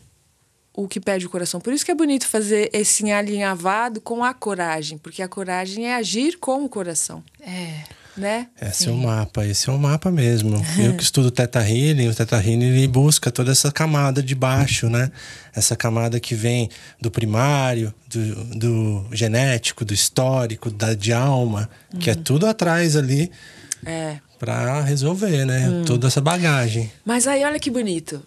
o 0.77 0.89
que 0.89 1.01
pede 1.01 1.25
o 1.25 1.31
coração. 1.31 1.61
Por 1.61 1.73
isso 1.73 1.85
que 1.85 1.93
é 1.93 1.95
bonito 1.95 2.27
fazer 2.27 2.69
esse 2.73 3.11
alinhavado 3.11 4.01
com 4.01 4.25
a 4.25 4.35
coragem, 4.35 4.99
porque 4.99 5.23
a 5.23 5.29
coragem 5.29 5.87
é 5.87 5.95
agir 5.95 6.39
com 6.39 6.65
o 6.65 6.69
coração. 6.69 7.23
É. 7.41 7.85
Né? 8.17 8.47
Esse 8.63 8.85
Sim. 8.85 8.91
é 8.91 8.93
o 8.93 8.97
mapa, 8.97 9.45
esse 9.45 9.69
é 9.69 9.73
o 9.73 9.79
mapa 9.79 10.09
mesmo. 10.09 10.65
Eu 10.79 10.97
que 10.97 11.03
estudo 11.03 11.33
Teta 11.33 11.61
Healing, 11.61 12.09
o 12.09 12.15
Teta 12.15 12.37
Healing 12.37 12.63
ele 12.63 12.87
busca 12.87 13.31
toda 13.31 13.51
essa 13.51 13.73
camada 13.73 14.23
de 14.23 14.37
baixo, 14.37 14.89
né? 14.89 15.11
Essa 15.53 15.75
camada 15.75 16.21
que 16.21 16.33
vem 16.33 16.69
do 17.01 17.11
primário, 17.11 17.93
do, 18.09 18.45
do 18.57 19.07
genético, 19.11 19.85
do 19.85 19.93
histórico, 19.93 20.71
da 20.71 20.95
de 20.95 21.13
alma, 21.13 21.69
uhum. 21.93 21.99
que 21.99 22.09
é 22.09 22.15
uhum. 22.15 22.23
tudo 22.23 22.47
atrás 22.47 22.95
ali. 22.95 23.33
É. 23.85 24.19
Pra 24.45 24.83
resolver, 24.83 25.47
né? 25.47 25.69
Hum. 25.71 25.85
Toda 25.85 26.09
essa 26.09 26.21
bagagem. 26.21 26.93
Mas 27.05 27.27
aí, 27.27 27.43
olha 27.45 27.59
que 27.59 27.71
bonito. 27.71 28.23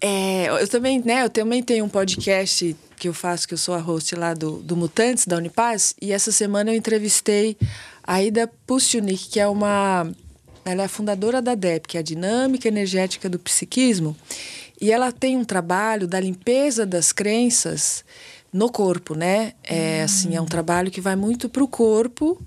É, 0.00 0.48
eu 0.48 0.68
também, 0.68 1.00
né, 1.02 1.24
eu 1.24 1.30
também 1.30 1.62
tenho 1.62 1.84
um 1.84 1.88
podcast 1.88 2.76
que 2.98 3.08
eu 3.08 3.14
faço, 3.14 3.48
que 3.48 3.54
eu 3.54 3.58
sou 3.58 3.74
a 3.74 3.78
host 3.78 4.14
lá 4.14 4.34
do, 4.34 4.58
do 4.58 4.76
Mutantes, 4.76 5.26
da 5.26 5.36
Unipaz, 5.36 5.94
e 6.00 6.12
essa 6.12 6.30
semana 6.30 6.70
eu 6.70 6.76
entrevistei 6.76 7.56
a 8.02 8.22
Ida 8.22 8.50
Pustyunik, 8.66 9.28
que 9.30 9.40
é 9.40 9.48
uma... 9.48 10.06
Ela 10.64 10.82
é 10.82 10.84
a 10.84 10.88
fundadora 10.88 11.40
da 11.40 11.54
DEP, 11.54 11.88
que 11.88 11.96
é 11.96 12.00
a 12.00 12.02
Dinâmica 12.02 12.68
Energética 12.68 13.28
do 13.28 13.38
Psiquismo, 13.38 14.16
e 14.78 14.92
ela 14.92 15.10
tem 15.12 15.36
um 15.36 15.44
trabalho 15.44 16.06
da 16.06 16.20
limpeza 16.20 16.84
das 16.84 17.12
crenças 17.12 18.04
no 18.52 18.70
corpo, 18.70 19.14
né? 19.14 19.52
É, 19.64 20.00
hum. 20.00 20.04
assim, 20.04 20.36
é 20.36 20.40
um 20.40 20.46
trabalho 20.46 20.90
que 20.90 21.00
vai 21.00 21.16
muito 21.16 21.48
para 21.48 21.64
o 21.64 21.68
corpo, 21.68 22.38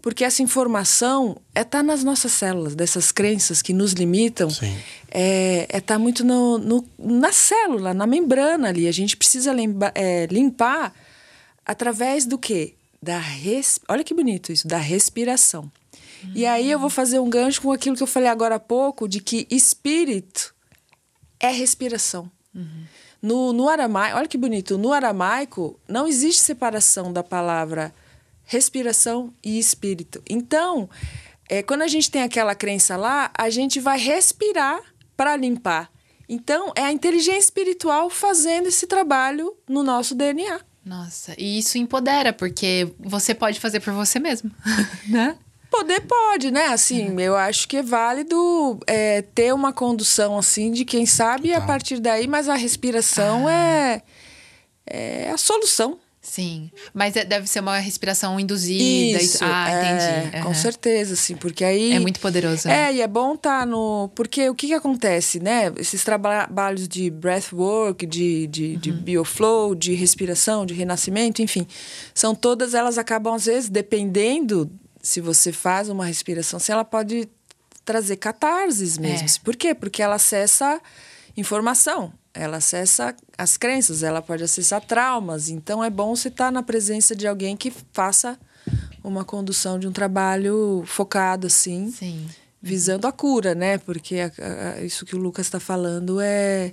porque 0.00 0.24
essa 0.24 0.42
informação 0.42 1.40
é 1.54 1.64
tá 1.64 1.82
nas 1.82 2.04
nossas 2.04 2.32
células, 2.32 2.74
dessas 2.74 3.10
crenças 3.10 3.60
que 3.60 3.72
nos 3.72 3.92
limitam. 3.92 4.48
Sim. 4.48 4.76
É, 5.10 5.66
é 5.68 5.80
tá 5.80 5.98
muito 5.98 6.24
no, 6.24 6.58
no, 6.58 6.88
na 6.98 7.32
célula, 7.32 7.92
na 7.92 8.06
membrana 8.06 8.68
ali. 8.68 8.86
A 8.86 8.92
gente 8.92 9.16
precisa 9.16 9.52
limpa, 9.52 9.92
é, 9.94 10.26
limpar 10.26 10.94
através 11.64 12.24
do 12.24 12.38
quê? 12.38 12.74
Da 13.02 13.18
res... 13.18 13.78
Olha 13.88 14.04
que 14.04 14.14
bonito 14.14 14.52
isso, 14.52 14.66
da 14.66 14.78
respiração. 14.78 15.70
Uhum. 16.24 16.32
E 16.34 16.46
aí 16.46 16.70
eu 16.70 16.78
vou 16.78 16.90
fazer 16.90 17.18
um 17.18 17.28
gancho 17.28 17.62
com 17.62 17.72
aquilo 17.72 17.96
que 17.96 18.02
eu 18.02 18.06
falei 18.06 18.28
agora 18.28 18.56
há 18.56 18.60
pouco, 18.60 19.08
de 19.08 19.20
que 19.20 19.46
espírito 19.50 20.54
é 21.40 21.50
respiração. 21.50 22.30
Uhum. 22.54 22.84
No, 23.20 23.52
no 23.52 23.68
aramaico, 23.68 24.16
olha 24.16 24.28
que 24.28 24.38
bonito, 24.38 24.78
no 24.78 24.92
aramaico 24.92 25.78
não 25.88 26.06
existe 26.06 26.40
separação 26.40 27.12
da 27.12 27.22
palavra 27.22 27.86
respiração 27.86 28.07
e 29.44 29.58
espírito. 29.58 30.22
Então, 30.28 30.88
é, 31.48 31.62
quando 31.62 31.82
a 31.82 31.88
gente 31.88 32.10
tem 32.10 32.22
aquela 32.22 32.54
crença 32.54 32.96
lá, 32.96 33.30
a 33.36 33.50
gente 33.50 33.80
vai 33.80 33.98
respirar 33.98 34.80
para 35.16 35.36
limpar. 35.36 35.90
Então, 36.28 36.72
é 36.76 36.82
a 36.82 36.92
inteligência 36.92 37.38
espiritual 37.38 38.10
fazendo 38.10 38.68
esse 38.68 38.86
trabalho 38.86 39.56
no 39.68 39.82
nosso 39.82 40.14
DNA. 40.14 40.60
Nossa, 40.84 41.34
e 41.38 41.58
isso 41.58 41.76
empodera, 41.78 42.32
porque 42.32 42.92
você 42.98 43.34
pode 43.34 43.60
fazer 43.60 43.80
por 43.80 43.92
você 43.92 44.18
mesmo, 44.18 44.50
né? 45.08 45.36
Poder 45.70 46.00
pode, 46.00 46.50
né? 46.50 46.68
Assim, 46.68 47.10
uhum. 47.10 47.20
eu 47.20 47.36
acho 47.36 47.68
que 47.68 47.76
é 47.76 47.82
válido 47.82 48.78
é, 48.86 49.20
ter 49.20 49.52
uma 49.52 49.70
condução 49.70 50.38
assim 50.38 50.70
de 50.70 50.84
quem 50.84 51.04
sabe 51.04 51.48
Total. 51.48 51.62
a 51.62 51.66
partir 51.66 52.00
daí, 52.00 52.26
mas 52.26 52.48
a 52.48 52.54
respiração 52.54 53.46
ah. 53.46 53.52
é, 53.52 54.02
é 54.86 55.30
a 55.30 55.36
solução. 55.36 55.98
Sim, 56.28 56.70
mas 56.92 57.16
é, 57.16 57.24
deve 57.24 57.46
ser 57.46 57.60
uma 57.60 57.78
respiração 57.78 58.38
induzida. 58.38 59.22
Isso, 59.22 59.38
ah, 59.40 59.66
entendi. 59.70 60.36
É, 60.36 60.38
uhum. 60.38 60.44
Com 60.44 60.54
certeza, 60.54 61.16
sim, 61.16 61.34
porque 61.34 61.64
aí... 61.64 61.92
É 61.92 61.98
muito 61.98 62.20
poderoso. 62.20 62.68
É, 62.68 62.70
né? 62.70 62.94
e 62.94 63.00
é 63.00 63.08
bom 63.08 63.34
estar 63.34 63.60
tá 63.60 63.66
no... 63.66 64.10
Porque 64.14 64.48
o 64.50 64.54
que, 64.54 64.66
que 64.66 64.74
acontece, 64.74 65.40
né? 65.40 65.72
Esses 65.78 66.04
trabalhos 66.04 66.86
de 66.86 67.08
breathwork, 67.08 68.04
de, 68.04 68.46
de, 68.46 68.72
uhum. 68.74 68.78
de 68.78 68.92
bioflow, 68.92 69.74
de 69.74 69.94
respiração, 69.94 70.66
de 70.66 70.74
renascimento, 70.74 71.40
enfim, 71.40 71.66
são 72.12 72.34
todas, 72.34 72.74
elas 72.74 72.98
acabam, 72.98 73.34
às 73.34 73.46
vezes, 73.46 73.70
dependendo 73.70 74.70
se 75.00 75.22
você 75.22 75.50
faz 75.50 75.88
uma 75.88 76.04
respiração, 76.04 76.58
se 76.58 76.70
ela 76.70 76.84
pode 76.84 77.26
trazer 77.86 78.16
catarses 78.16 78.98
mesmo. 78.98 79.26
É. 79.26 79.30
Por 79.42 79.56
quê? 79.56 79.74
Porque 79.74 80.02
ela 80.02 80.16
acessa 80.16 80.78
informação 81.34 82.12
ela 82.38 82.58
acessa 82.58 83.14
as 83.36 83.56
crenças, 83.56 84.02
ela 84.02 84.22
pode 84.22 84.44
acessar 84.44 84.80
traumas. 84.80 85.48
Então 85.48 85.82
é 85.82 85.90
bom 85.90 86.14
você 86.14 86.28
estar 86.28 86.46
tá 86.46 86.50
na 86.50 86.62
presença 86.62 87.14
de 87.14 87.26
alguém 87.26 87.56
que 87.56 87.72
faça 87.92 88.38
uma 89.02 89.24
condução 89.24 89.78
de 89.78 89.88
um 89.88 89.92
trabalho 89.92 90.84
focado 90.86 91.46
assim, 91.48 91.90
Sim. 91.90 92.26
visando 92.62 93.06
a 93.06 93.12
cura, 93.12 93.54
né? 93.54 93.78
Porque 93.78 94.16
a, 94.20 94.30
a, 94.76 94.82
isso 94.82 95.04
que 95.04 95.16
o 95.16 95.18
Lucas 95.18 95.46
está 95.46 95.58
falando 95.58 96.20
é, 96.20 96.72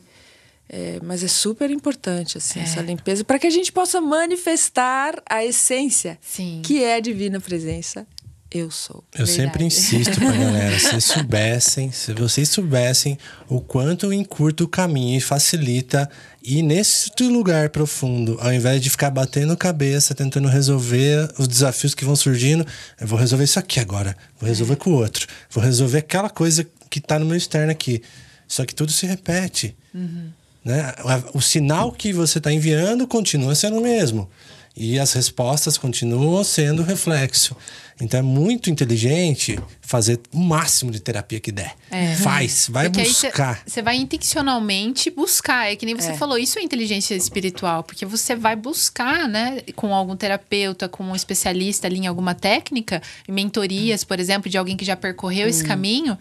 é, 0.70 1.00
mas 1.04 1.24
é 1.24 1.28
super 1.28 1.72
importante 1.72 2.38
assim 2.38 2.60
é. 2.60 2.64
essa 2.64 2.82
limpeza 2.82 3.24
para 3.24 3.40
que 3.40 3.48
a 3.48 3.52
gente 3.52 3.72
possa 3.72 4.00
manifestar 4.00 5.22
a 5.28 5.44
essência 5.44 6.18
Sim. 6.22 6.62
que 6.64 6.84
é 6.84 6.96
a 6.96 7.00
divina 7.00 7.40
presença 7.40 8.06
eu 8.52 8.72
sou. 8.72 9.04
Eu 9.14 9.26
Verdade. 9.26 9.32
sempre 9.32 9.64
insisto 9.66 10.20
pra 10.20 10.32
galera, 10.38 10.80
se 10.80 11.02
soubessem, 11.02 11.92
se 11.92 12.14
vocês 12.14 12.50
soubessem 12.50 13.18
o 13.50 13.60
quanto 13.60 14.14
encurta 14.14 14.64
o 14.64 14.68
caminho 14.68 15.18
e 15.18 15.22
facilita 15.22 16.10
ir 16.44 16.62
nesse 16.62 17.12
lugar 17.24 17.70
profundo, 17.70 18.38
ao 18.40 18.54
invés 18.54 18.82
de 18.82 18.90
ficar 18.90 19.10
batendo 19.10 19.58
cabeça, 19.58 20.14
tentando 20.14 20.48
resolver 20.48 21.30
os 21.38 21.48
desafios 21.48 21.96
que 21.96 22.06
vão 22.06 22.16
surgindo, 22.16 22.66
eu 23.00 23.08
vou 23.08 23.18
resolver 23.18 23.44
isso 23.44 23.60
aqui 23.60 23.80
agora, 23.80 24.16
vou 24.40 24.48
resolver 24.48 24.74
é. 24.74 24.78
com 24.78 24.92
o 24.92 24.94
outro, 24.94 25.28
vou 25.50 25.64
resolver 25.64 25.98
aquela 25.98 26.30
coisa 26.30 26.66
que 26.90 27.02
tá 27.02 27.20
no 27.20 27.26
meu 27.26 27.36
externo 27.36 27.72
aqui. 27.72 28.02
Só 28.48 28.64
que 28.64 28.76
tudo 28.76 28.92
se 28.92 29.06
repete. 29.06 29.76
Uhum. 29.94 30.30
Né? 30.64 30.94
O 31.34 31.42
sinal 31.42 31.92
que 31.92 32.14
você 32.14 32.38
está 32.38 32.52
enviando 32.52 33.08
continua 33.08 33.54
sendo 33.56 33.78
o 33.78 33.82
mesmo. 33.82 34.30
E 34.76 35.00
as 35.00 35.14
respostas 35.14 35.78
continuam 35.78 36.44
sendo 36.44 36.84
reflexo. 36.84 37.56
Então 38.02 38.20
é 38.20 38.24
muito 38.24 38.70
inteligente 38.70 39.58
fazer 39.80 40.20
o 40.34 40.38
máximo 40.38 40.92
de 40.92 41.00
terapia 41.00 41.40
que 41.40 41.52
der. 41.52 41.74
É. 41.90 42.16
Faz, 42.16 42.68
vai 42.70 42.90
porque 42.90 43.08
buscar. 43.08 43.64
Você 43.66 43.82
vai 43.82 43.96
intencionalmente 43.96 45.10
buscar. 45.10 45.72
É 45.72 45.78
que 45.78 45.86
nem 45.86 45.96
você 45.96 46.12
é. 46.12 46.18
falou, 46.18 46.38
isso 46.38 46.60
é 46.60 46.62
inteligência 46.62 47.16
espiritual, 47.16 47.84
porque 47.84 48.06
você 48.06 48.36
vai 48.36 48.56
buscar, 48.56 49.30
né, 49.30 49.62
com 49.78 49.96
algum 49.96 50.16
terapeuta, 50.16 50.90
com 50.90 51.06
um 51.06 51.16
especialista 51.16 51.88
ali 51.88 52.00
em 52.00 52.08
alguma 52.08 52.36
técnica, 52.36 53.02
em 53.28 53.32
mentorias, 53.32 54.04
por 54.04 54.20
exemplo, 54.20 54.50
de 54.50 54.58
alguém 54.58 54.76
que 54.76 54.84
já 54.84 54.98
percorreu 54.98 55.48
hum. 55.48 55.50
esse 55.50 55.64
caminho. 55.64 56.20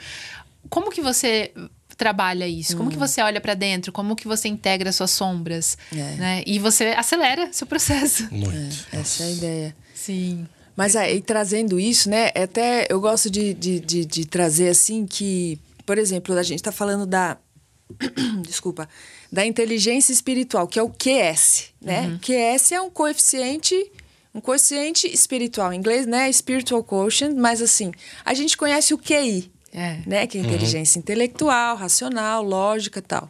Como 0.70 0.92
que 0.92 1.00
você 1.00 1.50
trabalha 1.96 2.46
isso? 2.46 2.76
Como 2.76 2.90
que 2.90 2.96
hum. 2.96 3.00
você 3.00 3.20
olha 3.20 3.40
para 3.40 3.54
dentro? 3.54 3.92
Como 3.92 4.16
que 4.16 4.26
você 4.26 4.48
integra 4.48 4.92
suas 4.92 5.10
sombras? 5.10 5.76
É. 5.92 5.96
Né? 5.96 6.42
E 6.46 6.58
você 6.58 6.86
acelera 6.88 7.52
seu 7.52 7.66
processo. 7.66 8.28
Muito. 8.34 8.86
É, 8.92 8.98
essa 8.98 9.22
é 9.22 9.26
a 9.26 9.30
ideia. 9.30 9.76
Sim. 9.94 10.46
Mas 10.76 10.96
aí, 10.96 11.20
trazendo 11.20 11.78
isso, 11.78 12.10
né? 12.10 12.30
Até 12.34 12.86
eu 12.90 13.00
gosto 13.00 13.30
de, 13.30 13.54
de, 13.54 13.78
de, 13.78 14.04
de 14.04 14.26
trazer 14.26 14.68
assim 14.68 15.06
que, 15.06 15.58
por 15.86 15.98
exemplo, 15.98 16.36
a 16.36 16.42
gente 16.42 16.58
está 16.58 16.72
falando 16.72 17.06
da. 17.06 17.36
desculpa. 18.46 18.88
Da 19.30 19.44
inteligência 19.44 20.12
espiritual, 20.12 20.66
que 20.66 20.78
é 20.78 20.82
o 20.82 20.90
QS, 20.90 21.70
né? 21.80 22.02
Uhum. 22.08 22.18
QS 22.18 22.72
é 22.72 22.80
um 22.80 22.90
coeficiente 22.90 23.74
um 24.34 24.40
coeficiente 24.40 25.06
espiritual. 25.06 25.72
Em 25.72 25.78
inglês, 25.78 26.06
né? 26.06 26.30
Spiritual 26.32 26.82
quotient, 26.82 27.36
mas 27.36 27.62
assim, 27.62 27.92
a 28.24 28.34
gente 28.34 28.56
conhece 28.56 28.92
o 28.92 28.98
QI, 28.98 29.50
é. 29.74 29.98
né? 30.06 30.26
Que 30.26 30.38
é 30.38 30.40
inteligência 30.40 30.98
uhum. 30.98 31.02
intelectual, 31.02 31.76
racional, 31.76 32.42
lógica 32.42 33.02
tal. 33.02 33.28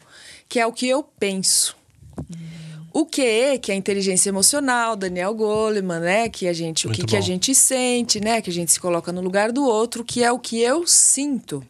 Que 0.48 0.60
é 0.60 0.66
o 0.66 0.72
que 0.72 0.86
eu 0.86 1.02
penso. 1.02 1.74
Uhum. 2.18 2.84
O 2.92 3.06
que 3.06 3.58
que 3.58 3.72
é 3.72 3.74
a 3.74 3.76
inteligência 3.76 4.28
emocional, 4.28 4.94
Daniel 4.94 5.34
Goleman, 5.34 6.00
né? 6.00 6.28
Que 6.28 6.46
a 6.46 6.52
gente, 6.52 6.86
o 6.86 6.92
que, 6.92 7.04
que 7.04 7.16
a 7.16 7.20
gente 7.20 7.54
sente, 7.54 8.20
né? 8.20 8.40
Que 8.40 8.50
a 8.50 8.52
gente 8.52 8.70
se 8.70 8.78
coloca 8.78 9.10
no 9.10 9.20
lugar 9.20 9.50
do 9.50 9.64
outro, 9.64 10.04
que 10.04 10.22
é 10.22 10.30
o 10.30 10.38
que 10.38 10.60
eu 10.60 10.86
sinto. 10.86 11.64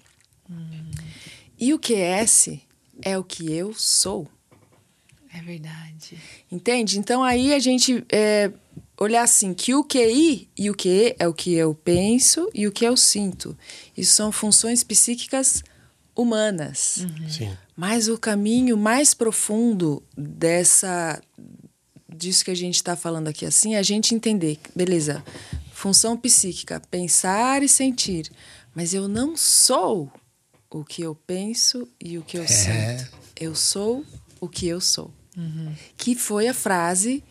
Hum. 0.51 0.91
E 1.59 1.73
o 1.73 1.79
QS 1.79 2.59
é 3.01 3.17
o 3.17 3.25
que 3.25 3.51
eu 3.51 3.73
sou. 3.73 4.29
É 5.33 5.41
verdade. 5.41 6.19
Entende? 6.51 6.99
Então 6.99 7.23
aí 7.23 7.55
a 7.55 7.59
gente 7.59 8.05
é, 8.11 8.51
olhar 8.99 9.23
assim 9.23 9.53
que 9.53 9.75
o 9.75 9.85
QI 9.85 10.49
e 10.57 10.71
o 10.71 10.75
QE 10.75 11.17
é 11.19 11.27
o 11.27 11.35
que 11.35 11.55
eu 11.55 11.75
penso 11.75 12.49
e 12.55 12.67
o 12.67 12.73
que 12.73 12.85
eu 12.85 12.97
sinto. 12.97 13.57
Isso 13.97 14.15
são 14.15 14.31
funções 14.31 14.85
psíquicas 14.85 15.63
humanas. 16.15 16.99
Uhum. 16.99 17.29
Sim. 17.29 17.57
Mas 17.77 18.09
o 18.09 18.17
caminho 18.17 18.77
mais 18.77 19.15
profundo 19.15 20.03
dessa 20.17 21.21
disso 22.17 22.45
que 22.45 22.51
a 22.51 22.57
gente 22.57 22.77
está 22.77 22.95
falando 22.95 23.27
aqui 23.27 23.45
assim 23.45 23.75
é 23.75 23.79
a 23.79 23.83
gente 23.83 24.15
entender, 24.15 24.59
beleza? 24.75 25.25
Função 25.73 26.17
psíquica, 26.17 26.81
pensar 26.89 27.63
e 27.63 27.69
sentir. 27.69 28.31
Mas 28.75 28.95
eu 28.95 29.09
não 29.09 29.37
sou 29.37 30.11
o 30.71 30.85
que 30.85 31.03
eu 31.03 31.15
penso 31.15 31.89
e 32.01 32.17
o 32.17 32.23
que 32.23 32.39
eu 32.39 32.45
é. 32.45 32.47
sinto. 32.47 33.11
Eu 33.37 33.55
sou 33.55 34.05
o 34.41 34.49
que 34.49 34.69
eu 34.69 34.81
sou. 34.81 35.13
Uhum. 35.37 35.75
Que 35.97 36.15
foi 36.15 36.47
a 36.47 36.55
frase 36.55 37.23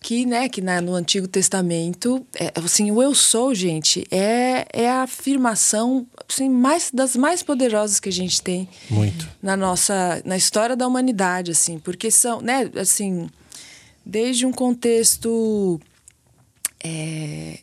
que, 0.00 0.24
né, 0.24 0.48
que 0.48 0.62
na, 0.62 0.80
no 0.80 0.94
Antigo 0.94 1.28
Testamento, 1.28 2.26
é, 2.34 2.50
assim, 2.56 2.90
o 2.90 3.02
eu 3.02 3.14
sou, 3.14 3.54
gente, 3.54 4.06
é, 4.10 4.66
é 4.72 4.90
a 4.90 5.02
afirmação 5.02 6.06
assim, 6.28 6.48
mais, 6.48 6.90
das 6.92 7.14
mais 7.14 7.42
poderosas 7.42 8.00
que 8.00 8.08
a 8.08 8.12
gente 8.12 8.40
tem 8.40 8.66
Muito. 8.88 9.28
na 9.42 9.56
nossa 9.56 10.22
na 10.24 10.36
história 10.36 10.74
da 10.74 10.86
humanidade, 10.86 11.50
assim, 11.50 11.78
porque 11.78 12.10
são, 12.10 12.40
né, 12.40 12.70
assim, 12.76 13.28
desde 14.04 14.46
um 14.46 14.52
contexto 14.52 15.78
é, 16.82 17.58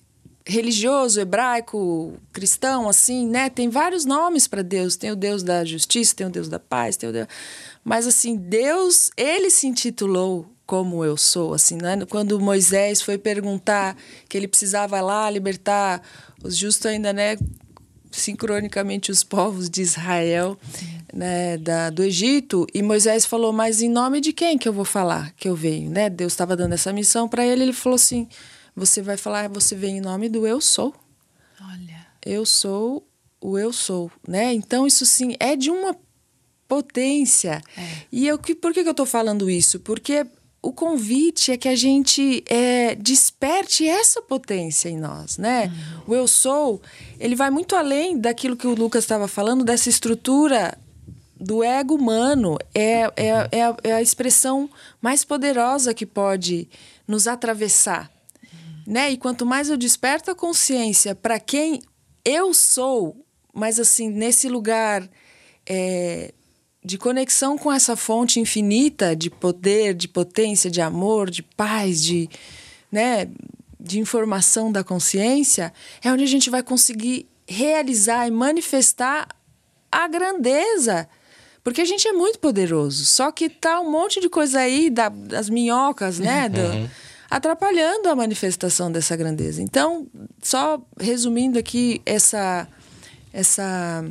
religioso, 0.45 1.19
hebraico, 1.19 2.13
cristão, 2.31 2.87
assim, 2.87 3.27
né? 3.27 3.49
Tem 3.49 3.67
vários 3.69 4.05
nomes 4.05 4.47
para 4.47 4.61
Deus. 4.61 4.95
Tem 4.95 5.11
o 5.11 5.15
Deus 5.15 5.43
da 5.43 5.65
justiça, 5.65 6.15
tem 6.15 6.25
o 6.25 6.29
Deus 6.29 6.47
da 6.47 6.59
paz, 6.59 6.95
tem 6.95 7.09
o 7.09 7.11
Deus... 7.11 7.27
Mas 7.83 8.07
assim, 8.07 8.35
Deus, 8.35 9.11
ele 9.17 9.49
se 9.49 9.67
intitulou 9.67 10.45
como 10.67 11.03
eu 11.05 11.15
sou, 11.15 11.53
assim, 11.53 11.77
né? 11.77 12.05
Quando 12.09 12.39
Moisés 12.41 13.01
foi 13.01 13.17
perguntar 13.17 13.95
que 14.27 14.37
ele 14.37 14.49
precisava 14.49 14.99
lá 14.99 15.29
libertar 15.29 16.01
os 16.43 16.57
justos 16.57 16.85
ainda, 16.85 17.13
né? 17.13 17.37
Sincronicamente 18.11 19.09
os 19.09 19.23
povos 19.23 19.69
de 19.69 19.81
Israel, 19.81 20.59
né, 21.13 21.57
da, 21.57 21.89
do 21.89 22.03
Egito, 22.03 22.67
e 22.73 22.83
Moisés 22.83 23.25
falou: 23.25 23.53
Mas 23.53 23.81
em 23.81 23.89
nome 23.89 24.19
de 24.19 24.33
quem 24.33 24.57
que 24.57 24.67
eu 24.67 24.73
vou 24.73 24.85
falar 24.85 25.31
que 25.37 25.47
eu 25.47 25.55
venho, 25.55 25.89
né? 25.89 26.09
Deus 26.09 26.33
estava 26.33 26.55
dando 26.55 26.73
essa 26.73 26.91
missão 26.91 27.29
para 27.29 27.45
ele, 27.45 27.63
ele 27.63 27.73
falou 27.73 27.95
assim: 27.95 28.27
Você 28.75 29.01
vai 29.01 29.15
falar, 29.15 29.47
você 29.47 29.73
vem 29.73 29.97
em 29.97 30.01
nome 30.01 30.27
do 30.27 30.45
eu 30.45 30.59
sou. 30.59 30.93
Olha. 31.61 32.07
Eu 32.25 32.45
sou 32.45 33.07
o 33.39 33.57
eu 33.57 33.71
sou, 33.71 34.11
né? 34.27 34.53
Então 34.53 34.85
isso 34.85 35.05
sim 35.05 35.35
é 35.39 35.55
de 35.55 35.69
uma 35.69 35.95
potência. 36.67 37.61
É. 37.77 38.01
E 38.11 38.27
eu 38.27 38.37
que 38.37 38.53
por 38.53 38.73
que, 38.73 38.83
que 38.83 38.89
eu 38.89 38.91
estou 38.91 39.05
falando 39.05 39.49
isso? 39.49 39.79
Porque 39.79 40.25
o 40.61 40.71
convite 40.73 41.51
é 41.51 41.57
que 41.57 41.69
a 41.69 41.75
gente 41.75 42.43
é, 42.47 42.95
desperte 42.95 43.87
essa 43.87 44.21
potência 44.21 44.89
em 44.89 44.97
nós, 44.97 45.37
né? 45.37 45.71
O 46.07 46.15
eu 46.15 46.27
sou, 46.27 46.81
ele 47.19 47.35
vai 47.35 47.49
muito 47.49 47.75
além 47.75 48.17
daquilo 48.17 48.57
que 48.57 48.67
o 48.67 48.73
Lucas 48.73 49.03
estava 49.03 49.27
falando, 49.27 49.63
dessa 49.63 49.89
estrutura 49.89 50.77
do 51.39 51.63
ego 51.63 51.95
humano. 51.95 52.57
É, 52.73 53.03
é, 53.15 53.49
é, 53.51 53.63
a, 53.63 53.77
é 53.83 53.93
a 53.93 54.01
expressão 54.01 54.69
mais 55.01 55.23
poderosa 55.23 55.93
que 55.93 56.05
pode 56.05 56.67
nos 57.07 57.27
atravessar. 57.27 58.11
Né? 58.85 59.11
E 59.11 59.17
quanto 59.17 59.45
mais 59.45 59.69
eu 59.69 59.77
desperto 59.77 60.31
a 60.31 60.35
consciência 60.35 61.13
para 61.13 61.39
quem 61.39 61.81
eu 62.25 62.53
sou, 62.53 63.15
mas 63.53 63.79
assim, 63.79 64.09
nesse 64.09 64.49
lugar 64.49 65.07
é, 65.65 66.33
de 66.83 66.97
conexão 66.97 67.57
com 67.57 67.71
essa 67.71 67.95
fonte 67.95 68.39
infinita 68.39 69.15
de 69.15 69.29
poder, 69.29 69.93
de 69.93 70.07
potência, 70.07 70.69
de 70.69 70.81
amor, 70.81 71.29
de 71.29 71.43
paz, 71.43 72.01
de, 72.01 72.29
né, 72.91 73.27
de 73.79 73.99
informação 73.99 74.71
da 74.71 74.83
consciência, 74.83 75.73
é 76.03 76.11
onde 76.11 76.23
a 76.23 76.27
gente 76.27 76.49
vai 76.49 76.63
conseguir 76.63 77.27
realizar 77.47 78.27
e 78.27 78.31
manifestar 78.31 79.27
a 79.91 80.07
grandeza. 80.07 81.07
Porque 81.63 81.81
a 81.81 81.85
gente 81.85 82.07
é 82.07 82.13
muito 82.13 82.39
poderoso. 82.39 83.05
Só 83.05 83.31
que 83.31 83.49
tá 83.49 83.81
um 83.81 83.91
monte 83.91 84.21
de 84.21 84.29
coisa 84.29 84.59
aí 84.59 84.89
da, 84.89 85.09
das 85.09 85.49
minhocas, 85.49 86.19
né? 86.19 86.47
Do, 86.47 86.89
atrapalhando 87.29 88.07
a 88.07 88.15
manifestação 88.15 88.91
dessa 88.91 89.15
grandeza. 89.15 89.61
Então, 89.61 90.07
só 90.41 90.81
resumindo 90.97 91.59
aqui 91.59 92.01
essa, 92.05 92.67
essa 93.33 94.05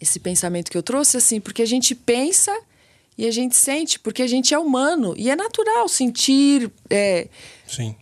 esse 0.00 0.18
pensamento 0.18 0.70
que 0.70 0.78
eu 0.78 0.82
trouxe, 0.82 1.16
assim, 1.16 1.40
porque 1.40 1.62
a 1.62 1.66
gente 1.66 1.94
pensa 1.94 2.56
e 3.18 3.26
a 3.26 3.30
gente 3.30 3.54
sente, 3.54 3.98
porque 3.98 4.22
a 4.22 4.26
gente 4.26 4.54
é 4.54 4.58
humano 4.58 5.14
e 5.16 5.28
é 5.28 5.36
natural 5.36 5.88
sentir, 5.88 6.70
é, 6.88 7.28
Sim. 7.66 7.94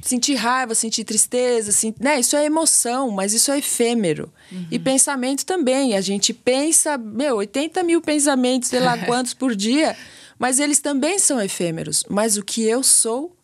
sentir 0.00 0.34
raiva, 0.34 0.74
sentir 0.74 1.02
tristeza, 1.02 1.70
assim, 1.70 1.92
né? 1.98 2.20
Isso 2.20 2.36
é 2.36 2.44
emoção, 2.44 3.10
mas 3.10 3.32
isso 3.34 3.50
é 3.50 3.58
efêmero. 3.58 4.32
E 4.70 4.78
pensamento 4.78 5.44
também. 5.44 5.96
A 5.96 6.00
gente 6.00 6.32
pensa, 6.32 6.96
meu, 6.96 7.36
80 7.36 7.82
mil 7.82 8.00
pensamentos, 8.00 8.68
sei 8.68 8.80
lá 8.80 8.96
quantos 9.06 9.34
por 9.34 9.56
dia, 9.56 9.96
mas 10.38 10.60
eles 10.60 10.80
também 10.80 11.18
são 11.18 11.40
efêmeros. 11.40 12.04
Mas 12.08 12.36
o 12.36 12.44
que 12.44 12.62
eu 12.62 12.82
sou 12.82 13.36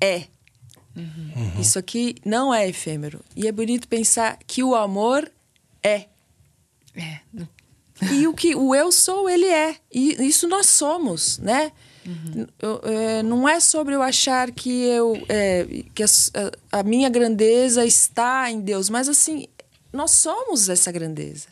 é. 0.00 0.24
Isso 1.60 1.78
aqui 1.78 2.16
não 2.24 2.54
é 2.54 2.68
efêmero. 2.68 3.20
E 3.34 3.48
é 3.48 3.52
bonito 3.52 3.88
pensar 3.88 4.38
que 4.46 4.62
o 4.62 4.74
amor 4.74 5.30
é. 5.82 6.06
É. 6.96 7.20
E 8.12 8.26
o 8.26 8.34
que 8.34 8.54
o 8.54 8.74
eu 8.74 8.90
sou, 8.90 9.28
ele 9.30 9.46
é. 9.46 9.76
E 9.92 10.26
isso 10.26 10.48
nós 10.48 10.66
somos, 10.66 11.38
né? 11.38 11.70
Eu- 12.60 12.80
é, 12.84 13.22
não 13.22 13.48
é 13.48 13.60
sobre 13.60 13.94
eu 13.94 14.02
achar 14.02 14.50
que 14.50 14.70
eu 14.84 15.24
é, 15.28 15.66
que 15.94 16.02
a, 16.02 16.06
a 16.80 16.82
minha 16.82 17.08
grandeza 17.08 17.86
está 17.86 18.50
em 18.50 18.60
Deus, 18.60 18.90
mas 18.90 19.08
assim 19.08 19.46
nós 19.92 20.10
somos 20.10 20.68
essa 20.68 20.90
grandeza. 20.92 21.46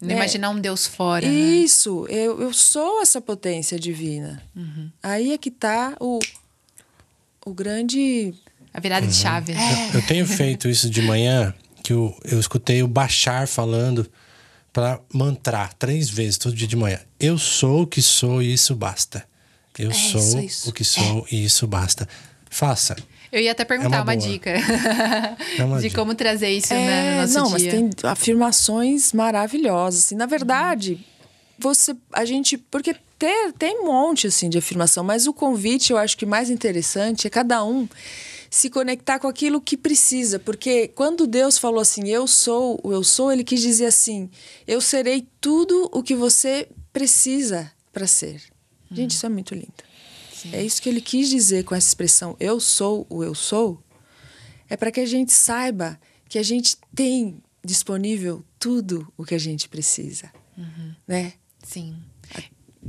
Não 0.00 0.10
É. 0.10 0.14
imaginar 0.14 0.50
um 0.50 0.58
Deus 0.60 0.86
fora. 0.86 1.26
né? 1.26 1.32
Isso, 1.32 2.04
eu, 2.08 2.40
eu 2.42 2.52
sou 2.52 3.00
essa 3.00 3.20
potência 3.20 3.78
divina. 3.78 4.42
Aí 5.02 5.32
é 5.32 5.38
que 5.38 5.50
tá 5.50 5.94
o, 6.00 6.18
o 7.46 7.52
grande. 7.54 8.34
A 8.72 8.80
virada 8.80 9.06
de 9.06 9.14
chave. 9.14 9.54
Eu 9.94 10.02
tenho 10.06 10.26
feito 10.26 10.68
isso 10.68 10.90
de 10.90 11.00
manhã, 11.02 11.54
que 11.82 11.92
eu, 11.92 12.12
eu 12.24 12.40
escutei 12.40 12.82
o 12.82 12.88
Bachar 12.88 13.46
falando 13.46 14.10
para 14.74 15.00
mantrar 15.12 15.72
três 15.74 16.10
vezes 16.10 16.36
todo 16.36 16.54
dia 16.54 16.66
de 16.66 16.74
manhã. 16.76 16.98
Eu 17.18 17.38
sou 17.38 17.82
o 17.82 17.86
que 17.86 18.02
sou 18.02 18.42
e 18.42 18.52
isso 18.52 18.74
basta. 18.74 19.24
Eu 19.78 19.90
isso, 19.92 20.18
sou 20.18 20.40
isso. 20.40 20.68
o 20.68 20.72
que 20.72 20.84
sou 20.84 21.24
e 21.30 21.44
isso 21.44 21.64
basta. 21.68 22.08
Faça. 22.50 22.96
Eu 23.32 23.40
ia 23.40 23.52
até 23.52 23.64
perguntar 23.64 23.96
É 23.96 23.98
uma, 24.00 24.02
uma 24.12 24.16
dica 24.16 24.50
É 25.58 25.64
uma 25.64 25.76
de 25.78 25.88
dica. 25.88 26.00
como 26.00 26.14
trazer 26.14 26.50
isso 26.50 26.74
né, 26.74 26.80
no 27.14 27.16
É, 27.18 27.20
nosso 27.22 27.34
não, 27.34 27.56
dia. 27.56 27.72
mas 27.72 27.94
tem 27.94 28.10
afirmações 28.10 29.12
maravilhosas. 29.12 30.04
Assim, 30.06 30.16
na 30.16 30.26
verdade, 30.26 31.04
você, 31.58 31.94
a 32.12 32.24
gente, 32.24 32.58
porque 32.58 32.96
ter, 33.18 33.52
tem 33.56 33.80
um 33.80 33.86
monte 33.86 34.26
assim 34.26 34.48
de 34.48 34.58
afirmação, 34.58 35.04
mas 35.04 35.26
o 35.28 35.32
convite 35.32 35.92
eu 35.92 35.98
acho 35.98 36.16
que 36.18 36.26
mais 36.26 36.50
interessante 36.50 37.26
é 37.28 37.30
cada 37.30 37.64
um 37.64 37.88
se 38.54 38.70
conectar 38.70 39.18
com 39.18 39.26
aquilo 39.26 39.60
que 39.60 39.76
precisa, 39.76 40.38
porque 40.38 40.86
quando 40.86 41.26
Deus 41.26 41.58
falou 41.58 41.80
assim, 41.80 42.08
eu 42.08 42.24
sou, 42.24 42.78
o 42.84 42.92
eu 42.92 43.02
sou, 43.02 43.32
ele 43.32 43.42
quis 43.42 43.60
dizer 43.60 43.86
assim, 43.86 44.30
eu 44.64 44.80
serei 44.80 45.26
tudo 45.40 45.90
o 45.92 46.04
que 46.04 46.14
você 46.14 46.68
precisa 46.92 47.72
para 47.92 48.06
ser. 48.06 48.40
Gente, 48.92 49.10
isso 49.10 49.26
é 49.26 49.28
muito 49.28 49.56
lindo. 49.56 49.74
É 50.52 50.62
isso 50.62 50.80
que 50.80 50.88
ele 50.88 51.00
quis 51.00 51.28
dizer 51.28 51.64
com 51.64 51.74
essa 51.74 51.88
expressão, 51.88 52.36
eu 52.38 52.60
sou 52.60 53.04
o 53.10 53.24
eu 53.24 53.34
sou 53.34 53.82
é 54.70 54.76
para 54.76 54.92
que 54.92 55.00
a 55.00 55.06
gente 55.06 55.32
saiba 55.32 55.98
que 56.28 56.38
a 56.38 56.42
gente 56.44 56.76
tem 56.94 57.42
disponível 57.64 58.44
tudo 58.56 59.12
o 59.16 59.24
que 59.24 59.34
a 59.34 59.38
gente 59.38 59.68
precisa, 59.68 60.30
né? 61.08 61.32
Sim. 61.60 61.96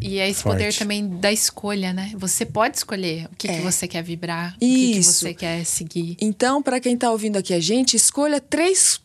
E 0.02 0.20
é 0.20 0.30
esse 0.30 0.44
Forte. 0.44 0.58
poder 0.58 0.74
também 0.74 1.08
da 1.08 1.32
escolha, 1.32 1.94
né? 1.94 2.12
Você 2.18 2.46
pode 2.46 2.78
escolher 2.78 3.26
o 3.32 3.36
que, 3.38 3.48
que 3.48 3.54
É. 3.54 3.62
você 3.62 3.88
quer 3.88 4.04
vibrar, 4.04 4.56
o 4.56 4.60
que, 4.60 4.66
que 4.94 5.00
Isso. 5.00 5.14
você 5.22 5.34
quer 5.34 5.64
seguir. 5.66 6.18
Então, 6.20 6.62
para 6.62 6.80
quem 6.80 6.96
está 6.96 7.10
ouvindo 7.12 7.38
aqui 7.38 7.54
a 7.54 7.60
gente, 7.60 7.96
escolha 7.96 8.40
três 8.42 9.00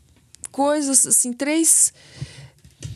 coisas, 0.51 1.07
assim, 1.07 1.33
três. 1.33 1.93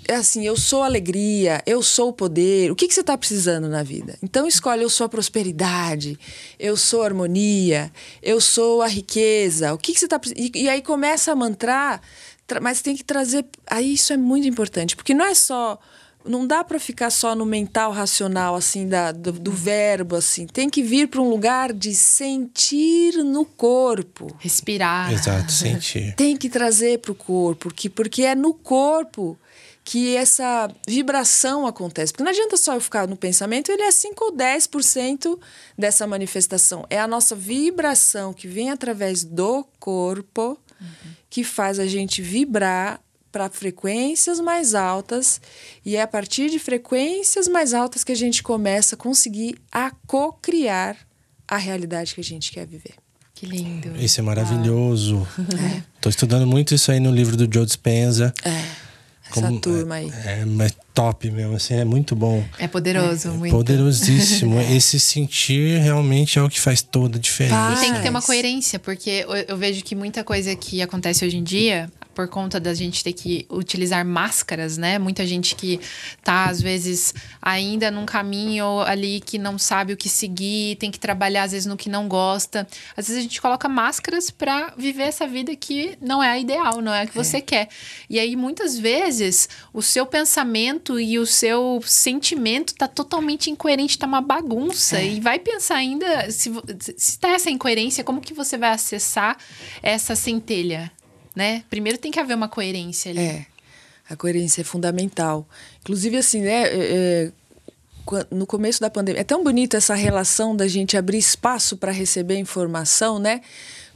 É 0.06 0.16
assim, 0.16 0.44
eu 0.46 0.54
sou 0.56 0.82
alegria, 0.82 1.62
eu 1.64 1.82
sou 1.82 2.08
o 2.10 2.12
poder. 2.12 2.70
O 2.70 2.76
que, 2.76 2.86
que 2.88 2.92
você 2.92 3.00
está 3.00 3.16
precisando 3.16 3.68
na 3.68 3.82
vida? 3.82 4.18
Então, 4.22 4.46
escolhe, 4.46 4.82
eu 4.82 4.90
sou 4.90 5.06
a 5.06 5.08
prosperidade, 5.08 6.18
eu 6.58 6.76
sou 6.76 7.02
a 7.02 7.06
harmonia, 7.06 7.90
eu 8.22 8.38
sou 8.40 8.82
a 8.82 8.86
riqueza. 8.88 9.72
O 9.72 9.78
que, 9.78 9.92
que 9.94 9.98
você 10.00 10.04
está 10.06 10.18
precisando? 10.18 10.44
E, 10.54 10.64
e 10.64 10.68
aí 10.68 10.82
começa 10.82 11.32
a 11.32 11.34
mantrar, 11.36 12.02
tra- 12.46 12.60
mas 12.60 12.82
tem 12.82 12.94
que 12.94 13.04
trazer. 13.04 13.46
Aí 13.66 13.94
isso 13.94 14.12
é 14.12 14.16
muito 14.18 14.46
importante, 14.46 14.94
porque 14.94 15.14
não 15.14 15.24
é 15.24 15.34
só. 15.34 15.78
Não 16.24 16.46
dá 16.46 16.64
para 16.64 16.78
ficar 16.78 17.10
só 17.10 17.34
no 17.34 17.44
mental 17.44 17.92
racional, 17.92 18.54
assim, 18.54 18.88
da, 18.88 19.12
do, 19.12 19.32
do 19.32 19.52
verbo, 19.52 20.16
assim. 20.16 20.46
Tem 20.46 20.70
que 20.70 20.82
vir 20.82 21.08
para 21.08 21.20
um 21.20 21.28
lugar 21.28 21.72
de 21.72 21.94
sentir 21.94 23.22
no 23.22 23.44
corpo 23.44 24.34
Respirar. 24.38 25.12
Exato, 25.12 25.52
sentir. 25.52 26.14
tem 26.16 26.36
que 26.36 26.48
trazer 26.48 26.98
para 27.00 27.12
o 27.12 27.14
corpo, 27.14 27.68
porque, 27.68 27.90
porque 27.90 28.22
é 28.22 28.34
no 28.34 28.54
corpo 28.54 29.38
que 29.84 30.16
essa 30.16 30.70
vibração 30.88 31.66
acontece. 31.66 32.10
Porque 32.10 32.24
não 32.24 32.30
adianta 32.30 32.56
só 32.56 32.74
eu 32.74 32.80
ficar 32.80 33.06
no 33.06 33.16
pensamento, 33.16 33.70
ele 33.70 33.82
é 33.82 33.90
5 33.90 34.24
ou 34.24 34.32
10% 34.32 35.38
dessa 35.78 36.06
manifestação. 36.06 36.86
É 36.88 36.98
a 36.98 37.06
nossa 37.06 37.36
vibração 37.36 38.32
que 38.32 38.48
vem 38.48 38.70
através 38.70 39.22
do 39.22 39.64
corpo 39.78 40.58
que 41.28 41.44
faz 41.44 41.78
a 41.78 41.86
gente 41.86 42.22
vibrar 42.22 43.00
para 43.34 43.50
frequências 43.50 44.38
mais 44.38 44.76
altas 44.76 45.40
e 45.84 45.96
é 45.96 46.02
a 46.02 46.06
partir 46.06 46.48
de 46.50 46.60
frequências 46.60 47.48
mais 47.48 47.74
altas 47.74 48.04
que 48.04 48.12
a 48.12 48.14
gente 48.14 48.44
começa 48.44 48.94
a 48.94 48.98
conseguir 48.98 49.56
a 49.72 49.90
co-criar 50.06 50.96
a 51.48 51.56
realidade 51.56 52.14
que 52.14 52.20
a 52.20 52.24
gente 52.24 52.52
quer 52.52 52.64
viver. 52.64 52.94
Que 53.34 53.44
lindo. 53.44 53.96
Isso 53.96 54.20
é 54.20 54.22
maravilhoso. 54.22 55.26
Tô 56.00 56.08
estudando 56.08 56.46
muito 56.46 56.76
isso 56.76 56.92
aí 56.92 57.00
no 57.00 57.10
livro 57.10 57.36
do 57.36 57.52
Joe 57.52 57.66
Dispenza. 57.66 58.32
É, 58.44 58.50
essa 59.28 59.52
turma 59.60 59.96
aí. 59.96 60.12
É, 60.24 60.44
mas 60.44 60.72
top 60.94 61.28
mesmo, 61.30 61.56
assim, 61.56 61.74
é 61.74 61.84
muito 61.84 62.14
bom. 62.14 62.44
É 62.56 62.68
poderoso, 62.68 63.32
muito. 63.32 63.52
Poderosíssimo. 63.52 64.60
Esse 64.70 65.00
sentir 65.00 65.78
realmente 65.80 66.38
é 66.38 66.42
o 66.42 66.48
que 66.48 66.60
faz 66.60 66.80
toda 66.80 67.18
a 67.18 67.20
diferença. 67.20 67.74
E 67.76 67.80
tem 67.80 67.92
que 67.92 68.00
ter 68.00 68.10
uma 68.10 68.20
Faz. 68.20 68.26
coerência, 68.26 68.78
porque 68.78 69.24
eu, 69.26 69.34
eu 69.34 69.56
vejo 69.56 69.82
que 69.82 69.96
muita 69.96 70.22
coisa 70.22 70.54
que 70.54 70.80
acontece 70.80 71.24
hoje 71.24 71.36
em 71.36 71.42
dia, 71.42 71.90
por 72.14 72.28
conta 72.28 72.60
da 72.60 72.72
gente 72.72 73.02
ter 73.02 73.12
que 73.12 73.44
utilizar 73.50 74.04
máscaras, 74.06 74.78
né? 74.78 74.98
Muita 74.98 75.26
gente 75.26 75.54
que 75.56 75.80
tá, 76.22 76.44
às 76.44 76.62
vezes, 76.62 77.12
ainda 77.42 77.90
num 77.90 78.06
caminho 78.06 78.80
ali 78.82 79.20
que 79.20 79.36
não 79.36 79.58
sabe 79.58 79.92
o 79.92 79.96
que 79.96 80.08
seguir, 80.08 80.76
tem 80.76 80.90
que 80.90 80.98
trabalhar, 80.98 81.42
às 81.42 81.52
vezes, 81.52 81.66
no 81.66 81.76
que 81.76 81.88
não 81.88 82.06
gosta. 82.06 82.66
Às 82.96 83.08
vezes 83.08 83.18
a 83.18 83.22
gente 83.22 83.40
coloca 83.40 83.68
máscaras 83.68 84.30
pra 84.30 84.72
viver 84.78 85.02
essa 85.02 85.26
vida 85.26 85.54
que 85.56 85.98
não 86.00 86.22
é 86.22 86.30
a 86.30 86.38
ideal, 86.38 86.80
não 86.80 86.94
é 86.94 87.02
a 87.02 87.06
que 87.06 87.14
você 87.14 87.40
quer. 87.40 87.68
E 88.08 88.18
aí, 88.18 88.36
muitas 88.36 88.78
vezes, 88.78 89.48
o 89.72 89.82
seu 89.82 90.06
pensamento 90.06 90.83
e 91.00 91.18
o 91.18 91.26
seu 91.26 91.82
sentimento 91.84 92.74
tá 92.74 92.86
totalmente 92.86 93.50
incoerente, 93.50 93.98
tá 93.98 94.06
uma 94.06 94.20
bagunça. 94.20 95.00
E 95.00 95.20
vai 95.20 95.38
pensar 95.38 95.76
ainda, 95.76 96.30
se, 96.30 96.50
se 96.96 97.18
tá 97.18 97.28
essa 97.28 97.50
incoerência, 97.50 98.04
como 98.04 98.20
que 98.20 98.34
você 98.34 98.56
vai 98.56 98.70
acessar 98.70 99.36
essa 99.82 100.14
centelha, 100.14 100.90
né? 101.34 101.64
Primeiro 101.70 101.98
tem 101.98 102.10
que 102.10 102.20
haver 102.20 102.34
uma 102.34 102.48
coerência 102.48 103.10
ali. 103.10 103.20
É, 103.20 103.46
a 104.08 104.16
coerência 104.16 104.60
é 104.60 104.64
fundamental. 104.64 105.48
Inclusive, 105.80 106.16
assim, 106.16 106.40
né? 106.40 106.62
é, 106.62 106.72
é, 106.72 107.32
no 108.30 108.46
começo 108.46 108.80
da 108.80 108.90
pandemia. 108.90 109.22
É 109.22 109.24
tão 109.24 109.42
bonita 109.42 109.76
essa 109.76 109.94
relação 109.94 110.54
da 110.54 110.68
gente 110.68 110.96
abrir 110.96 111.18
espaço 111.18 111.76
para 111.76 111.90
receber 111.90 112.36
informação, 112.36 113.18
né? 113.18 113.40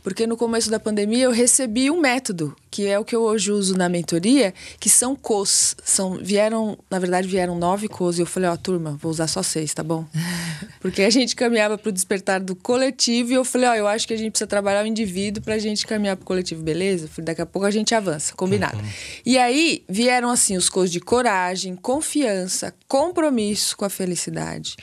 Porque 0.09 0.26
no 0.26 0.38
começo 0.38 0.70
da 0.70 0.80
pandemia 0.80 1.24
eu 1.24 1.30
recebi 1.30 1.90
um 1.90 2.00
método, 2.00 2.56
que 2.70 2.86
é 2.86 2.98
o 2.98 3.04
que 3.04 3.14
eu 3.14 3.20
hoje 3.20 3.52
uso 3.52 3.76
na 3.76 3.90
mentoria, 3.90 4.54
que 4.80 4.88
são 4.88 5.14
COs. 5.14 5.76
São, 5.84 6.16
vieram, 6.16 6.78
na 6.90 6.98
verdade, 6.98 7.28
vieram 7.28 7.59
nove 7.59 7.88
COs. 7.88 8.16
E 8.18 8.22
eu 8.22 8.26
falei, 8.26 8.48
ó, 8.48 8.56
turma, 8.56 8.98
vou 8.98 9.11
usar 9.11 9.26
só 9.26 9.42
seis, 9.42 9.74
tá 9.74 9.82
bom? 9.82 10.06
Porque 10.80 11.02
a 11.02 11.11
gente 11.11 11.36
caminhava 11.36 11.76
para 11.76 11.90
o 11.90 11.92
despertar 11.92 12.40
do 12.40 12.56
coletivo 12.56 13.32
e 13.32 13.34
eu 13.34 13.44
falei, 13.44 13.68
ó, 13.68 13.74
eu 13.74 13.86
acho 13.86 14.09
que 14.09 14.14
a 14.14 14.16
gente 14.16 14.30
precisa 14.30 14.48
trabalhar 14.48 14.82
o 14.82 14.86
indivíduo 14.86 15.42
para 15.42 15.56
a 15.56 15.59
gente 15.59 15.86
caminhar 15.86 16.16
para 16.16 16.22
o 16.22 16.26
coletivo, 16.26 16.62
beleza? 16.62 17.06
Falei, 17.06 17.26
daqui 17.26 17.42
a 17.42 17.46
pouco 17.46 17.66
a 17.66 17.70
gente 17.70 17.94
avança, 17.94 18.32
combinado. 18.34 18.78
E 19.26 19.36
aí 19.36 19.84
vieram 19.86 20.30
assim 20.30 20.56
os 20.56 20.70
cos 20.70 20.90
de 20.90 21.00
coragem, 21.00 21.76
confiança, 21.76 22.74
compromisso 22.88 23.76
com 23.76 23.84
a 23.84 23.90
felicidade. 23.90 24.74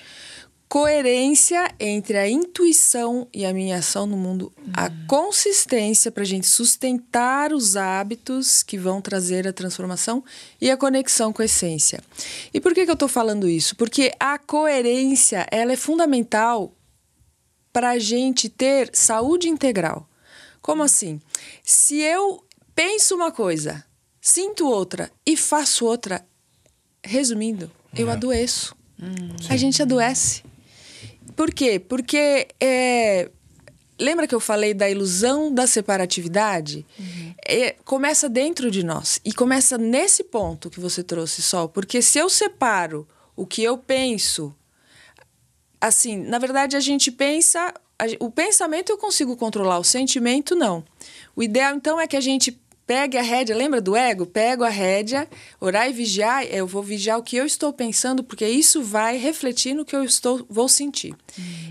Coerência 0.68 1.72
entre 1.80 2.18
a 2.18 2.28
intuição 2.28 3.28
e 3.34 3.46
a 3.46 3.54
minha 3.54 3.78
ação 3.78 4.06
no 4.06 4.18
mundo, 4.18 4.52
a 4.74 4.90
consistência 5.08 6.12
para 6.12 6.24
a 6.24 6.26
gente 6.26 6.48
sustentar 6.48 7.54
os 7.54 7.78
hábitos 7.78 8.64
que 8.64 8.78
vão 8.78 9.00
trazer 9.00 9.48
a 9.48 9.54
transformação 9.54 10.24
e 10.60 10.70
a 10.70 10.76
conexão 10.76 11.32
com 11.32 11.42
a 11.42 11.46
essência. 11.46 12.04
E 12.54 12.60
por 12.60 12.74
que, 12.74 12.84
que 12.84 12.90
eu 12.90 12.96
estou 12.96 13.08
falando 13.08 13.48
isso? 13.48 13.76
Porque 13.76 14.12
a 14.20 14.38
coerência 14.38 15.48
ela 15.52 15.72
é 15.72 15.78
fundamental 15.78 16.74
para 17.72 17.92
a 17.92 18.00
gente 18.00 18.50
ter 18.50 18.90
saúde 18.94 19.48
integral. 19.48 20.10
Como 20.62 20.82
assim? 20.82 21.22
Se 21.64 22.02
eu 22.02 22.44
penso 22.74 23.16
uma 23.16 23.32
coisa, 23.32 23.86
sinto 24.20 24.68
outra 24.68 25.12
e 25.26 25.38
faço 25.38 25.86
outra, 25.86 26.26
resumindo, 27.04 27.72
eu 27.96 28.10
adoeço. 28.10 28.76
A 29.50 29.56
gente 29.56 29.82
adoece. 29.82 30.44
Por 31.36 31.54
quê? 31.54 31.80
Porque 31.80 32.48
é, 32.60 33.30
lembra 34.00 34.28
que 34.28 34.36
eu 34.36 34.40
falei 34.40 34.74
da 34.74 34.90
ilusão 34.90 35.54
da 35.54 35.68
separatividade? 35.68 36.86
É, 37.48 37.76
começa 37.84 38.30
dentro 38.30 38.72
de 38.72 38.84
nós 38.84 39.20
e 39.24 39.34
começa 39.34 39.78
nesse 39.78 40.24
ponto 40.24 40.70
que 40.70 40.80
você 40.80 41.04
trouxe, 41.04 41.42
Sol. 41.42 41.70
Porque 41.70 42.02
se 42.02 42.18
eu 42.18 42.30
separo 42.30 43.08
o 43.36 43.46
que 43.46 43.64
eu 43.64 43.78
penso 43.78 44.56
assim, 45.80 46.18
na 46.18 46.40
verdade 46.40 46.76
a 46.76 46.80
gente 46.80 47.12
pensa, 47.12 47.74
a 48.00 48.06
o 48.20 48.32
pensamento 48.32 48.92
eu 48.92 48.98
consigo 48.98 49.36
controlar, 49.36 49.80
o 49.80 49.84
sentimento 49.84 50.56
não. 50.56 50.84
O 51.36 51.44
ideal 51.44 51.76
então 51.76 52.00
é 52.00 52.08
que 52.08 52.18
a 52.18 52.22
gente 52.22 52.60
pegue 52.86 53.18
a 53.18 53.22
rédea, 53.22 53.56
lembra 53.56 53.82
do 53.82 53.96
ego? 53.96 54.26
Pego 54.26 54.64
a 54.64 54.70
rédea, 54.70 55.28
orar 55.60 55.90
e 55.90 55.94
vigiar, 55.94 56.46
eu 56.46 56.68
vou 56.68 56.84
vigiar 56.84 57.18
o 57.18 57.24
que 57.24 57.36
eu 57.36 57.46
estou 57.46 57.74
pensando, 57.74 58.24
porque 58.24 58.48
isso 58.48 58.84
vai 58.84 59.18
refletir 59.18 59.74
no 59.74 59.86
que 59.86 59.96
eu 59.96 60.04
estou 60.04 60.46
vou 60.50 60.70
sentir. 60.70 61.16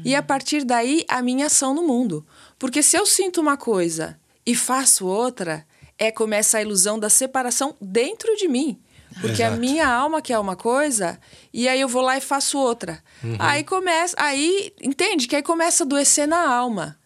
E 0.05 0.15
a 0.15 0.23
partir 0.23 0.65
daí 0.65 1.05
a 1.09 1.23
minha 1.23 1.47
ação 1.47 1.75
no 1.75 1.83
mundo. 1.83 2.27
Porque 2.59 2.83
se 2.83 2.97
eu 2.97 3.07
sinto 3.07 3.41
uma 3.41 3.57
coisa 3.57 4.19
e 4.45 4.55
faço 4.55 5.07
outra, 5.07 5.67
é 5.99 6.11
começa 6.11 6.59
a 6.59 6.63
ilusão 6.63 6.99
da 6.99 7.09
separação 7.09 7.75
dentro 7.81 8.35
de 8.37 8.49
mim. 8.49 8.79
Porque 9.21 9.43
a 9.43 9.47
Exato. 9.47 9.61
minha 9.61 9.87
alma 9.89 10.21
quer 10.21 10.39
uma 10.39 10.57
coisa 10.57 11.21
e 11.53 11.69
aí 11.69 11.81
eu 11.81 11.89
vou 11.89 12.03
lá 12.03 12.17
e 12.17 12.21
faço 12.21 12.59
outra. 12.59 13.03
Aí 13.39 13.63
começa, 13.63 14.17
aí 14.19 14.73
entende 14.83 15.29
que 15.29 15.37
aí 15.37 15.43
começa 15.43 15.85
a 15.85 15.87
adoecer 15.87 16.27
na 16.27 16.49
alma. 16.53 16.99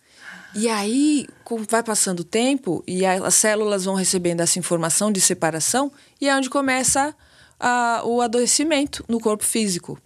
E 0.58 0.68
aí 0.68 1.26
vai 1.68 1.82
passando 1.82 2.20
o 2.20 2.24
tempo 2.24 2.82
e 2.86 3.06
as 3.06 3.34
células 3.34 3.84
vão 3.84 3.94
recebendo 3.94 4.40
essa 4.40 4.58
informação 4.58 5.12
de 5.12 5.20
separação 5.20 5.90
e 6.20 6.28
é 6.28 6.34
onde 6.36 6.50
começa 6.50 7.14
a- 7.60 8.02
o 8.04 8.20
adoecimento 8.20 9.04
no 9.08 9.20
corpo 9.20 9.44
físico. 9.44 9.98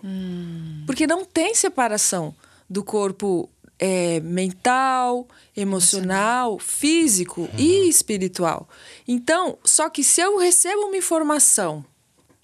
Porque 0.86 1.06
não 1.06 1.24
tem 1.24 1.54
separação 1.54 2.34
do 2.68 2.82
corpo 2.84 3.48
é, 3.78 4.20
mental, 4.20 5.26
emocional, 5.56 6.56
físico 6.58 7.48
e 7.58 7.88
espiritual. 7.88 8.68
Então, 9.08 9.58
só 9.64 9.90
que 9.90 10.04
se 10.04 10.20
eu 10.20 10.38
recebo 10.38 10.82
uma 10.82 10.96
informação, 10.96 11.84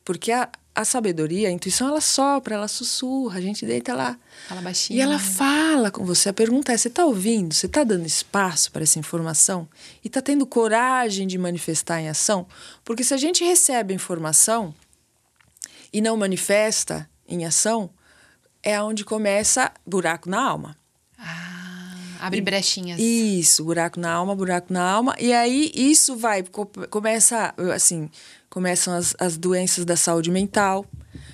porque 0.04 0.32
a, 0.32 0.48
a 0.78 0.84
sabedoria, 0.84 1.48
a 1.48 1.50
intuição, 1.50 1.88
ela 1.88 2.00
sopra, 2.00 2.54
ela 2.54 2.68
sussurra, 2.68 3.38
a 3.38 3.40
gente 3.40 3.66
deita 3.66 3.96
lá. 3.96 4.16
Fala 4.46 4.60
baixinho. 4.60 4.96
E 4.96 5.00
ela 5.00 5.18
fala 5.18 5.90
com 5.90 6.04
você. 6.04 6.28
A 6.28 6.32
pergunta 6.32 6.72
é: 6.72 6.76
você 6.76 6.86
está 6.86 7.04
ouvindo? 7.04 7.52
Você 7.52 7.66
está 7.66 7.82
dando 7.82 8.06
espaço 8.06 8.70
para 8.70 8.84
essa 8.84 8.96
informação? 8.96 9.68
E 10.04 10.06
está 10.06 10.22
tendo 10.22 10.46
coragem 10.46 11.26
de 11.26 11.36
manifestar 11.36 12.00
em 12.00 12.08
ação? 12.08 12.46
Porque 12.84 13.02
se 13.02 13.12
a 13.12 13.16
gente 13.16 13.42
recebe 13.42 13.92
informação 13.92 14.72
e 15.92 16.00
não 16.00 16.16
manifesta 16.16 17.10
em 17.26 17.44
ação, 17.44 17.90
é 18.62 18.80
onde 18.80 19.04
começa 19.04 19.72
buraco 19.84 20.30
na 20.30 20.40
alma. 20.40 20.76
Ah, 21.18 21.57
abre 22.20 22.40
brechinhas. 22.40 22.98
Isso, 23.00 23.64
buraco 23.64 23.98
na 24.00 24.10
alma, 24.12 24.34
buraco 24.34 24.72
na 24.72 24.82
alma. 24.82 25.14
E 25.18 25.32
aí 25.32 25.70
isso 25.74 26.16
vai, 26.16 26.42
co- 26.42 26.70
começa, 26.90 27.54
assim, 27.74 28.08
começam 28.50 28.94
as, 28.94 29.14
as 29.18 29.36
doenças 29.36 29.84
da 29.84 29.96
saúde 29.96 30.30
mental, 30.30 30.84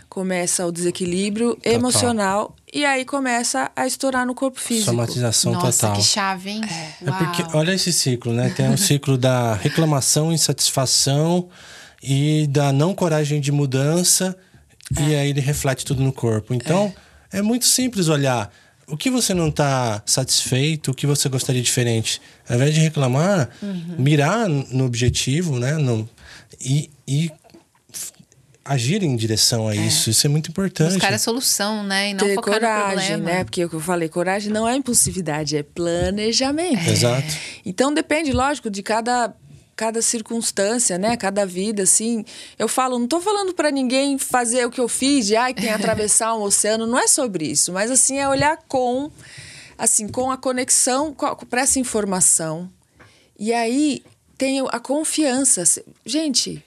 começa 0.08 0.64
o 0.66 0.70
desequilíbrio 0.70 1.58
emocional 1.64 2.54
e 2.72 2.84
aí 2.84 3.04
começa 3.04 3.70
a 3.74 3.86
estourar 3.86 4.24
no 4.26 4.34
corpo 4.34 4.60
físico. 4.60 4.86
Somatização 4.90 5.52
Nossa, 5.52 5.88
total. 5.88 5.96
que 6.00 6.02
chave, 6.06 6.50
hein? 6.50 6.60
É 7.04 7.10
porque, 7.12 7.44
olha 7.56 7.72
esse 7.72 7.92
ciclo, 7.92 8.32
né? 8.32 8.50
Tem 8.50 8.68
um 8.68 8.76
ciclo 8.76 9.16
da 9.18 9.54
reclamação, 9.54 10.32
insatisfação 10.32 11.48
e 12.02 12.46
da 12.48 12.72
não 12.72 12.94
coragem 12.94 13.40
de 13.40 13.50
mudança, 13.50 14.36
e 15.00 15.14
aí 15.14 15.30
ele 15.30 15.40
reflete 15.40 15.84
tudo 15.84 16.02
no 16.02 16.12
corpo. 16.12 16.54
Então, 16.54 16.94
é, 17.32 17.40
muito 17.42 17.64
simples 17.64 18.08
olhar. 18.08 18.52
O 18.86 18.96
que 18.96 19.10
você 19.10 19.32
não 19.32 19.48
está 19.48 20.02
satisfeito, 20.04 20.90
o 20.90 20.94
que 20.94 21.06
você 21.06 21.28
gostaria 21.28 21.62
diferente? 21.62 22.20
Ao 22.48 22.56
invés 22.56 22.74
de 22.74 22.80
reclamar, 22.80 23.48
mirar 23.98 24.48
no 24.48 24.84
objetivo, 24.84 25.58
né? 25.58 25.72
No, 25.74 26.08
e, 26.60 26.90
e 27.08 27.30
agir 28.64 29.02
em 29.02 29.14
direção 29.14 29.68
a 29.68 29.76
isso. 29.76 30.08
Isso 30.08 30.26
é 30.26 30.30
muito 30.30 30.50
importante. 30.50 30.92
Buscar 30.92 31.12
a 31.12 31.18
solução, 31.18 31.84
né? 31.84 32.10
E 32.10 32.14
não 32.14 32.26
ter 32.26 32.34
focar 32.34 32.54
no 32.54 32.60
coragem, 32.60 33.08
problema. 33.08 33.24
né? 33.24 33.44
Porque 33.44 33.64
o 33.64 33.68
que 33.68 33.76
eu 33.76 33.80
falei, 33.80 34.08
coragem 34.08 34.50
não 34.52 34.66
é 34.66 34.74
impulsividade, 34.74 35.56
é 35.56 35.62
planejamento. 35.62 36.88
Exato. 36.88 37.34
Então 37.64 37.92
depende, 37.92 38.32
lógico, 38.32 38.70
de 38.70 38.82
cada 38.82 39.34
cada 39.76 40.00
circunstância, 40.00 40.98
né? 40.98 41.16
Cada 41.16 41.44
vida, 41.44 41.82
assim. 41.82 42.24
Eu 42.58 42.68
falo, 42.68 42.98
não 42.98 43.06
tô 43.06 43.20
falando 43.20 43.54
para 43.54 43.70
ninguém 43.70 44.18
fazer 44.18 44.66
o 44.66 44.70
que 44.70 44.80
eu 44.80 44.88
fiz, 44.88 45.26
de 45.26 45.36
ai, 45.36 45.54
tem 45.54 45.64
que 45.64 45.70
atravessar 45.74 46.34
um 46.34 46.42
oceano, 46.42 46.86
não 46.86 46.98
é 46.98 47.06
sobre 47.06 47.46
isso, 47.46 47.72
mas 47.72 47.90
assim 47.90 48.18
é 48.18 48.28
olhar 48.28 48.58
com 48.68 49.10
assim, 49.76 50.06
com 50.08 50.30
a 50.30 50.36
conexão 50.36 51.14
para 51.50 51.62
essa 51.62 51.78
informação. 51.78 52.70
E 53.38 53.52
aí 53.52 54.04
tem 54.38 54.60
a 54.60 54.78
confiança. 54.78 55.64
Gente, 56.06 56.64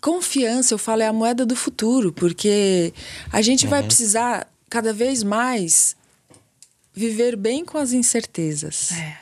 confiança, 0.00 0.74
eu 0.74 0.78
falo, 0.78 1.02
é 1.02 1.06
a 1.06 1.12
moeda 1.12 1.46
do 1.46 1.56
futuro, 1.56 2.12
porque 2.12 2.92
a 3.32 3.40
gente 3.40 3.66
vai 3.66 3.82
precisar 3.82 4.46
cada 4.68 4.92
vez 4.92 5.22
mais 5.22 5.96
viver 6.92 7.36
bem 7.36 7.64
com 7.64 7.78
as 7.78 7.92
incertezas. 7.92 8.92
É. 8.92 9.18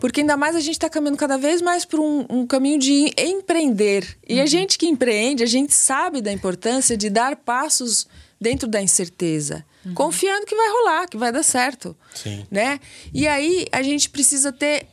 Porque 0.00 0.20
ainda 0.20 0.36
mais 0.36 0.54
a 0.54 0.60
gente 0.60 0.74
está 0.74 0.90
caminhando 0.90 1.16
cada 1.16 1.38
vez 1.38 1.62
mais 1.62 1.84
para 1.84 2.00
um, 2.00 2.26
um 2.28 2.46
caminho 2.46 2.78
de 2.78 3.12
empreender. 3.16 4.16
E 4.28 4.40
a 4.40 4.46
gente 4.46 4.76
que 4.76 4.86
empreende, 4.86 5.42
a 5.42 5.46
gente 5.46 5.72
sabe 5.72 6.20
da 6.20 6.32
importância 6.32 6.96
de 6.96 7.08
dar 7.08 7.36
passos 7.36 8.06
dentro 8.40 8.68
da 8.68 8.82
incerteza, 8.82 9.64
confiando 9.94 10.44
que 10.44 10.54
vai 10.54 10.68
rolar, 10.68 11.08
que 11.08 11.16
vai 11.16 11.32
dar 11.32 11.42
certo, 11.42 11.96
Sim. 12.14 12.44
né? 12.50 12.78
E 13.12 13.26
aí 13.26 13.66
a 13.72 13.82
gente 13.82 14.10
precisa 14.10 14.52
ter 14.52 14.86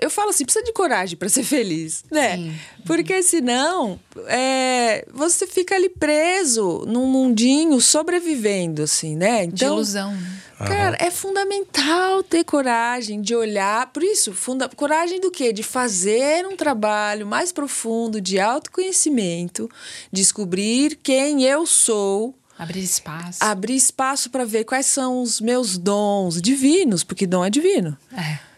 eu 0.00 0.10
falo 0.10 0.30
assim, 0.30 0.44
precisa 0.44 0.64
de 0.64 0.72
coragem 0.72 1.16
para 1.16 1.28
ser 1.28 1.42
feliz, 1.44 2.04
né? 2.10 2.36
Sim. 2.36 2.54
Porque 2.84 3.22
senão 3.22 3.98
é, 4.26 5.06
você 5.12 5.46
fica 5.46 5.74
ali 5.74 5.88
preso 5.88 6.84
num 6.86 7.06
mundinho 7.06 7.80
sobrevivendo, 7.80 8.82
assim, 8.82 9.16
né? 9.16 9.46
De 9.46 9.64
ilusão. 9.64 10.16
Cara, 10.58 10.96
é 11.00 11.10
fundamental 11.10 12.22
ter 12.22 12.44
coragem 12.44 13.22
de 13.22 13.34
olhar. 13.34 13.86
Por 13.92 14.02
isso, 14.02 14.34
funda 14.34 14.68
coragem 14.68 15.18
do 15.18 15.30
quê? 15.30 15.52
De 15.54 15.62
fazer 15.62 16.46
um 16.46 16.54
trabalho 16.54 17.26
mais 17.26 17.50
profundo 17.50 18.20
de 18.20 18.38
autoconhecimento, 18.38 19.70
descobrir 20.12 20.96
quem 21.02 21.44
eu 21.44 21.64
sou, 21.64 22.34
Abrir 22.58 22.82
espaço. 22.82 23.38
abrir 23.40 23.74
espaço 23.74 24.28
para 24.28 24.44
ver 24.44 24.64
quais 24.64 24.84
são 24.84 25.22
os 25.22 25.40
meus 25.40 25.78
dons 25.78 26.42
divinos, 26.42 27.02
porque 27.02 27.26
dom 27.26 27.42
é 27.42 27.48
divino. 27.48 27.96
É. 28.12 28.49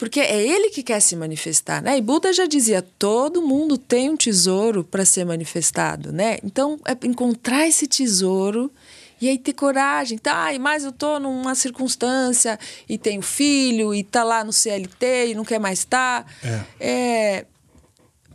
Porque 0.00 0.18
é 0.18 0.42
ele 0.42 0.70
que 0.70 0.82
quer 0.82 0.98
se 0.98 1.14
manifestar, 1.14 1.82
né? 1.82 1.98
E 1.98 2.00
Buda 2.00 2.32
já 2.32 2.46
dizia: 2.46 2.80
todo 2.98 3.42
mundo 3.42 3.76
tem 3.76 4.08
um 4.08 4.16
tesouro 4.16 4.82
para 4.82 5.04
ser 5.04 5.26
manifestado, 5.26 6.10
né? 6.10 6.38
Então, 6.42 6.80
é 6.86 6.96
encontrar 7.06 7.68
esse 7.68 7.86
tesouro 7.86 8.72
e 9.20 9.28
aí 9.28 9.36
ter 9.36 9.52
coragem. 9.52 10.16
Tá, 10.16 10.46
mas 10.58 10.84
eu 10.84 10.90
tô 10.92 11.20
numa 11.20 11.54
circunstância 11.54 12.58
e 12.88 12.96
tenho 12.96 13.20
filho 13.20 13.94
e 13.94 14.02
tá 14.02 14.24
lá 14.24 14.42
no 14.42 14.54
CLT 14.54 15.32
e 15.32 15.34
não 15.34 15.44
quer 15.44 15.60
mais 15.60 15.80
estar. 15.80 16.26
É. 16.42 16.60
É 16.80 17.46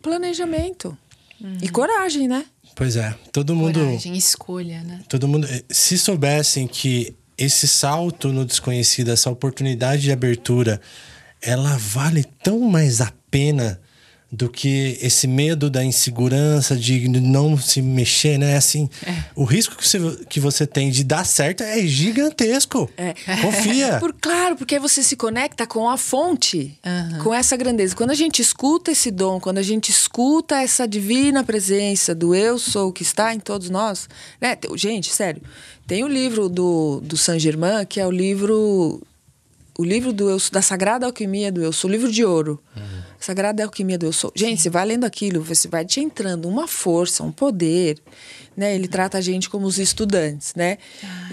planejamento 0.03 0.95
e 1.63 1.67
coragem, 1.69 2.27
né? 2.27 2.45
Pois 2.75 2.95
é, 2.95 3.15
todo 3.31 3.55
mundo. 3.55 3.79
Coragem, 3.79 4.15
escolha, 4.15 4.83
né? 4.83 5.01
Todo 5.09 5.27
mundo. 5.27 5.47
eh, 5.49 5.63
Se 5.69 5.97
soubessem 5.97 6.67
que 6.67 7.15
esse 7.37 7.67
salto 7.67 8.31
no 8.31 8.45
desconhecido, 8.45 9.09
essa 9.09 9.31
oportunidade 9.31 10.03
de 10.03 10.11
abertura, 10.11 10.79
ela 11.41 11.77
vale 11.77 12.23
tão 12.43 12.59
mais 12.59 13.01
a 13.01 13.11
pena 13.29 13.79
do 14.35 14.49
que 14.49 14.97
esse 15.01 15.27
medo 15.27 15.69
da 15.69 15.83
insegurança, 15.83 16.75
de 16.75 17.07
não 17.07 17.57
se 17.57 17.81
mexer, 17.81 18.37
né? 18.37 18.57
Assim, 18.57 18.89
o 19.35 19.45
risco 19.45 19.75
que 19.77 19.87
você, 19.87 19.99
que 20.27 20.39
você 20.39 20.67
tem 20.67 20.91
de 20.91 21.03
dar 21.03 21.25
certo 21.25 21.63
é 21.63 21.79
gigantesco. 21.85 22.89
Confia. 23.41 23.97
Por, 24.01 24.13
claro, 24.13 24.57
porque 24.57 24.75
aí 24.75 24.81
você 24.81 25.01
se 25.01 25.15
conecta 25.15 25.65
com 25.65 25.89
a 25.89 25.97
fonte, 25.97 26.77
com 27.23 27.33
essa 27.33 27.55
grandeza. 27.55 27.95
Quando 27.95 28.11
a 28.11 28.15
gente 28.15 28.41
escuta 28.41 28.91
esse 28.91 29.09
dom, 29.09 29.39
quando 29.39 29.59
a 29.59 29.63
gente 29.63 29.89
escuta 29.89 30.61
essa 30.61 30.87
divina 30.87 31.43
presença 31.43 32.13
do 32.13 32.35
eu 32.35 32.59
sou 32.59 32.91
que 32.91 33.03
está 33.03 33.33
em 33.33 33.39
todos 33.39 33.69
nós, 33.69 34.09
né? 34.41 34.57
Gente, 34.75 35.13
sério, 35.13 35.41
tem 35.87 36.03
o 36.03 36.07
livro 36.07 36.49
do, 36.49 36.99
do 37.01 37.15
Saint 37.15 37.39
Germain, 37.39 37.85
que 37.85 38.01
é 38.01 38.07
o 38.07 38.11
livro 38.11 39.01
o 39.77 39.83
livro 39.83 40.13
do 40.13 40.29
eu, 40.29 40.37
da 40.51 40.61
Sagrada 40.61 41.05
Alquimia 41.05 41.51
do 41.51 41.61
Eu 41.61 41.73
Sou, 41.73 41.89
o 41.89 41.91
livro 41.91 42.11
de 42.11 42.23
ouro. 42.23 42.61
Sagrada 43.19 43.63
Alquimia 43.63 43.97
do 43.97 44.05
Eu 44.05 44.13
Sou. 44.13 44.31
Gente, 44.35 44.61
você 44.61 44.69
vai 44.69 44.85
lendo 44.85 45.03
aquilo, 45.03 45.41
você 45.41 45.67
vai 45.67 45.83
te 45.83 45.99
entrando 45.99 46.47
uma 46.47 46.67
força, 46.67 47.23
um 47.23 47.31
poder, 47.31 47.99
né? 48.55 48.75
Ele 48.75 48.87
trata 48.87 49.17
a 49.17 49.21
gente 49.21 49.49
como 49.49 49.65
os 49.65 49.79
estudantes, 49.79 50.53
né? 50.55 50.77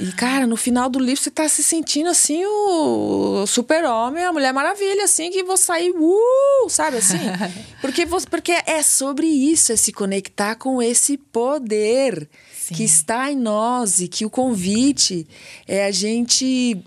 E, 0.01 0.11
cara, 0.13 0.47
no 0.47 0.57
final 0.57 0.89
do 0.89 0.99
livro 0.99 1.23
você 1.23 1.31
tá 1.31 1.49
se 1.49 1.63
sentindo 1.63 2.09
assim 2.09 2.45
o 2.45 3.47
super-homem, 3.47 4.25
a 4.25 4.33
Mulher 4.33 4.53
Maravilha, 4.53 5.05
assim, 5.05 5.31
que 5.31 5.45
vou 5.45 5.57
sair, 5.57 5.93
uh, 5.95 6.69
sabe 6.69 6.97
assim? 6.97 7.19
Porque, 7.81 8.07
você, 8.07 8.27
porque 8.27 8.53
é 8.53 8.83
sobre 8.83 9.27
isso, 9.27 9.73
é 9.73 9.77
se 9.77 9.93
conectar 9.93 10.55
com 10.55 10.81
esse 10.81 11.17
poder 11.17 12.29
que 12.69 12.85
está 12.85 13.31
em 13.31 13.37
nós 13.37 14.01
e 14.01 14.07
que 14.07 14.25
o 14.25 14.31
convite 14.31 15.27
é 15.67 15.85
a 15.85 15.91
gente. 15.91 16.81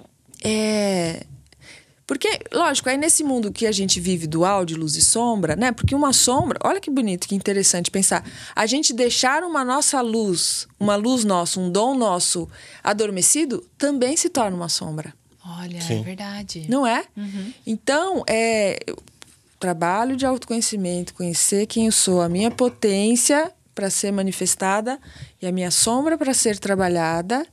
É, 0.43 1.25
porque, 2.07 2.39
lógico, 2.53 2.87
é 2.87 2.97
nesse 2.97 3.23
mundo 3.23 3.51
que 3.51 3.65
a 3.65 3.71
gente 3.71 3.99
vive 3.99 4.27
dual 4.27 4.63
de 4.63 4.75
luz 4.75 4.95
e 4.95 5.01
sombra, 5.01 5.55
né? 5.55 5.71
Porque 5.71 5.95
uma 5.95 6.13
sombra, 6.13 6.59
olha 6.63 6.79
que 6.79 6.91
bonito, 6.91 7.27
que 7.27 7.33
interessante 7.33 7.89
pensar. 7.89 8.23
A 8.55 8.65
gente 8.67 8.93
deixar 8.93 9.43
uma 9.43 9.63
nossa 9.63 9.99
luz, 10.01 10.67
uma 10.79 10.95
luz 10.95 11.23
nossa, 11.23 11.59
um 11.59 11.71
dom 11.71 11.95
nosso 11.95 12.47
adormecido, 12.83 13.65
também 13.77 14.15
se 14.15 14.29
torna 14.29 14.55
uma 14.55 14.69
sombra. 14.69 15.13
Olha, 15.43 15.81
Sim. 15.81 16.01
é 16.01 16.03
verdade. 16.03 16.65
Não 16.69 16.85
é? 16.85 17.05
Então, 17.65 18.23
é 18.27 18.79
trabalho 19.59 20.15
de 20.15 20.25
autoconhecimento, 20.25 21.13
conhecer 21.13 21.65
quem 21.65 21.87
eu 21.87 21.91
sou, 21.91 22.21
a 22.21 22.29
minha 22.29 22.51
potência 22.51 23.51
para 23.73 23.89
ser 23.89 24.11
manifestada 24.11 24.99
e 25.41 25.47
a 25.47 25.51
minha 25.51 25.71
sombra 25.71 26.17
para 26.17 26.33
ser 26.33 26.59
trabalhada, 26.59 27.45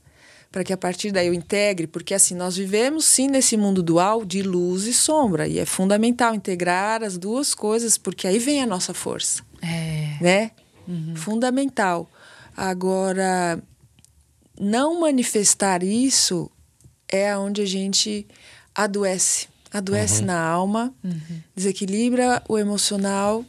para 0.53 0.63
que 0.63 0.71
a 0.71 0.77
partir 0.77 1.11
daí 1.11 1.25
eu 1.25 1.33
integre, 1.33 1.87
porque 1.87 2.13
assim, 2.13 2.35
nós 2.35 2.55
vivemos 2.55 3.05
sim 3.05 3.27
nesse 3.27 3.57
mundo 3.57 3.81
dual 3.81 4.23
de 4.23 4.43
luz 4.43 4.83
e 4.85 4.93
sombra, 4.93 5.47
e 5.47 5.57
é 5.57 5.65
fundamental 5.65 6.35
integrar 6.35 7.01
as 7.01 7.17
duas 7.17 7.55
coisas, 7.55 7.97
porque 7.97 8.27
aí 8.27 8.37
vem 8.37 8.61
a 8.61 8.67
nossa 8.67 8.93
força 8.93 9.43
É. 9.63 10.15
né? 10.21 10.51
Fundamental. 11.15 12.07
Agora, 12.55 13.59
não 14.59 14.99
manifestar 14.99 15.81
isso 15.81 16.51
é 17.07 17.35
onde 17.35 17.63
a 17.63 17.65
gente 17.65 18.27
adoece. 18.75 19.47
Adoece 19.71 20.21
na 20.23 20.39
alma, 20.39 20.93
desequilibra 21.55 22.43
o 22.47 22.59
emocional 22.59 23.43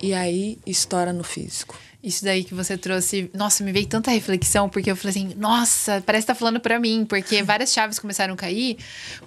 e 0.00 0.14
aí 0.14 0.58
estoura 0.64 1.12
no 1.12 1.22
físico. 1.22 1.78
Isso 2.08 2.24
daí 2.24 2.42
que 2.42 2.54
você 2.54 2.76
trouxe, 2.76 3.30
nossa, 3.34 3.62
me 3.62 3.70
veio 3.70 3.86
tanta 3.86 4.10
reflexão, 4.10 4.68
porque 4.68 4.90
eu 4.90 4.96
falei 4.96 5.10
assim, 5.10 5.34
nossa, 5.36 6.02
parece 6.04 6.26
que 6.26 6.32
tá 6.32 6.34
falando 6.34 6.58
pra 6.58 6.80
mim, 6.80 7.04
porque 7.06 7.42
várias 7.44 7.70
chaves 7.70 7.98
começaram 7.98 8.32
a 8.32 8.36
cair 8.36 8.78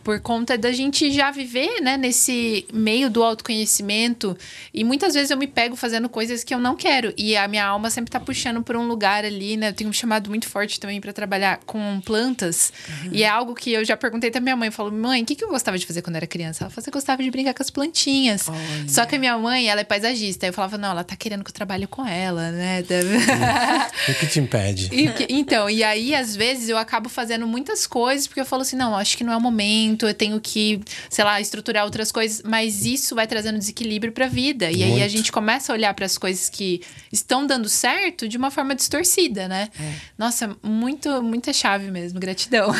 por 0.03 0.19
conta 0.19 0.57
da 0.57 0.71
gente 0.71 1.11
já 1.11 1.29
viver, 1.29 1.79
né, 1.82 1.95
nesse 1.95 2.65
meio 2.73 3.09
do 3.09 3.23
autoconhecimento. 3.23 4.36
E 4.73 4.84
muitas 4.84 5.13
vezes 5.13 5.29
eu 5.29 5.38
me 5.38 5.47
pego 5.47 5.75
fazendo 5.75 6.09
coisas 6.09 6.43
que 6.43 6.53
eu 6.53 6.59
não 6.59 6.75
quero. 6.75 7.13
E 7.17 7.38
a 7.38 7.47
minha 7.47 7.65
alma 7.65 7.89
sempre 7.89 8.09
tá 8.09 8.19
puxando 8.19 8.63
por 8.63 8.75
um 8.75 8.88
lugar 8.88 9.23
ali, 9.23 9.57
né? 9.57 9.69
Eu 9.69 9.73
tenho 9.73 9.89
um 9.89 9.93
chamado 9.93 10.29
muito 10.29 10.47
forte 10.47 10.79
também 10.79 10.99
pra 10.99 11.13
trabalhar 11.13 11.59
com 11.65 12.01
plantas. 12.01 12.73
E 13.11 13.23
é 13.23 13.27
algo 13.27 13.53
que 13.53 13.71
eu 13.71 13.86
já 13.86 13.95
perguntei 13.95 14.32
pra 14.32 14.41
minha 14.41 14.55
mãe. 14.55 14.67
Eu 14.67 14.71
falo, 14.71 14.91
mãe, 14.91 15.21
o 15.21 15.25
que, 15.25 15.36
que 15.36 15.43
eu 15.43 15.49
gostava 15.49 15.77
de 15.77 15.86
fazer 15.86 16.01
quando 16.01 16.15
era 16.15 16.25
criança? 16.25 16.63
Ela 16.63 16.71
falou, 16.71 16.84
você 16.84 16.91
gostava 16.91 17.21
de 17.21 17.29
brincar 17.29 17.53
com 17.53 17.61
as 17.61 17.69
plantinhas. 17.69 18.47
Só 18.88 19.05
que 19.05 19.15
a 19.15 19.19
minha 19.19 19.38
mãe, 19.38 19.69
ela 19.69 19.82
é 19.82 19.84
paisagista. 19.84 20.47
Eu 20.47 20.53
falava, 20.53 20.77
não, 20.77 20.89
ela 20.91 21.03
tá 21.03 21.15
querendo 21.15 21.43
que 21.43 21.49
eu 21.49 21.53
trabalhe 21.53 21.86
com 21.86 22.05
ela, 22.05 22.51
né? 22.51 22.70
O 24.09 24.13
que 24.15 24.26
te 24.26 24.39
impede? 24.39 24.89
E 24.91 25.11
então, 25.30 25.69
e 25.69 25.84
aí, 25.84 26.15
às 26.15 26.36
vezes, 26.36 26.69
eu 26.69 26.78
acabo 26.78 27.07
fazendo 27.07 27.45
muitas 27.45 27.86
coisas, 27.86 28.26
porque 28.26 28.41
eu 28.41 28.45
falo 28.45 28.63
assim, 28.63 28.76
não, 28.76 28.95
acho 28.95 29.15
que 29.15 29.24
não 29.24 29.32
é 29.32 29.38
o 29.38 29.41
momento, 29.41 30.07
eu 30.07 30.13
tenho 30.13 30.39
que, 30.39 30.82
sei 31.09 31.24
lá, 31.24 31.39
estruturar 31.39 31.86
outras 31.86 32.11
coisas, 32.11 32.41
mas 32.43 32.86
isso 32.86 33.13
vai 33.13 33.28
trazendo 33.28 33.59
desequilíbrio 33.59 34.11
pra 34.11 34.28
vida. 34.28 34.72
E 34.72 34.84
aí 34.84 34.93
a 34.93 34.97
Muito. 34.97 35.09
gente 35.09 35.32
começa 35.32 35.72
a 35.72 35.76
olhar 35.76 35.93
para 35.93 36.05
as 36.05 36.17
coisas 36.17 36.49
que 36.49 36.82
estão 37.11 37.45
dando 37.45 37.69
certo 37.69 38.28
de 38.28 38.38
uma 38.38 38.49
forma 38.49 38.74
distorcida, 38.74 39.47
né? 39.47 39.69
Nossa, 40.17 40.55
muito, 40.63 41.22
muita 41.22 41.53
chave 41.53 41.91
mesmo, 41.91 42.19
gratidão. 42.19 42.72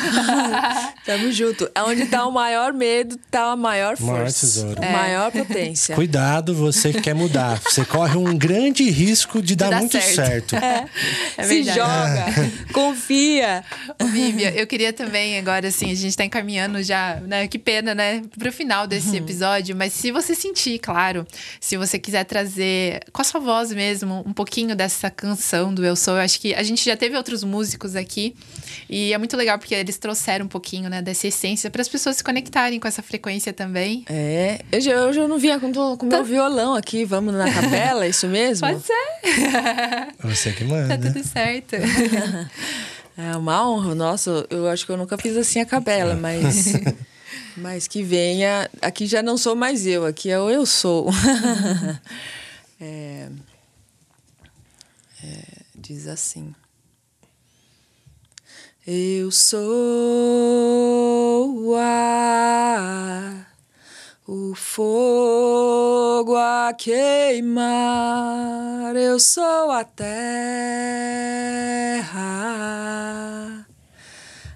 Tamo 1.06 1.32
junto. 1.32 1.70
É 1.74 1.84
onde 1.84 2.06
tá 2.06 2.26
o 2.26 2.32
maior 2.32 2.74
medo, 2.74 3.18
tá 3.30 3.52
a 3.52 3.56
maior 3.56 3.98
força. 3.98 4.12
Maior 4.12 4.32
tesouro. 4.32 4.84
É. 4.84 4.92
maior 4.92 5.32
potência. 5.32 5.96
Cuidado, 5.96 6.54
você 6.54 6.92
que 6.92 7.02
quer 7.02 7.16
mudar. 7.16 7.60
Você 7.62 7.84
corre 7.86 8.18
um 8.18 8.38
grande 8.38 8.90
risco 8.90 9.42
de 9.42 9.56
dar 9.56 9.71
dar 9.72 9.80
muito 9.80 10.00
certo. 10.02 10.52
certo. 10.52 10.56
É 11.38 11.44
Se 11.44 11.64
verdade. 11.64 11.80
joga, 11.80 12.52
confia. 12.74 13.64
Ô, 14.02 14.06
Vívia, 14.06 14.54
eu 14.56 14.68
queria 14.68 14.94
também, 14.94 15.38
agora 15.40 15.68
assim, 15.70 15.92
a 15.92 15.96
gente 15.96 16.16
tá 16.16 16.24
encaminhando 16.26 16.84
já, 16.84 17.16
né? 17.22 17.48
Que 17.48 17.58
pena, 17.58 17.96
né? 17.96 18.22
Pro 18.38 18.52
final 18.52 18.86
desse 18.86 19.18
episódio. 19.18 19.76
Mas 19.76 19.94
se 19.94 20.12
você 20.12 20.36
sentir, 20.36 20.80
claro, 20.80 21.26
se 21.60 21.78
você 21.78 21.98
quiser 21.98 22.24
trazer 22.26 23.00
com 23.12 23.22
a 23.22 23.26
sua 23.26 23.40
voz 23.40 23.72
mesmo 23.72 24.24
um 24.26 24.34
pouquinho 24.34 24.76
dessa 24.76 25.10
canção 25.10 25.74
do 25.74 25.86
Eu 25.86 25.96
Sou, 25.96 26.16
eu 26.16 26.22
acho 26.22 26.40
que 26.40 26.54
a 26.54 26.64
gente 26.64 26.84
já 26.84 26.96
teve 26.98 27.16
outros 27.16 27.44
músicos 27.44 27.96
aqui. 27.96 28.36
E 28.90 29.14
é 29.14 29.18
muito 29.18 29.36
legal 29.38 29.58
porque 29.58 29.74
eles 29.74 29.98
trouxeram 29.98 30.46
um 30.46 30.50
pouquinho, 30.50 30.90
né, 30.90 31.02
dessa 31.02 31.28
essência 31.28 31.70
para 31.70 31.82
as 31.82 31.88
pessoas 31.88 32.18
se 32.18 32.24
conectarem 32.24 32.80
com 32.80 32.88
essa 32.88 33.02
frequência 33.02 33.54
também. 33.54 34.06
É, 34.10 34.60
eu 34.72 34.82
já, 34.82 34.92
eu 34.92 35.14
já 35.14 35.28
não 35.28 35.38
vinha 35.38 35.60
com 35.60 35.68
o 35.68 36.06
meu 36.06 36.24
violão 36.24 36.76
aqui, 36.76 37.06
vamos 37.06 37.34
na 37.34 37.52
capela, 37.52 38.06
é 38.06 38.10
isso 38.10 38.28
mesmo? 38.28 38.68
Pode 38.68 38.84
ser. 38.84 38.94
Você 40.24 40.52
que 40.54 40.64
tá 40.64 40.70
manda. 40.70 40.98
tudo 40.98 41.24
certo. 41.24 41.76
É 43.18 43.36
uma 43.36 43.68
honra, 43.70 43.94
nossa, 43.94 44.48
eu 44.50 44.70
acho 44.70 44.86
que 44.86 44.92
eu 44.92 44.96
nunca 44.98 45.18
fiz 45.18 45.36
assim 45.36 45.60
a 45.60 45.66
capela, 45.66 46.16
mas 46.16 46.74
mas 47.58 47.86
que 47.86 48.02
venha, 48.02 48.70
aqui 48.82 49.06
já 49.06 49.22
não 49.22 49.38
sou 49.38 49.54
mais 49.54 49.86
eu, 49.86 50.06
aqui 50.06 50.32
é 50.32 50.40
o 50.40 50.50
eu 50.50 50.66
sou. 50.66 51.10
É, 52.80 53.28
é, 55.24 55.44
diz 55.76 56.08
assim. 56.08 56.56
Eu 58.88 59.30
sou 59.30 59.62
o 61.64 61.76
ar, 61.76 63.51
o 64.34 64.56
fogo 64.56 66.38
a 66.38 66.74
queimar, 66.74 67.66
eu 68.96 69.20
sou 69.20 69.70
a 69.70 69.84
terra, 69.84 70.08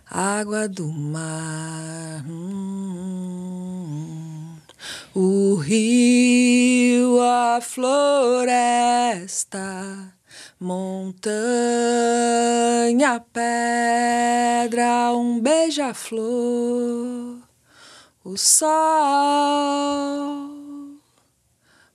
água 0.09 0.69
do 0.69 0.87
mar, 0.87 2.23
hum, 2.25 3.35
O 5.13 5.55
rio, 5.55 7.19
a 7.21 7.59
floresta, 7.59 9.59
montanha, 10.57 11.35
pedra, 13.33 15.11
um 15.13 15.41
beija-flor, 15.41 17.44
o 18.25 18.35
sol 18.37 18.65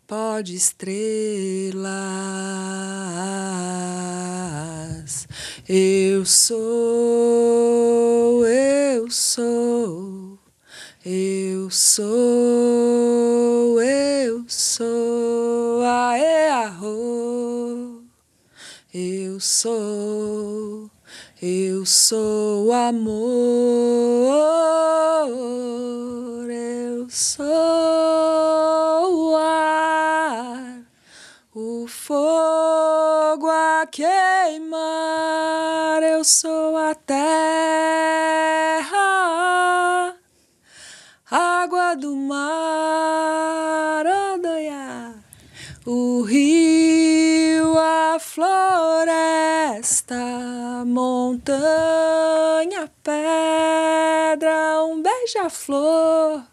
pode 0.06 0.54
estrelas. 0.54 1.90
Eu 5.68 6.24
sou, 6.24 6.56
eu 8.46 9.10
sou, 9.10 10.38
eu 11.04 11.68
sou, 11.68 12.22
eu 13.82 14.44
sou, 14.46 15.82
aê, 15.82 16.48
arro. 16.48 18.04
Eu 18.92 19.38
sou, 19.40 20.90
eu 21.40 21.86
sou 21.86 22.72
amor, 22.72 24.30
sou 27.10 27.44
ar, 29.36 30.82
o 31.52 31.84
fogo 31.88 33.50
a 33.50 33.84
queimar, 33.90 34.78
eu 36.04 36.22
sou 36.22 36.76
a 36.76 36.94
terra, 36.94 37.26
água 41.28 41.96
do 41.96 42.14
mar, 42.14 44.06
odoia, 44.36 45.16
o 45.84 46.22
rio, 46.22 47.76
a 47.76 48.20
floresta, 48.20 50.14
montanha, 50.86 52.88
pedra, 53.02 54.84
um 54.84 55.02
beija-flor, 55.02 56.44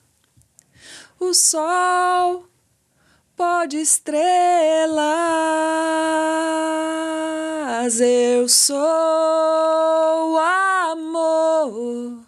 o 1.20 1.34
sol 1.34 2.46
pode 3.36 3.78
estrelas. 3.78 4.18
Eu 8.00 8.48
sou 8.48 8.78
amor. 10.38 12.20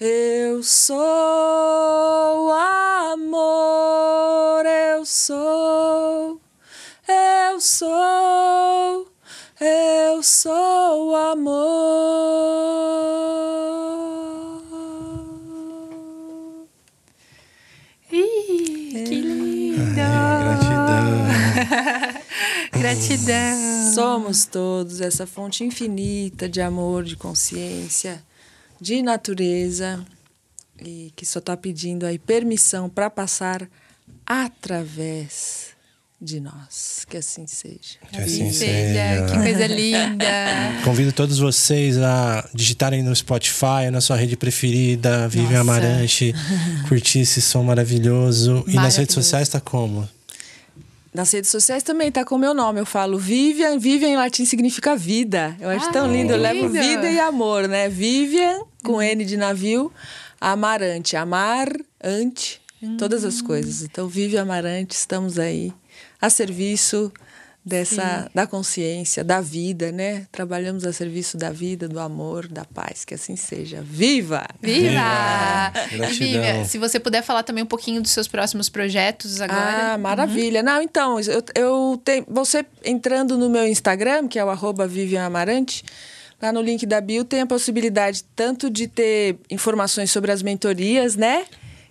Eu 0.00 0.62
sou 0.62 2.52
amor. 2.52 4.66
Eu 4.66 5.04
sou. 5.04 6.40
Eu 7.08 7.60
sou. 7.60 9.08
Eu 9.60 10.22
sou 10.22 11.16
amor. 11.16 13.15
Gratidão. 22.86 23.92
Somos 23.94 24.44
todos 24.46 25.00
essa 25.00 25.26
fonte 25.26 25.64
infinita 25.64 26.48
de 26.48 26.60
amor, 26.60 27.02
de 27.02 27.16
consciência, 27.16 28.22
de 28.80 29.02
natureza 29.02 30.04
e 30.80 31.12
que 31.16 31.26
só 31.26 31.40
está 31.40 31.56
pedindo 31.56 32.06
aí 32.06 32.16
permissão 32.16 32.88
para 32.88 33.10
passar 33.10 33.68
através 34.24 35.74
de 36.20 36.38
nós. 36.38 37.04
Que 37.08 37.16
assim 37.16 37.46
seja. 37.48 37.98
Que 38.12 38.20
assim 38.20 38.52
Seja, 38.52 39.26
que 39.32 39.36
coisa 39.36 39.66
linda. 39.66 40.26
Convido 40.84 41.12
todos 41.12 41.38
vocês 41.40 41.98
a 41.98 42.48
digitarem 42.54 43.02
no 43.02 43.14
Spotify, 43.16 43.90
na 43.90 44.00
sua 44.00 44.16
rede 44.16 44.36
preferida, 44.36 45.26
Vivian. 45.26 45.60
Amarante, 45.60 46.32
curtir 46.88 47.20
esse 47.20 47.42
som 47.42 47.64
maravilhoso. 47.64 48.50
E 48.50 48.52
nas 48.54 48.74
Maravilhoso. 48.74 48.98
redes 49.00 49.14
sociais 49.14 49.48
tá 49.48 49.60
como? 49.60 50.08
Nas 51.16 51.32
redes 51.32 51.48
sociais 51.48 51.82
também 51.82 52.12
tá 52.12 52.26
com 52.26 52.34
o 52.34 52.38
meu 52.38 52.52
nome. 52.52 52.78
Eu 52.78 52.84
falo 52.84 53.18
Vivian. 53.18 53.78
Vivian 53.78 54.10
em 54.10 54.16
latim 54.16 54.44
significa 54.44 54.94
vida. 54.94 55.56
Eu 55.58 55.70
acho 55.70 55.88
Ah, 55.88 55.92
tão 55.92 56.12
lindo. 56.12 56.34
Eu 56.34 56.36
levo 56.38 56.68
vida 56.68 57.10
e 57.10 57.18
amor, 57.18 57.66
né? 57.66 57.88
Vivian, 57.88 58.60
com 58.84 59.00
N 59.00 59.24
de 59.24 59.34
navio, 59.34 59.90
Amarante. 60.38 61.16
Amar, 61.16 61.68
ante, 62.04 62.60
todas 62.98 63.24
as 63.24 63.40
coisas. 63.40 63.80
Então, 63.80 64.06
Vivian 64.06 64.42
Amarante, 64.42 64.94
estamos 64.94 65.38
aí 65.38 65.72
a 66.20 66.28
serviço 66.28 67.10
dessa 67.66 68.30
da 68.32 68.46
consciência, 68.46 69.24
da 69.24 69.40
vida, 69.40 69.90
né? 69.90 70.28
Trabalhamos 70.30 70.84
a 70.84 70.92
serviço 70.92 71.36
da 71.36 71.50
vida, 71.50 71.88
do 71.88 71.98
amor, 71.98 72.46
da 72.46 72.64
paz. 72.64 73.04
Que 73.04 73.14
assim 73.14 73.34
seja. 73.34 73.82
Viva! 73.82 74.46
Viva! 74.62 75.72
Viva! 76.08 76.64
Se 76.64 76.78
você 76.78 77.00
puder 77.00 77.22
falar 77.22 77.42
também 77.42 77.64
um 77.64 77.66
pouquinho 77.66 78.00
dos 78.00 78.12
seus 78.12 78.28
próximos 78.28 78.68
projetos 78.68 79.40
agora. 79.40 79.94
Ah, 79.94 79.98
maravilha. 79.98 80.62
Não, 80.62 80.80
então, 80.80 81.18
eu, 81.18 81.42
eu 81.56 82.00
tenho. 82.04 82.24
Você 82.28 82.64
entrando 82.84 83.36
no 83.36 83.50
meu 83.50 83.66
Instagram, 83.66 84.28
que 84.28 84.38
é 84.38 84.44
o 84.44 84.48
arroba 84.48 84.86
Vivian 84.86 85.24
Amarante, 85.24 85.84
lá 86.40 86.52
no 86.52 86.60
link 86.60 86.86
da 86.86 87.00
bio 87.00 87.24
tem 87.24 87.40
a 87.40 87.46
possibilidade 87.46 88.22
tanto 88.36 88.70
de 88.70 88.86
ter 88.86 89.38
informações 89.50 90.12
sobre 90.12 90.30
as 90.30 90.40
mentorias, 90.40 91.16
né? 91.16 91.46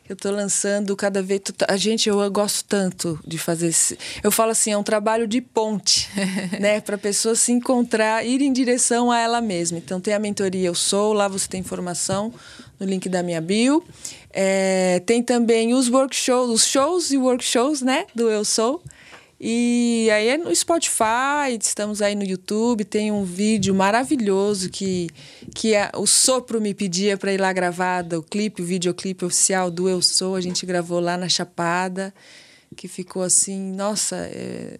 Eu 0.08 0.16
tô 0.16 0.30
lançando 0.30 0.96
cada 0.96 1.22
vez. 1.24 1.42
A 1.68 1.76
gente, 1.78 2.08
eu 2.08 2.30
gosto 2.30 2.64
tanto 2.66 3.20
de 3.26 3.40
fazer. 3.40 3.68
Esse, 3.70 3.98
eu 4.24 4.30
falo 4.30 4.52
assim, 4.52 4.72
é 4.72 4.78
um 4.78 4.84
trabalho 4.84 5.28
de 5.28 5.42
ponte, 5.42 6.08
né? 6.62 6.80
Para 6.80 6.96
a 6.96 7.00
pessoa 7.00 7.34
se 7.34 7.52
encontrar, 7.52 8.24
ir 8.24 8.40
em 8.42 8.54
direção 8.54 9.12
a 9.12 9.20
ela 9.20 9.42
mesma. 9.42 9.80
Então, 9.80 10.00
tem 10.00 10.14
a 10.14 10.20
mentoria 10.20 10.68
Eu 10.68 10.76
Sou, 10.76 11.12
lá 11.12 11.28
você 11.28 11.48
tem 11.48 11.60
informação 11.60 12.32
no 12.80 12.86
link 12.86 13.10
da 13.10 13.24
minha 13.24 13.42
bio. 13.42 13.84
É, 14.32 15.02
tem 15.08 15.24
também 15.24 15.74
os 15.74 15.90
workshops, 15.90 16.50
os 16.52 16.68
shows 16.68 17.12
e 17.12 17.18
workshops, 17.18 17.82
né? 17.82 18.06
Do 18.14 18.30
Eu 18.30 18.46
Sou. 18.46 18.84
E 19.40 20.10
aí 20.14 20.30
é 20.30 20.38
no 20.38 20.56
Spotify, 20.56 21.58
estamos 21.62 22.02
aí 22.02 22.16
no 22.16 22.24
YouTube, 22.24 22.86
tem 22.86 23.12
um 23.12 23.26
vídeo 23.26 23.76
maravilhoso 23.76 24.70
que, 24.70 25.10
que 25.54 25.76
a- 25.76 25.92
o 25.96 26.08
Sopro 26.08 26.62
me 26.62 26.74
pedia 26.74 27.18
para 27.18 27.34
ir 27.34 27.40
lá 27.40 27.52
gravar, 27.52 28.06
o 28.14 28.24
clipe, 28.24 28.62
o 28.62 28.66
videoclipe 28.66 29.26
oficial 29.26 29.70
do 29.70 29.90
Eu 29.90 30.02
Sou, 30.02 30.36
a 30.36 30.42
gente 30.42 30.66
gravou 30.66 31.02
lá 31.02 31.18
na 31.18 31.28
Chapada, 31.28 32.14
que 32.78 32.88
ficou 32.88 33.24
assim, 33.24 33.60
nossa, 33.74 34.16
é, 34.16 34.78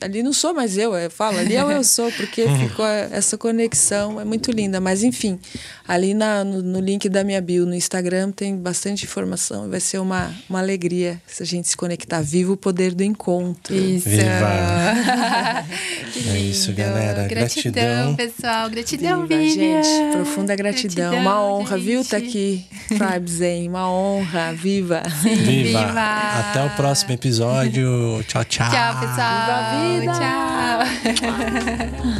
ali 0.00 0.22
não 0.22 0.32
sou 0.32 0.52
mais 0.52 0.76
eu, 0.76 0.94
eu 0.94 1.10
falo, 1.10 1.38
ali 1.38 1.54
é 1.54 1.64
o 1.64 1.70
Eu 1.70 1.84
Sou, 1.84 2.10
porque 2.12 2.44
ficou 2.58 2.84
essa 2.86 3.38
conexão, 3.38 4.20
é 4.20 4.24
muito 4.24 4.50
linda, 4.50 4.80
mas 4.80 5.02
enfim, 5.04 5.38
ali 5.86 6.12
na, 6.12 6.42
no, 6.42 6.60
no 6.60 6.80
link 6.80 7.08
da 7.08 7.22
minha 7.22 7.40
bio 7.40 7.64
no 7.64 7.74
Instagram 7.74 8.32
tem 8.32 8.56
bastante 8.56 9.04
informação, 9.04 9.68
vai 9.70 9.78
ser 9.80 9.98
uma, 9.98 10.32
uma 10.50 10.58
alegria 10.58 11.20
se 11.26 11.42
a 11.42 11.46
gente 11.46 11.68
se 11.68 11.76
conectar, 11.76 12.20
viva 12.20 12.52
o 12.52 12.56
poder 12.56 12.94
do 12.94 13.02
encontro. 13.04 13.74
Isso. 13.74 14.08
Viva! 14.08 14.24
que 16.12 16.28
É 16.28 16.38
isso, 16.38 16.70
lindo. 16.70 16.82
galera. 16.82 17.28
Gratidão, 17.28 17.72
Gratidão. 17.72 18.16
pessoal. 18.16 18.70
Gratidão, 18.70 19.22
Viva, 19.26 19.40
Vivian. 19.40 19.82
gente. 19.82 20.12
Profunda 20.12 20.56
gratidão. 20.56 21.10
Gratidão, 21.10 21.20
uma 21.20 21.42
honra, 21.44 21.78
viu, 21.78 22.02
gente. 22.02 22.10
tá 22.10 22.16
aqui. 22.16 22.66
Tribe 22.88 23.30
Zen. 23.30 23.68
Uma 23.68 23.90
honra. 23.90 24.52
Viva. 24.52 25.02
Viva! 25.22 25.42
Viva! 25.44 26.50
Até 26.50 26.64
o 26.64 26.70
próximo 26.70 27.12
episódio. 27.12 28.22
Tchau, 28.26 28.44
tchau. 28.44 28.70
Tchau, 28.70 29.00
pessoal. 29.00 29.40
Viva 29.46 29.53
a 29.54 29.70
vida! 29.70 30.12
Tchau. 30.18 32.13